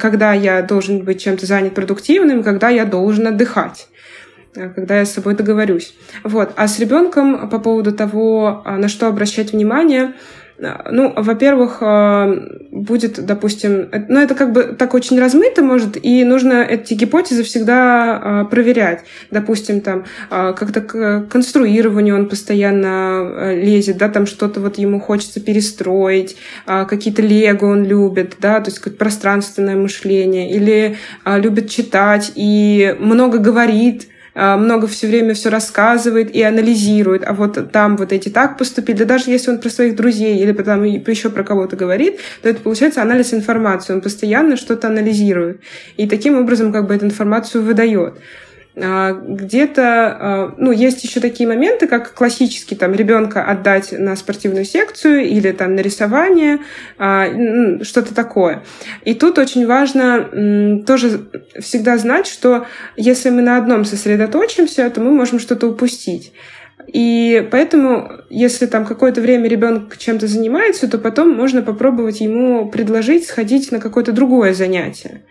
когда 0.00 0.32
я 0.32 0.62
должен 0.62 1.04
быть 1.04 1.22
чем-то 1.22 1.46
занят 1.46 1.74
продуктивным, 1.74 2.42
когда 2.42 2.68
я 2.68 2.84
должен 2.84 3.26
отдыхать. 3.26 3.88
Э, 4.56 4.70
когда 4.74 4.98
я 4.98 5.04
с 5.04 5.12
собой 5.12 5.34
договорюсь. 5.34 5.94
Вот. 6.24 6.52
А 6.56 6.68
с 6.68 6.78
ребенком 6.78 7.48
по 7.48 7.58
поводу 7.58 7.92
того, 7.92 8.62
а, 8.64 8.76
на 8.76 8.88
что 8.88 9.06
обращать 9.06 9.52
внимание, 9.52 10.14
э, 10.58 10.66
ну, 10.90 11.12
во-первых, 11.14 11.78
э, 11.80 12.48
будет, 12.70 13.24
допустим, 13.24 13.88
ну, 14.08 14.20
это 14.20 14.34
как 14.34 14.52
бы 14.52 14.62
так 14.78 14.94
очень 14.94 15.20
размыто, 15.20 15.62
может, 15.62 16.02
и 16.02 16.24
нужно 16.24 16.62
эти 16.62 16.94
гипотезы 16.94 17.42
всегда 17.42 18.46
проверять. 18.50 19.04
Допустим, 19.30 19.80
там, 19.80 20.04
как-то 20.30 20.80
к 20.80 21.26
конструированию 21.30 22.14
он 22.14 22.28
постоянно 22.28 23.52
лезет, 23.54 23.98
да, 23.98 24.08
там 24.08 24.26
что-то 24.26 24.60
вот 24.60 24.78
ему 24.78 25.00
хочется 25.00 25.40
перестроить, 25.40 26.36
какие-то 26.66 27.22
лего 27.22 27.66
он 27.66 27.84
любит, 27.84 28.36
да, 28.40 28.60
то 28.60 28.70
есть 28.70 28.78
как 28.78 28.96
пространственное 28.96 29.76
мышление, 29.76 30.50
или 30.50 30.96
любит 31.24 31.70
читать 31.70 32.32
и 32.34 32.94
много 32.98 33.38
говорит, 33.38 34.08
много 34.36 34.86
все 34.86 35.06
время 35.06 35.32
все 35.32 35.48
рассказывает 35.48 36.30
и 36.34 36.42
анализирует, 36.42 37.24
а 37.26 37.32
вот 37.32 37.72
там 37.72 37.96
вот 37.96 38.12
эти 38.12 38.28
так 38.28 38.58
поступили, 38.58 38.98
да 38.98 39.04
даже 39.06 39.30
если 39.30 39.50
он 39.50 39.58
про 39.58 39.70
своих 39.70 39.96
друзей 39.96 40.38
или 40.38 40.52
потом 40.52 40.84
еще 40.84 41.30
про 41.30 41.42
кого-то 41.42 41.74
говорит, 41.74 42.20
то 42.42 42.48
это 42.50 42.60
получается 42.60 43.00
анализ 43.00 43.32
информации, 43.32 43.94
он 43.94 44.02
постоянно 44.02 44.56
что-то 44.56 44.88
анализирует 44.88 45.60
и 45.96 46.06
таким 46.06 46.38
образом 46.38 46.72
как 46.72 46.86
бы 46.86 46.94
эту 46.94 47.06
информацию 47.06 47.64
выдает. 47.64 48.14
А, 48.78 49.12
где-то, 49.12 49.82
а, 49.84 50.54
ну, 50.58 50.70
есть 50.70 51.02
еще 51.02 51.20
такие 51.20 51.48
моменты, 51.48 51.86
как 51.86 52.12
классически 52.12 52.74
там 52.74 52.92
ребенка 52.92 53.42
отдать 53.42 53.92
на 53.92 54.14
спортивную 54.16 54.66
секцию 54.66 55.24
или 55.24 55.50
там 55.52 55.76
на 55.76 55.80
рисование, 55.80 56.58
а, 56.98 57.26
что-то 57.82 58.14
такое. 58.14 58.62
И 59.04 59.14
тут 59.14 59.38
очень 59.38 59.66
важно 59.66 60.82
тоже 60.86 61.22
всегда 61.58 61.96
знать, 61.96 62.26
что 62.26 62.66
если 62.96 63.30
мы 63.30 63.40
на 63.40 63.56
одном 63.56 63.86
сосредоточимся, 63.86 64.90
то 64.90 65.00
мы 65.00 65.10
можем 65.10 65.38
что-то 65.38 65.68
упустить. 65.68 66.32
И 66.86 67.48
поэтому, 67.50 68.12
если 68.28 68.66
там 68.66 68.84
какое-то 68.84 69.22
время 69.22 69.48
ребенок 69.48 69.96
чем-то 69.96 70.26
занимается, 70.26 70.88
то 70.88 70.98
потом 70.98 71.30
можно 71.30 71.62
попробовать 71.62 72.20
ему 72.20 72.68
предложить 72.70 73.26
сходить 73.26 73.72
на 73.72 73.80
какое-то 73.80 74.12
другое 74.12 74.52
занятие. 74.52 75.22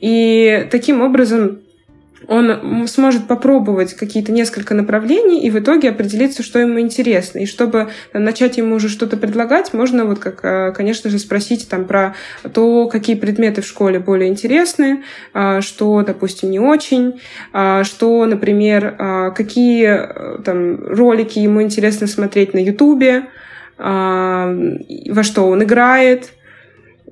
И 0.00 0.68
таким 0.70 1.00
образом 1.00 1.63
он 2.28 2.86
сможет 2.88 3.26
попробовать 3.26 3.94
какие-то 3.94 4.32
несколько 4.32 4.74
направлений 4.74 5.44
и 5.44 5.50
в 5.50 5.58
итоге 5.58 5.90
определиться, 5.90 6.42
что 6.42 6.58
ему 6.58 6.80
интересно. 6.80 7.40
И 7.40 7.46
чтобы 7.46 7.88
начать 8.12 8.56
ему 8.56 8.76
уже 8.76 8.88
что-то 8.88 9.16
предлагать, 9.16 9.72
можно 9.72 10.04
вот 10.04 10.18
как, 10.18 10.40
э, 10.44 10.72
конечно 10.72 11.10
же, 11.10 11.18
спросить 11.18 11.68
там 11.68 11.84
про 11.84 12.14
то, 12.52 12.88
какие 12.88 13.16
предметы 13.16 13.62
в 13.62 13.66
школе 13.66 13.98
более 13.98 14.28
интересны, 14.28 15.02
а, 15.32 15.60
что, 15.60 16.02
допустим, 16.02 16.50
не 16.50 16.58
очень, 16.58 17.20
а, 17.52 17.84
что, 17.84 18.24
например, 18.26 18.94
а, 18.98 19.30
какие 19.30 19.86
э, 19.86 20.42
там 20.42 20.84
ролики 20.84 21.38
ему 21.38 21.62
интересно 21.62 22.06
смотреть 22.06 22.54
на 22.54 22.58
Ютубе, 22.58 23.24
во 23.76 25.22
что 25.22 25.48
он 25.48 25.64
играет, 25.64 26.30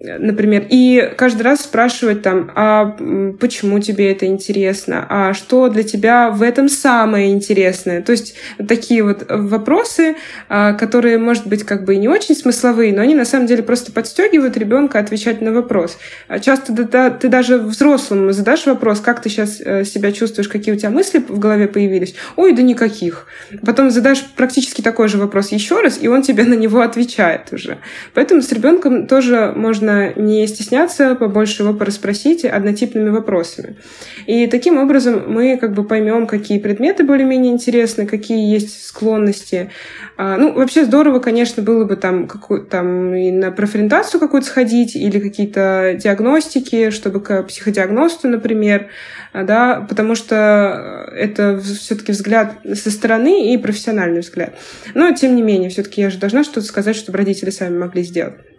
например, 0.02 0.66
и 0.68 1.12
каждый 1.16 1.42
раз 1.42 1.60
спрашивать 1.60 2.22
там, 2.22 2.50
а 2.54 2.96
почему 3.38 3.78
тебе 3.78 4.10
это 4.10 4.26
интересно, 4.26 5.06
а 5.08 5.32
что 5.32 5.68
для 5.68 5.84
тебя 5.84 6.30
в 6.30 6.42
этом 6.42 6.68
самое 6.68 7.32
интересное. 7.32 8.02
То 8.02 8.12
есть 8.12 8.34
такие 8.68 9.04
вот 9.04 9.24
вопросы, 9.28 10.16
а, 10.48 10.72
которые, 10.72 11.18
может 11.18 11.46
быть, 11.46 11.64
как 11.64 11.84
бы 11.84 11.94
и 11.94 11.98
не 11.98 12.08
очень 12.08 12.34
смысловые, 12.34 12.92
но 12.92 13.02
они 13.02 13.14
на 13.14 13.24
самом 13.24 13.46
деле 13.46 13.62
просто 13.62 13.92
подстегивают 13.92 14.56
ребенка 14.56 14.98
отвечать 14.98 15.40
на 15.40 15.52
вопрос. 15.52 15.98
А 16.28 16.40
часто 16.40 16.74
ты 17.20 17.28
даже 17.28 17.58
взрослому 17.58 18.32
задашь 18.32 18.66
вопрос, 18.66 19.00
как 19.00 19.22
ты 19.22 19.28
сейчас 19.28 19.60
э, 19.60 19.84
себя 19.84 20.12
чувствуешь, 20.12 20.48
какие 20.48 20.74
у 20.74 20.78
тебя 20.78 20.90
мысли 20.90 21.18
в 21.18 21.38
голове 21.38 21.68
появились. 21.68 22.14
Ой, 22.36 22.52
да 22.52 22.62
никаких. 22.62 23.26
Потом 23.64 23.90
задашь 23.90 24.24
практически 24.36 24.82
такой 24.82 25.08
же 25.08 25.18
вопрос 25.18 25.52
еще 25.52 25.80
раз, 25.80 25.98
и 26.00 26.08
он 26.08 26.22
тебе 26.22 26.44
на 26.44 26.54
него 26.54 26.80
отвечает 26.80 27.52
уже. 27.52 27.78
Поэтому 28.14 28.42
с 28.42 28.50
ребенком 28.50 29.06
тоже 29.06 29.52
можно 29.54 29.91
нужно 29.92 30.12
не 30.16 30.46
стесняться, 30.46 31.14
побольше 31.14 31.62
его 31.62 31.74
порасспросить 31.74 32.44
однотипными 32.44 33.10
вопросами. 33.10 33.76
И 34.26 34.46
таким 34.46 34.78
образом 34.78 35.24
мы 35.26 35.56
как 35.56 35.74
бы 35.74 35.84
поймем, 35.84 36.26
какие 36.26 36.58
предметы 36.58 37.04
более-менее 37.04 37.52
интересны, 37.52 38.06
какие 38.06 38.52
есть 38.52 38.84
склонности. 38.86 39.70
А, 40.16 40.36
ну, 40.36 40.52
вообще 40.52 40.84
здорово, 40.84 41.18
конечно, 41.18 41.62
было 41.62 41.84
бы 41.84 41.96
там, 41.96 42.26
какую, 42.26 42.64
там 42.64 43.14
и 43.14 43.30
на 43.30 43.50
профориентацию 43.50 44.20
какую-то 44.20 44.46
сходить 44.46 44.96
или 44.96 45.18
какие-то 45.18 45.96
диагностики, 45.98 46.90
чтобы 46.90 47.20
к 47.20 47.42
психодиагносту, 47.44 48.28
например, 48.28 48.88
да, 49.32 49.86
потому 49.88 50.14
что 50.14 51.08
это 51.16 51.60
все-таки 51.60 52.12
взгляд 52.12 52.54
со 52.74 52.90
стороны 52.90 53.52
и 53.52 53.58
профессиональный 53.58 54.20
взгляд. 54.20 54.54
Но, 54.94 55.12
тем 55.12 55.34
не 55.34 55.42
менее, 55.42 55.70
все-таки 55.70 56.00
я 56.00 56.10
же 56.10 56.18
должна 56.18 56.44
что-то 56.44 56.66
сказать, 56.66 56.96
чтобы 56.96 57.18
родители 57.18 57.50
сами 57.50 57.78
могли 57.78 58.02
сделать. 58.02 58.51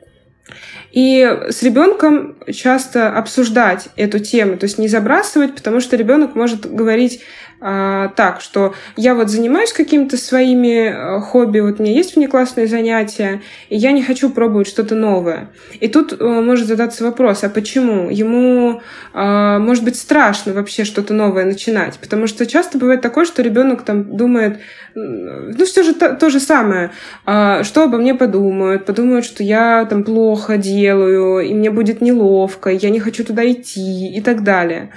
И 0.92 1.40
с 1.50 1.64
ребенком 1.64 2.36
часто 2.52 3.18
обсуждать 3.18 3.90
эту 3.96 4.20
тему, 4.20 4.58
то 4.58 4.66
есть 4.66 4.78
не 4.78 4.88
забрасывать, 4.88 5.56
потому 5.56 5.80
что 5.80 5.96
ребенок 5.96 6.36
может 6.36 6.72
говорить 6.72 7.22
а, 7.66 8.10
так, 8.10 8.42
что 8.42 8.74
я 8.98 9.16
вот 9.16 9.30
занимаюсь 9.30 9.72
какими-то 9.72 10.18
своими 10.18 10.90
э, 10.90 11.22
хобби, 11.22 11.60
вот 11.62 11.80
у 11.80 11.84
меня 11.84 11.94
есть 11.94 12.18
внеклассные 12.18 12.68
занятия, 12.68 13.42
и 13.70 13.78
я 13.78 13.94
не 13.94 14.04
хочу 14.04 14.30
пробовать 14.30 14.68
что-то 14.68 14.96
новое. 14.96 15.50
И 15.80 15.88
тут 15.88 16.12
э, 16.12 16.26
может 16.26 16.68
задаться 16.68 17.06
вопрос, 17.06 17.46
а 17.46 17.50
почему? 17.50 18.10
Ему, 18.10 18.82
а, 19.14 19.60
может 19.60 19.86
быть, 19.86 19.96
страшно 19.96 20.52
вообще 20.52 20.84
что-то 20.84 21.14
новое 21.14 21.46
начинать, 21.46 22.00
потому 22.00 22.28
что 22.28 22.46
часто 22.46 22.78
бывает 22.78 23.00
такое, 23.00 23.24
что 23.24 23.42
ребенок 23.42 23.84
там 23.84 24.18
думает, 24.18 24.60
ну, 24.94 25.66
все 25.66 25.84
же 25.84 25.94
то, 25.94 26.16
то 26.16 26.30
же 26.30 26.42
самое, 26.42 26.92
а, 27.26 27.64
что 27.64 27.84
обо 27.84 27.98
мне 27.98 28.14
подумают, 28.14 28.86
подумают, 28.86 29.24
что 29.24 29.42
я 29.42 29.86
там 29.86 30.04
плохо 30.04 30.58
делаю, 30.58 31.40
и 31.40 31.54
мне 31.54 31.72
будет 31.72 32.02
неловко, 32.02 32.72
я 32.72 32.90
не 32.90 33.00
хочу 33.00 33.24
туда 33.24 33.50
идти 33.50 34.14
и 34.14 34.20
так 34.20 34.44
далее. 34.44 34.92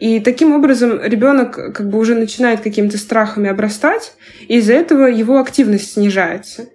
И 0.00 0.20
таким 0.20 0.52
образом 0.52 1.00
ребенок 1.02 1.74
как 1.74 1.88
бы 1.88 1.98
уже 1.98 2.14
начинает 2.14 2.60
какими-то 2.60 2.98
страхами 2.98 3.48
обрастать, 3.48 4.14
и 4.48 4.58
из-за 4.58 4.74
этого 4.74 5.06
его 5.06 5.38
активность 5.38 5.92
снижается. 5.92 6.66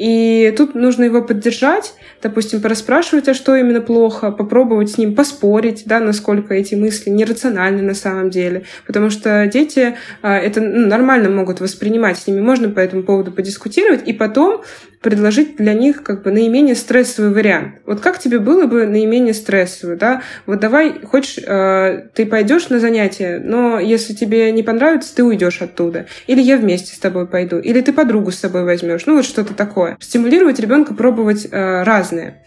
И 0.00 0.54
тут 0.56 0.74
нужно 0.74 1.04
его 1.04 1.20
поддержать, 1.20 1.92
допустим, 2.22 2.62
пораспрашивать, 2.62 3.28
а 3.28 3.34
что 3.34 3.54
именно 3.54 3.82
плохо, 3.82 4.30
попробовать 4.30 4.92
с 4.92 4.96
ним 4.96 5.14
поспорить, 5.14 5.82
да, 5.84 6.00
насколько 6.00 6.54
эти 6.54 6.74
мысли 6.74 7.10
нерациональны 7.10 7.82
на 7.82 7.92
самом 7.92 8.30
деле. 8.30 8.64
Потому 8.86 9.10
что 9.10 9.46
дети 9.46 9.96
а, 10.22 10.38
это 10.38 10.62
ну, 10.62 10.86
нормально 10.86 11.28
могут 11.28 11.60
воспринимать, 11.60 12.16
с 12.16 12.26
ними 12.26 12.40
можно 12.40 12.70
по 12.70 12.80
этому 12.80 13.02
поводу 13.02 13.30
подискутировать, 13.30 14.08
и 14.08 14.14
потом 14.14 14.62
предложить 15.00 15.56
для 15.56 15.72
них 15.72 16.02
как 16.02 16.22
бы 16.22 16.30
наименее 16.30 16.74
стрессовый 16.74 17.32
вариант. 17.32 17.76
Вот 17.86 18.00
как 18.00 18.18
тебе 18.18 18.38
было 18.38 18.66
бы 18.66 18.86
наименее 18.86 19.32
стрессовый, 19.32 19.96
да? 19.96 20.22
Вот 20.46 20.60
давай, 20.60 21.00
хочешь, 21.00 21.38
э, 21.38 22.08
ты 22.14 22.26
пойдешь 22.26 22.68
на 22.68 22.80
занятие, 22.80 23.40
но 23.42 23.78
если 23.78 24.12
тебе 24.12 24.52
не 24.52 24.62
понравится, 24.62 25.14
ты 25.14 25.24
уйдешь 25.24 25.62
оттуда. 25.62 26.06
Или 26.26 26.40
я 26.42 26.58
вместе 26.58 26.94
с 26.94 26.98
тобой 26.98 27.26
пойду. 27.26 27.58
Или 27.58 27.80
ты 27.80 27.92
подругу 27.92 28.30
с 28.30 28.38
собой 28.38 28.64
возьмешь. 28.64 29.06
Ну 29.06 29.16
вот 29.16 29.24
что-то 29.24 29.54
такое. 29.54 29.96
Стимулировать 30.00 30.60
ребенка 30.60 30.92
пробовать 30.92 31.48
э, 31.50 31.82
разные. 31.82 32.42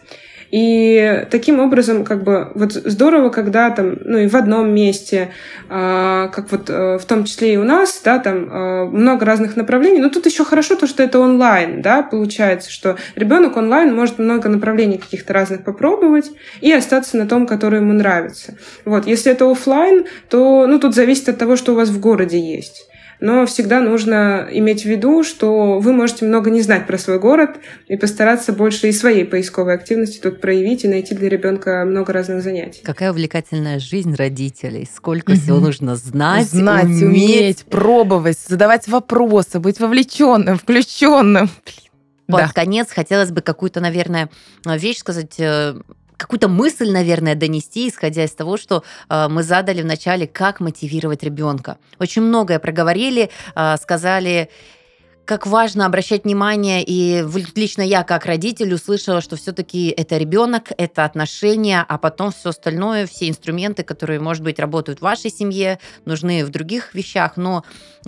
И 0.53 1.25
таким 1.31 1.59
образом, 1.59 2.05
как 2.05 2.23
бы, 2.23 2.51
вот 2.53 2.73
здорово, 2.73 3.29
когда 3.29 3.71
там, 3.71 3.97
ну 4.05 4.19
и 4.19 4.27
в 4.27 4.35
одном 4.35 4.71
месте, 4.71 5.31
э, 5.67 6.29
как 6.31 6.51
вот 6.51 6.69
э, 6.69 6.99
в 6.99 7.05
том 7.05 7.23
числе 7.23 7.55
и 7.55 7.57
у 7.57 7.63
нас, 7.63 7.99
да, 8.05 8.19
там 8.19 8.51
э, 8.51 8.85
много 8.85 9.25
разных 9.25 9.55
направлений. 9.55 9.99
Но 9.99 10.09
тут 10.09 10.27
еще 10.27 10.45
хорошо 10.45 10.75
то, 10.75 10.85
что 10.85 11.01
это 11.01 11.17
онлайн, 11.17 11.81
да, 11.81 12.03
получается, 12.03 12.69
что 12.69 12.97
ребенок 13.15 13.57
онлайн 13.57 13.95
может 13.95 14.19
много 14.19 14.47
направлений 14.47 14.99
каких-то 14.99 15.33
разных 15.33 15.63
попробовать 15.63 16.29
и 16.61 16.71
остаться 16.71 17.17
на 17.17 17.27
том, 17.27 17.47
который 17.47 17.79
ему 17.79 17.93
нравится. 17.93 18.55
Вот, 18.85 19.07
если 19.07 19.31
это 19.31 19.49
офлайн, 19.49 20.05
то, 20.29 20.67
ну, 20.67 20.77
тут 20.77 20.93
зависит 20.93 21.29
от 21.29 21.39
того, 21.39 21.55
что 21.55 21.71
у 21.71 21.75
вас 21.75 21.89
в 21.89 21.99
городе 21.99 22.37
есть 22.37 22.87
но 23.19 23.45
всегда 23.45 23.79
нужно 23.79 24.47
иметь 24.51 24.83
в 24.83 24.85
виду, 24.85 25.23
что 25.23 25.79
вы 25.79 25.93
можете 25.93 26.25
много 26.25 26.49
не 26.49 26.61
знать 26.61 26.87
про 26.87 26.97
свой 26.97 27.19
город 27.19 27.57
и 27.87 27.95
постараться 27.95 28.53
больше 28.53 28.89
и 28.89 28.91
своей 28.91 29.25
поисковой 29.25 29.75
активности 29.75 30.19
тут 30.19 30.41
проявить 30.41 30.83
и 30.83 30.87
найти 30.87 31.15
для 31.15 31.29
ребенка 31.29 31.83
много 31.85 32.13
разных 32.13 32.43
занятий. 32.43 32.81
Какая 32.83 33.11
увлекательная 33.11 33.79
жизнь 33.79 34.15
родителей. 34.15 34.87
Сколько 34.93 35.33
всего 35.33 35.59
нужно 35.59 35.95
знать, 35.95 36.47
знать, 36.47 36.85
уметь. 36.85 37.03
уметь, 37.03 37.65
пробовать, 37.65 38.37
задавать 38.39 38.87
вопросы, 38.87 39.59
быть 39.59 39.79
вовлеченным, 39.79 40.57
включенным. 40.57 41.49
Под 42.27 42.39
да. 42.39 42.51
конец 42.53 42.89
хотелось 42.89 43.31
бы 43.31 43.41
какую-то, 43.41 43.81
наверное, 43.81 44.29
вещь 44.65 44.97
сказать 44.97 45.35
э, 45.39 45.75
какую-то 46.23 46.47
мысль, 46.47 46.89
наверное, 46.89 47.35
донести, 47.35 47.89
исходя 47.89 48.23
из 48.23 48.31
того, 48.31 48.55
что 48.55 48.83
э, 49.09 49.27
мы 49.29 49.43
задали 49.43 49.81
в 49.81 49.85
начале, 49.85 50.25
как 50.25 50.61
мотивировать 50.61 51.21
ребенка. 51.23 51.77
Очень 51.99 52.21
многое 52.21 52.59
проговорили, 52.59 53.29
э, 53.55 53.75
сказали 53.81 54.49
как 55.25 55.47
важно 55.47 55.85
обращать 55.85 56.25
внимание, 56.25 56.83
и 56.85 57.23
лично 57.55 57.81
я 57.81 58.03
как 58.03 58.25
родитель 58.25 58.73
услышала, 58.73 59.21
что 59.21 59.37
все-таки 59.37 59.87
это 59.87 60.17
ребенок, 60.17 60.71
это 60.77 61.05
отношения, 61.05 61.85
а 61.87 61.97
потом 61.97 62.31
все 62.31 62.49
остальное, 62.49 63.07
все 63.07 63.29
инструменты, 63.29 63.83
которые, 63.83 64.19
может 64.19 64.43
быть, 64.43 64.59
работают 64.59 64.99
в 64.99 65.03
вашей 65.03 65.31
семье, 65.31 65.79
нужны 66.05 66.43
в 66.43 66.49
других 66.49 66.93
вещах, 66.93 67.37
но 67.37 67.63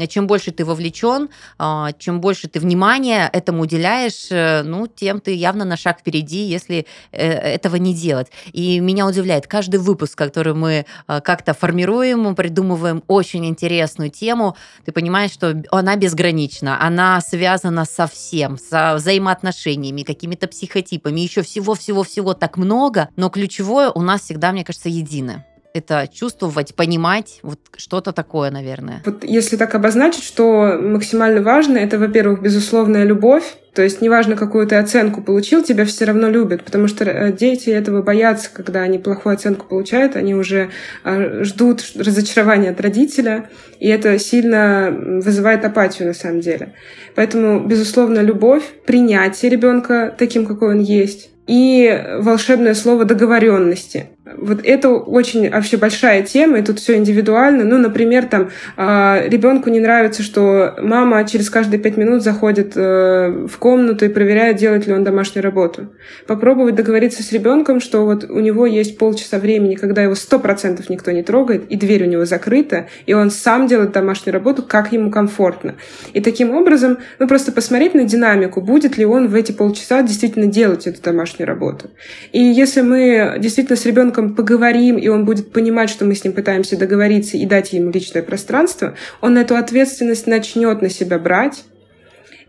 чем 0.07 0.27
больше 0.27 0.51
ты 0.51 0.65
вовлечен, 0.65 1.29
а, 1.57 1.91
чем 1.93 2.21
больше 2.21 2.47
ты 2.47 2.59
внимания 2.59 3.29
этому 3.31 3.63
уделяешь, 3.63 4.27
э, 4.29 4.63
ну, 4.63 4.87
тем 4.87 5.19
ты 5.19 5.33
явно 5.33 5.65
на 5.65 5.77
шаг 5.77 5.99
впереди, 5.99 6.43
если 6.43 6.85
э, 7.11 7.27
этого 7.27 7.77
не 7.77 7.93
делать. 7.93 8.27
И 8.51 8.79
меня 8.79 9.07
удивляет, 9.07 9.47
каждый 9.47 9.79
выпуск, 9.79 10.17
который 10.17 10.53
мы 10.53 10.85
а, 11.07 11.21
как-то 11.21 11.53
формируем, 11.53 12.35
придумываем 12.35 13.03
очень 13.07 13.45
интересную 13.45 14.09
тему, 14.09 14.55
ты 14.85 14.91
понимаешь, 14.91 15.31
что 15.31 15.63
она 15.71 15.95
безгранична, 15.95 16.81
она 16.81 17.21
связана 17.21 17.85
со 17.85 18.07
всем, 18.07 18.57
со 18.57 18.95
взаимоотношениями, 18.95 20.03
какими-то 20.03 20.47
психотипами, 20.47 21.21
еще 21.21 21.41
всего-всего-всего 21.41 22.33
так 22.33 22.57
много, 22.57 23.09
но 23.15 23.29
ключевое 23.29 23.89
у 23.89 24.01
нас 24.01 24.21
всегда, 24.21 24.51
мне 24.51 24.63
кажется, 24.63 24.89
единое 24.89 25.45
это 25.75 26.09
чувствовать, 26.11 26.73
понимать, 26.73 27.39
вот 27.43 27.59
что-то 27.75 28.13
такое, 28.13 28.49
наверное. 28.49 29.03
Вот 29.05 29.23
если 29.25 29.57
так 29.57 29.75
обозначить, 29.75 30.23
что 30.23 30.79
максимально 30.81 31.41
важно, 31.41 31.77
это, 31.77 31.99
во-первых, 31.99 32.41
безусловная 32.41 33.03
любовь, 33.03 33.43
то 33.75 33.81
есть 33.81 33.99
неважно, 33.99 34.37
какую 34.37 34.65
ты 34.67 34.75
оценку 34.75 35.21
получил, 35.21 35.61
тебя 35.61 35.83
все 35.83 36.05
равно 36.05 36.29
любят, 36.29 36.63
потому 36.63 36.87
что 36.87 37.03
э, 37.03 37.33
дети 37.33 37.69
этого 37.69 38.01
боятся, 38.01 38.49
когда 38.53 38.79
они 38.83 38.99
плохую 38.99 39.33
оценку 39.33 39.65
получают, 39.65 40.15
они 40.15 40.33
уже 40.33 40.69
э, 41.03 41.43
ждут 41.43 41.83
разочарования 41.95 42.69
от 42.69 42.79
родителя, 42.79 43.49
и 43.81 43.89
это 43.89 44.17
сильно 44.17 44.95
вызывает 44.97 45.65
апатию 45.65 46.07
на 46.07 46.13
самом 46.13 46.39
деле. 46.39 46.73
Поэтому, 47.15 47.59
безусловно, 47.59 48.19
любовь, 48.21 48.63
принятие 48.85 49.51
ребенка 49.51 50.15
таким, 50.17 50.45
какой 50.45 50.69
он 50.69 50.79
есть, 50.79 51.31
и 51.45 52.17
волшебное 52.19 52.75
слово 52.75 53.03
договоренности. 53.03 54.07
Вот 54.25 54.61
это 54.63 54.89
очень 54.89 55.49
вообще 55.51 55.77
большая 55.77 56.23
тема, 56.23 56.57
и 56.57 56.61
тут 56.63 56.79
все 56.79 56.95
индивидуально. 56.97 57.63
Ну, 57.63 57.77
например, 57.77 58.25
там 58.25 58.49
а, 58.75 59.21
ребенку 59.27 59.69
не 59.69 59.79
нравится, 59.79 60.23
что 60.23 60.75
мама 60.81 61.23
через 61.27 61.49
каждые 61.49 61.79
пять 61.79 61.95
минут 61.95 62.23
заходит 62.23 62.73
э, 62.75 63.45
в 63.47 63.57
комнату 63.59 64.05
и 64.05 64.09
проверяет, 64.09 64.57
делает 64.57 64.87
ли 64.87 64.93
он 64.93 65.03
домашнюю 65.03 65.43
работу. 65.43 65.93
Попробовать 66.25 66.73
договориться 66.75 67.21
с 67.21 67.31
ребенком, 67.31 67.79
что 67.79 68.05
вот 68.05 68.23
у 68.23 68.39
него 68.39 68.65
есть 68.65 68.97
полчаса 68.97 69.37
времени, 69.37 69.75
когда 69.75 70.01
его 70.01 70.15
сто 70.15 70.39
процентов 70.39 70.89
никто 70.89 71.11
не 71.11 71.21
трогает, 71.21 71.65
и 71.69 71.75
дверь 71.75 72.03
у 72.03 72.07
него 72.07 72.25
закрыта, 72.25 72.87
и 73.05 73.13
он 73.13 73.29
сам 73.29 73.67
делает 73.67 73.91
домашнюю 73.91 74.33
работу, 74.33 74.63
как 74.63 74.91
ему 74.91 75.11
комфортно. 75.11 75.75
И 76.13 76.21
таким 76.21 76.55
образом, 76.55 76.97
ну, 77.19 77.27
просто 77.27 77.51
посмотреть 77.51 77.93
на 77.93 78.05
динамику, 78.05 78.61
будет 78.61 78.97
ли 78.97 79.05
он 79.05 79.27
в 79.27 79.35
эти 79.35 79.51
полчаса 79.51 80.01
действительно 80.01 80.47
делать 80.47 80.87
эту 80.87 81.01
домашнюю 81.01 81.47
работу. 81.47 81.91
И 82.31 82.41
если 82.41 82.81
мы 82.81 83.35
действительно 83.39 83.77
с 83.77 83.85
ребенком 83.85 84.14
ребенком 84.15 84.35
поговорим, 84.35 84.97
и 84.97 85.07
он 85.07 85.25
будет 85.25 85.51
понимать, 85.51 85.89
что 85.89 86.05
мы 86.05 86.15
с 86.15 86.23
ним 86.23 86.33
пытаемся 86.33 86.77
договориться 86.77 87.37
и 87.37 87.45
дать 87.45 87.73
ему 87.73 87.91
личное 87.91 88.23
пространство, 88.23 88.95
он 89.21 89.37
эту 89.37 89.55
ответственность 89.55 90.27
начнет 90.27 90.81
на 90.81 90.89
себя 90.89 91.19
брать. 91.19 91.63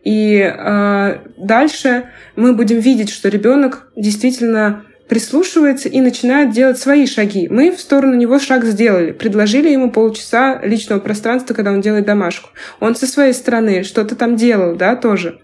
И 0.05 0.39
э, 0.39 1.19
дальше 1.37 2.05
мы 2.37 2.55
будем 2.55 2.79
видеть, 2.79 3.11
что 3.11 3.29
ребенок 3.29 3.91
действительно 3.97 4.85
прислушивается 5.09 5.89
и 5.89 6.01
начинает 6.01 6.51
делать 6.51 6.79
свои 6.79 7.07
шаги. 7.07 7.49
Мы 7.49 7.71
в 7.71 7.81
сторону 7.81 8.15
него 8.15 8.39
шаг 8.39 8.65
сделали, 8.65 9.13
предложили 9.13 9.69
ему 9.71 9.91
полчаса 9.91 10.61
личного 10.63 11.01
пространства, 11.01 11.55
когда 11.55 11.73
он 11.73 11.81
делает 11.81 12.05
домашку. 12.05 12.51
Он 12.81 12.97
со 12.97 13.07
своей 13.07 13.33
стороны 13.33 13.85
что-то 13.85 14.17
там 14.17 14.37
делал, 14.37 14.75
да, 14.75 14.97
тоже. 14.97 15.39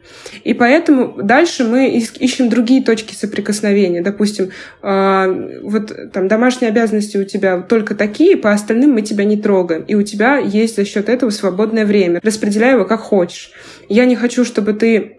И 0.44 0.54
поэтому 0.54 1.14
дальше 1.22 1.64
мы 1.64 1.90
ищем 1.90 2.48
другие 2.48 2.82
точки 2.82 3.14
соприкосновения. 3.14 4.02
Допустим, 4.02 4.50
э, 4.82 5.60
вот 5.62 6.12
там 6.12 6.28
домашние 6.28 6.70
обязанности 6.70 7.16
у 7.16 7.24
тебя 7.24 7.60
только 7.60 7.94
такие, 7.94 8.36
по 8.36 8.52
остальным 8.52 8.92
мы 8.92 9.02
тебя 9.02 9.24
не 9.24 9.36
трогаем. 9.36 9.82
И 9.82 9.94
у 9.94 10.02
тебя 10.02 10.38
есть 10.38 10.76
за 10.76 10.84
счет 10.84 11.08
этого 11.08 11.30
свободное 11.30 11.86
время. 11.86 12.20
Распределяй 12.22 12.72
его 12.72 12.84
как 12.84 13.00
хочешь. 13.00 13.52
Я 13.88 14.06
не 14.06 14.16
хочу, 14.16 14.44
чтобы 14.44 14.72
ты 14.72 15.18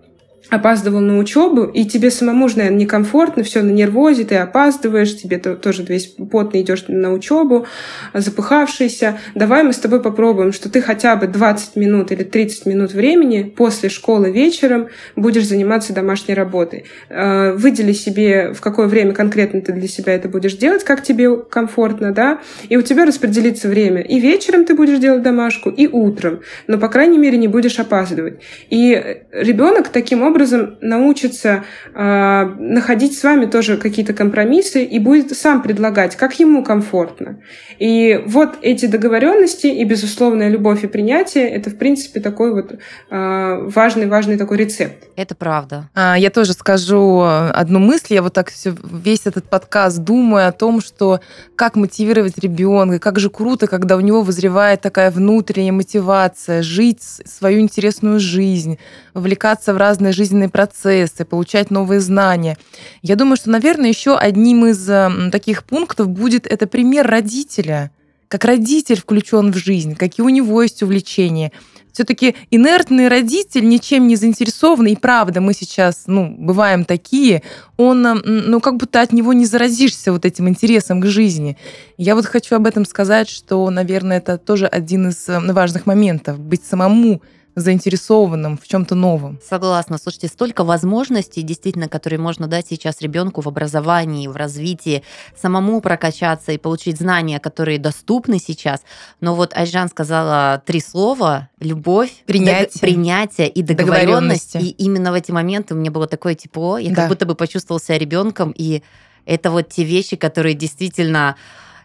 опаздывал 0.53 0.99
на 0.99 1.17
учебу, 1.17 1.63
и 1.63 1.83
тебе 1.85 2.11
самому 2.11 2.47
же, 2.47 2.57
наверное, 2.57 2.81
некомфортно, 2.81 3.43
все 3.43 3.63
на 3.63 3.71
нервозе, 3.71 4.23
ты 4.23 4.35
опаздываешь, 4.35 5.17
тебе 5.17 5.39
тоже 5.39 5.83
весь 5.83 6.05
потный 6.05 6.61
идешь 6.61 6.85
на 6.87 7.11
учебу, 7.11 7.65
запыхавшийся. 8.13 9.17
Давай 9.33 9.63
мы 9.63 9.73
с 9.73 9.77
тобой 9.77 10.01
попробуем, 10.01 10.53
что 10.53 10.69
ты 10.69 10.81
хотя 10.81 11.15
бы 11.15 11.25
20 11.25 11.75
минут 11.75 12.11
или 12.11 12.23
30 12.23 12.67
минут 12.67 12.93
времени 12.93 13.43
после 13.43 13.89
школы 13.89 14.29
вечером 14.29 14.89
будешь 15.15 15.47
заниматься 15.47 15.91
домашней 15.91 16.35
работой. 16.35 16.85
Э, 17.09 17.53
выдели 17.53 17.91
себе, 17.91 18.53
в 18.53 18.61
какое 18.61 18.87
время 18.87 19.13
конкретно 19.13 19.61
ты 19.61 19.71
для 19.73 19.87
себя 19.87 20.13
это 20.13 20.29
будешь 20.29 20.53
делать, 20.53 20.83
как 20.83 21.01
тебе 21.01 21.35
комфортно, 21.35 22.11
да, 22.11 22.39
и 22.69 22.77
у 22.77 22.83
тебя 22.83 23.05
распределится 23.05 23.69
время. 23.69 24.01
И 24.01 24.19
вечером 24.19 24.65
ты 24.65 24.75
будешь 24.75 24.99
делать 24.99 25.23
домашку, 25.23 25.71
и 25.71 25.87
утром, 25.87 26.41
но, 26.67 26.77
по 26.77 26.89
крайней 26.89 27.17
мере, 27.17 27.37
не 27.39 27.47
будешь 27.47 27.79
опаздывать. 27.79 28.39
И 28.69 29.17
ребенок 29.31 29.89
таким 29.89 30.21
образом 30.21 30.42
образом 30.43 30.77
научится 30.81 31.63
э, 31.93 32.45
находить 32.57 33.17
с 33.17 33.23
вами 33.23 33.45
тоже 33.45 33.77
какие-то 33.77 34.13
компромиссы 34.13 34.83
и 34.83 34.99
будет 34.99 35.35
сам 35.35 35.61
предлагать, 35.61 36.15
как 36.15 36.39
ему 36.39 36.63
комфортно. 36.63 37.39
И 37.79 38.21
вот 38.25 38.57
эти 38.61 38.85
договоренности 38.85 39.67
и 39.67 39.83
безусловная 39.85 40.49
любовь 40.49 40.83
и 40.83 40.87
принятие 40.87 41.49
это, 41.49 41.69
в 41.69 41.77
принципе, 41.77 42.19
такой 42.19 42.53
вот 42.53 42.75
важный-важный 43.09 44.37
такой 44.37 44.57
рецепт. 44.57 45.07
Это 45.15 45.35
правда. 45.35 45.89
А, 45.93 46.15
я 46.17 46.29
тоже 46.29 46.53
скажу 46.53 47.21
одну 47.21 47.79
мысль. 47.79 48.13
Я 48.15 48.21
вот 48.21 48.33
так 48.33 48.51
все, 48.51 48.75
весь 48.83 49.25
этот 49.25 49.45
подкаст 49.45 49.99
думаю 49.99 50.47
о 50.47 50.51
том, 50.51 50.81
что 50.81 51.19
как 51.55 51.75
мотивировать 51.75 52.37
ребенка, 52.37 52.99
как 52.99 53.19
же 53.19 53.29
круто, 53.29 53.67
когда 53.67 53.95
у 53.97 53.99
него 53.99 54.21
вызревает 54.21 54.81
такая 54.81 55.11
внутренняя 55.11 55.71
мотивация 55.71 56.61
жить 56.63 57.01
свою 57.01 57.59
интересную 57.59 58.19
жизнь, 58.19 58.77
вовлекаться 59.13 59.73
в 59.73 59.77
разные 59.77 60.13
жизни 60.13 60.22
жизненные 60.23 60.49
процессы, 60.49 61.25
получать 61.25 61.69
новые 61.69 61.99
знания. 61.99 62.57
Я 63.01 63.17
думаю, 63.17 63.35
что, 63.35 63.49
наверное, 63.49 63.89
еще 63.89 64.15
одним 64.15 64.65
из 64.65 64.89
таких 65.31 65.65
пунктов 65.65 66.07
будет 66.07 66.47
это 66.47 66.65
пример 66.65 67.05
родителя. 67.05 67.91
Как 68.29 68.45
родитель 68.45 68.99
включен 68.99 69.51
в 69.51 69.57
жизнь, 69.57 69.95
какие 69.95 70.25
у 70.25 70.29
него 70.29 70.63
есть 70.63 70.81
увлечения. 70.81 71.51
Все-таки 71.91 72.35
инертный 72.49 73.07
родитель, 73.07 73.67
ничем 73.67 74.07
не 74.07 74.15
заинтересованный, 74.15 74.93
и 74.93 74.95
правда, 74.95 75.41
мы 75.41 75.53
сейчас, 75.53 76.05
ну, 76.07 76.33
бываем 76.39 76.85
такие, 76.85 77.43
он, 77.77 78.01
ну, 78.01 78.59
как 78.59 78.77
будто 78.77 79.01
от 79.01 79.13
него 79.13 79.33
не 79.33 79.45
заразишься 79.45 80.11
вот 80.11 80.25
этим 80.25 80.49
интересом 80.49 81.01
к 81.01 81.05
жизни. 81.05 81.57
Я 81.97 82.15
вот 82.15 82.25
хочу 82.25 82.55
об 82.55 82.65
этом 82.65 82.85
сказать, 82.85 83.29
что, 83.29 83.69
наверное, 83.69 84.17
это 84.17 84.39
тоже 84.39 84.65
один 84.65 85.09
из 85.09 85.27
важных 85.27 85.85
моментов, 85.85 86.39
быть 86.39 86.63
самому 86.65 87.21
заинтересованным 87.55 88.57
в 88.57 88.67
чем-то 88.67 88.95
новом. 88.95 89.39
Согласна. 89.47 89.97
Слушайте, 89.97 90.27
столько 90.27 90.63
возможностей, 90.63 91.41
действительно, 91.41 91.87
которые 91.87 92.19
можно 92.19 92.47
дать 92.47 92.67
сейчас 92.67 93.01
ребенку 93.01 93.41
в 93.41 93.47
образовании, 93.47 94.27
в 94.27 94.35
развитии, 94.35 95.03
самому 95.39 95.81
прокачаться 95.81 96.51
и 96.51 96.57
получить 96.57 96.97
знания, 96.97 97.39
которые 97.39 97.79
доступны 97.79 98.39
сейчас. 98.39 98.81
Но 99.21 99.35
вот 99.35 99.55
Айжан 99.55 99.89
сказала 99.89 100.61
три 100.65 100.79
слова– 100.79 101.49
любовь, 101.59 102.23
принятие, 102.25 102.65
дог- 102.65 102.81
принятие 102.81 103.49
и 103.49 103.61
договоренность. 103.61 104.55
И 104.55 104.69
именно 104.71 105.11
в 105.11 105.15
эти 105.15 105.31
моменты 105.31 105.73
у 105.73 105.77
меня 105.77 105.91
было 105.91 106.07
такое 106.07 106.35
тепло. 106.35 106.77
Я 106.77 106.89
да. 106.89 106.95
как 106.95 107.09
будто 107.09 107.25
бы 107.25 107.35
почувствовала 107.35 107.81
себя 107.81 107.97
ребенком. 107.97 108.53
И 108.55 108.81
это 109.25 109.51
вот 109.51 109.69
те 109.69 109.83
вещи, 109.83 110.15
которые 110.15 110.55
действительно 110.55 111.35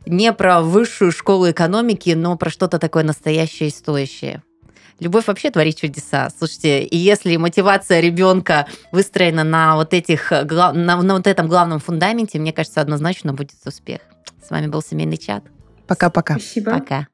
не 0.07 0.33
про 0.33 0.63
высшую 0.63 1.13
школу 1.13 1.51
экономики, 1.51 2.11
но 2.11 2.37
про 2.37 2.51
что-то 2.51 2.79
такое 2.79 3.05
настоящее 3.05 3.69
и 3.69 3.73
стоящее. 3.73 4.43
Любовь 5.01 5.27
вообще 5.29 5.51
творит 5.51 5.77
чудеса. 5.77 6.29
Слушайте, 6.37 6.83
и 6.83 6.97
если 6.97 7.37
мотивация 7.37 8.01
ребенка 8.01 8.67
выстроена 8.91 9.45
на 9.45 9.77
вот 9.77 9.95
этих, 9.95 10.31
на, 10.31 10.73
на 10.73 11.15
вот 11.15 11.27
этом 11.27 11.47
главном 11.47 11.79
фундаменте, 11.79 12.39
мне 12.39 12.53
кажется, 12.53 12.81
однозначно 12.81 13.33
будет 13.33 13.57
успех. 13.65 14.01
С 14.45 14.51
вами 14.51 14.67
был 14.67 14.83
семейный 14.83 15.17
чат. 15.17 15.45
Пока-пока. 15.87 16.35
Спасибо. 16.35 16.73
Пока. 16.73 17.07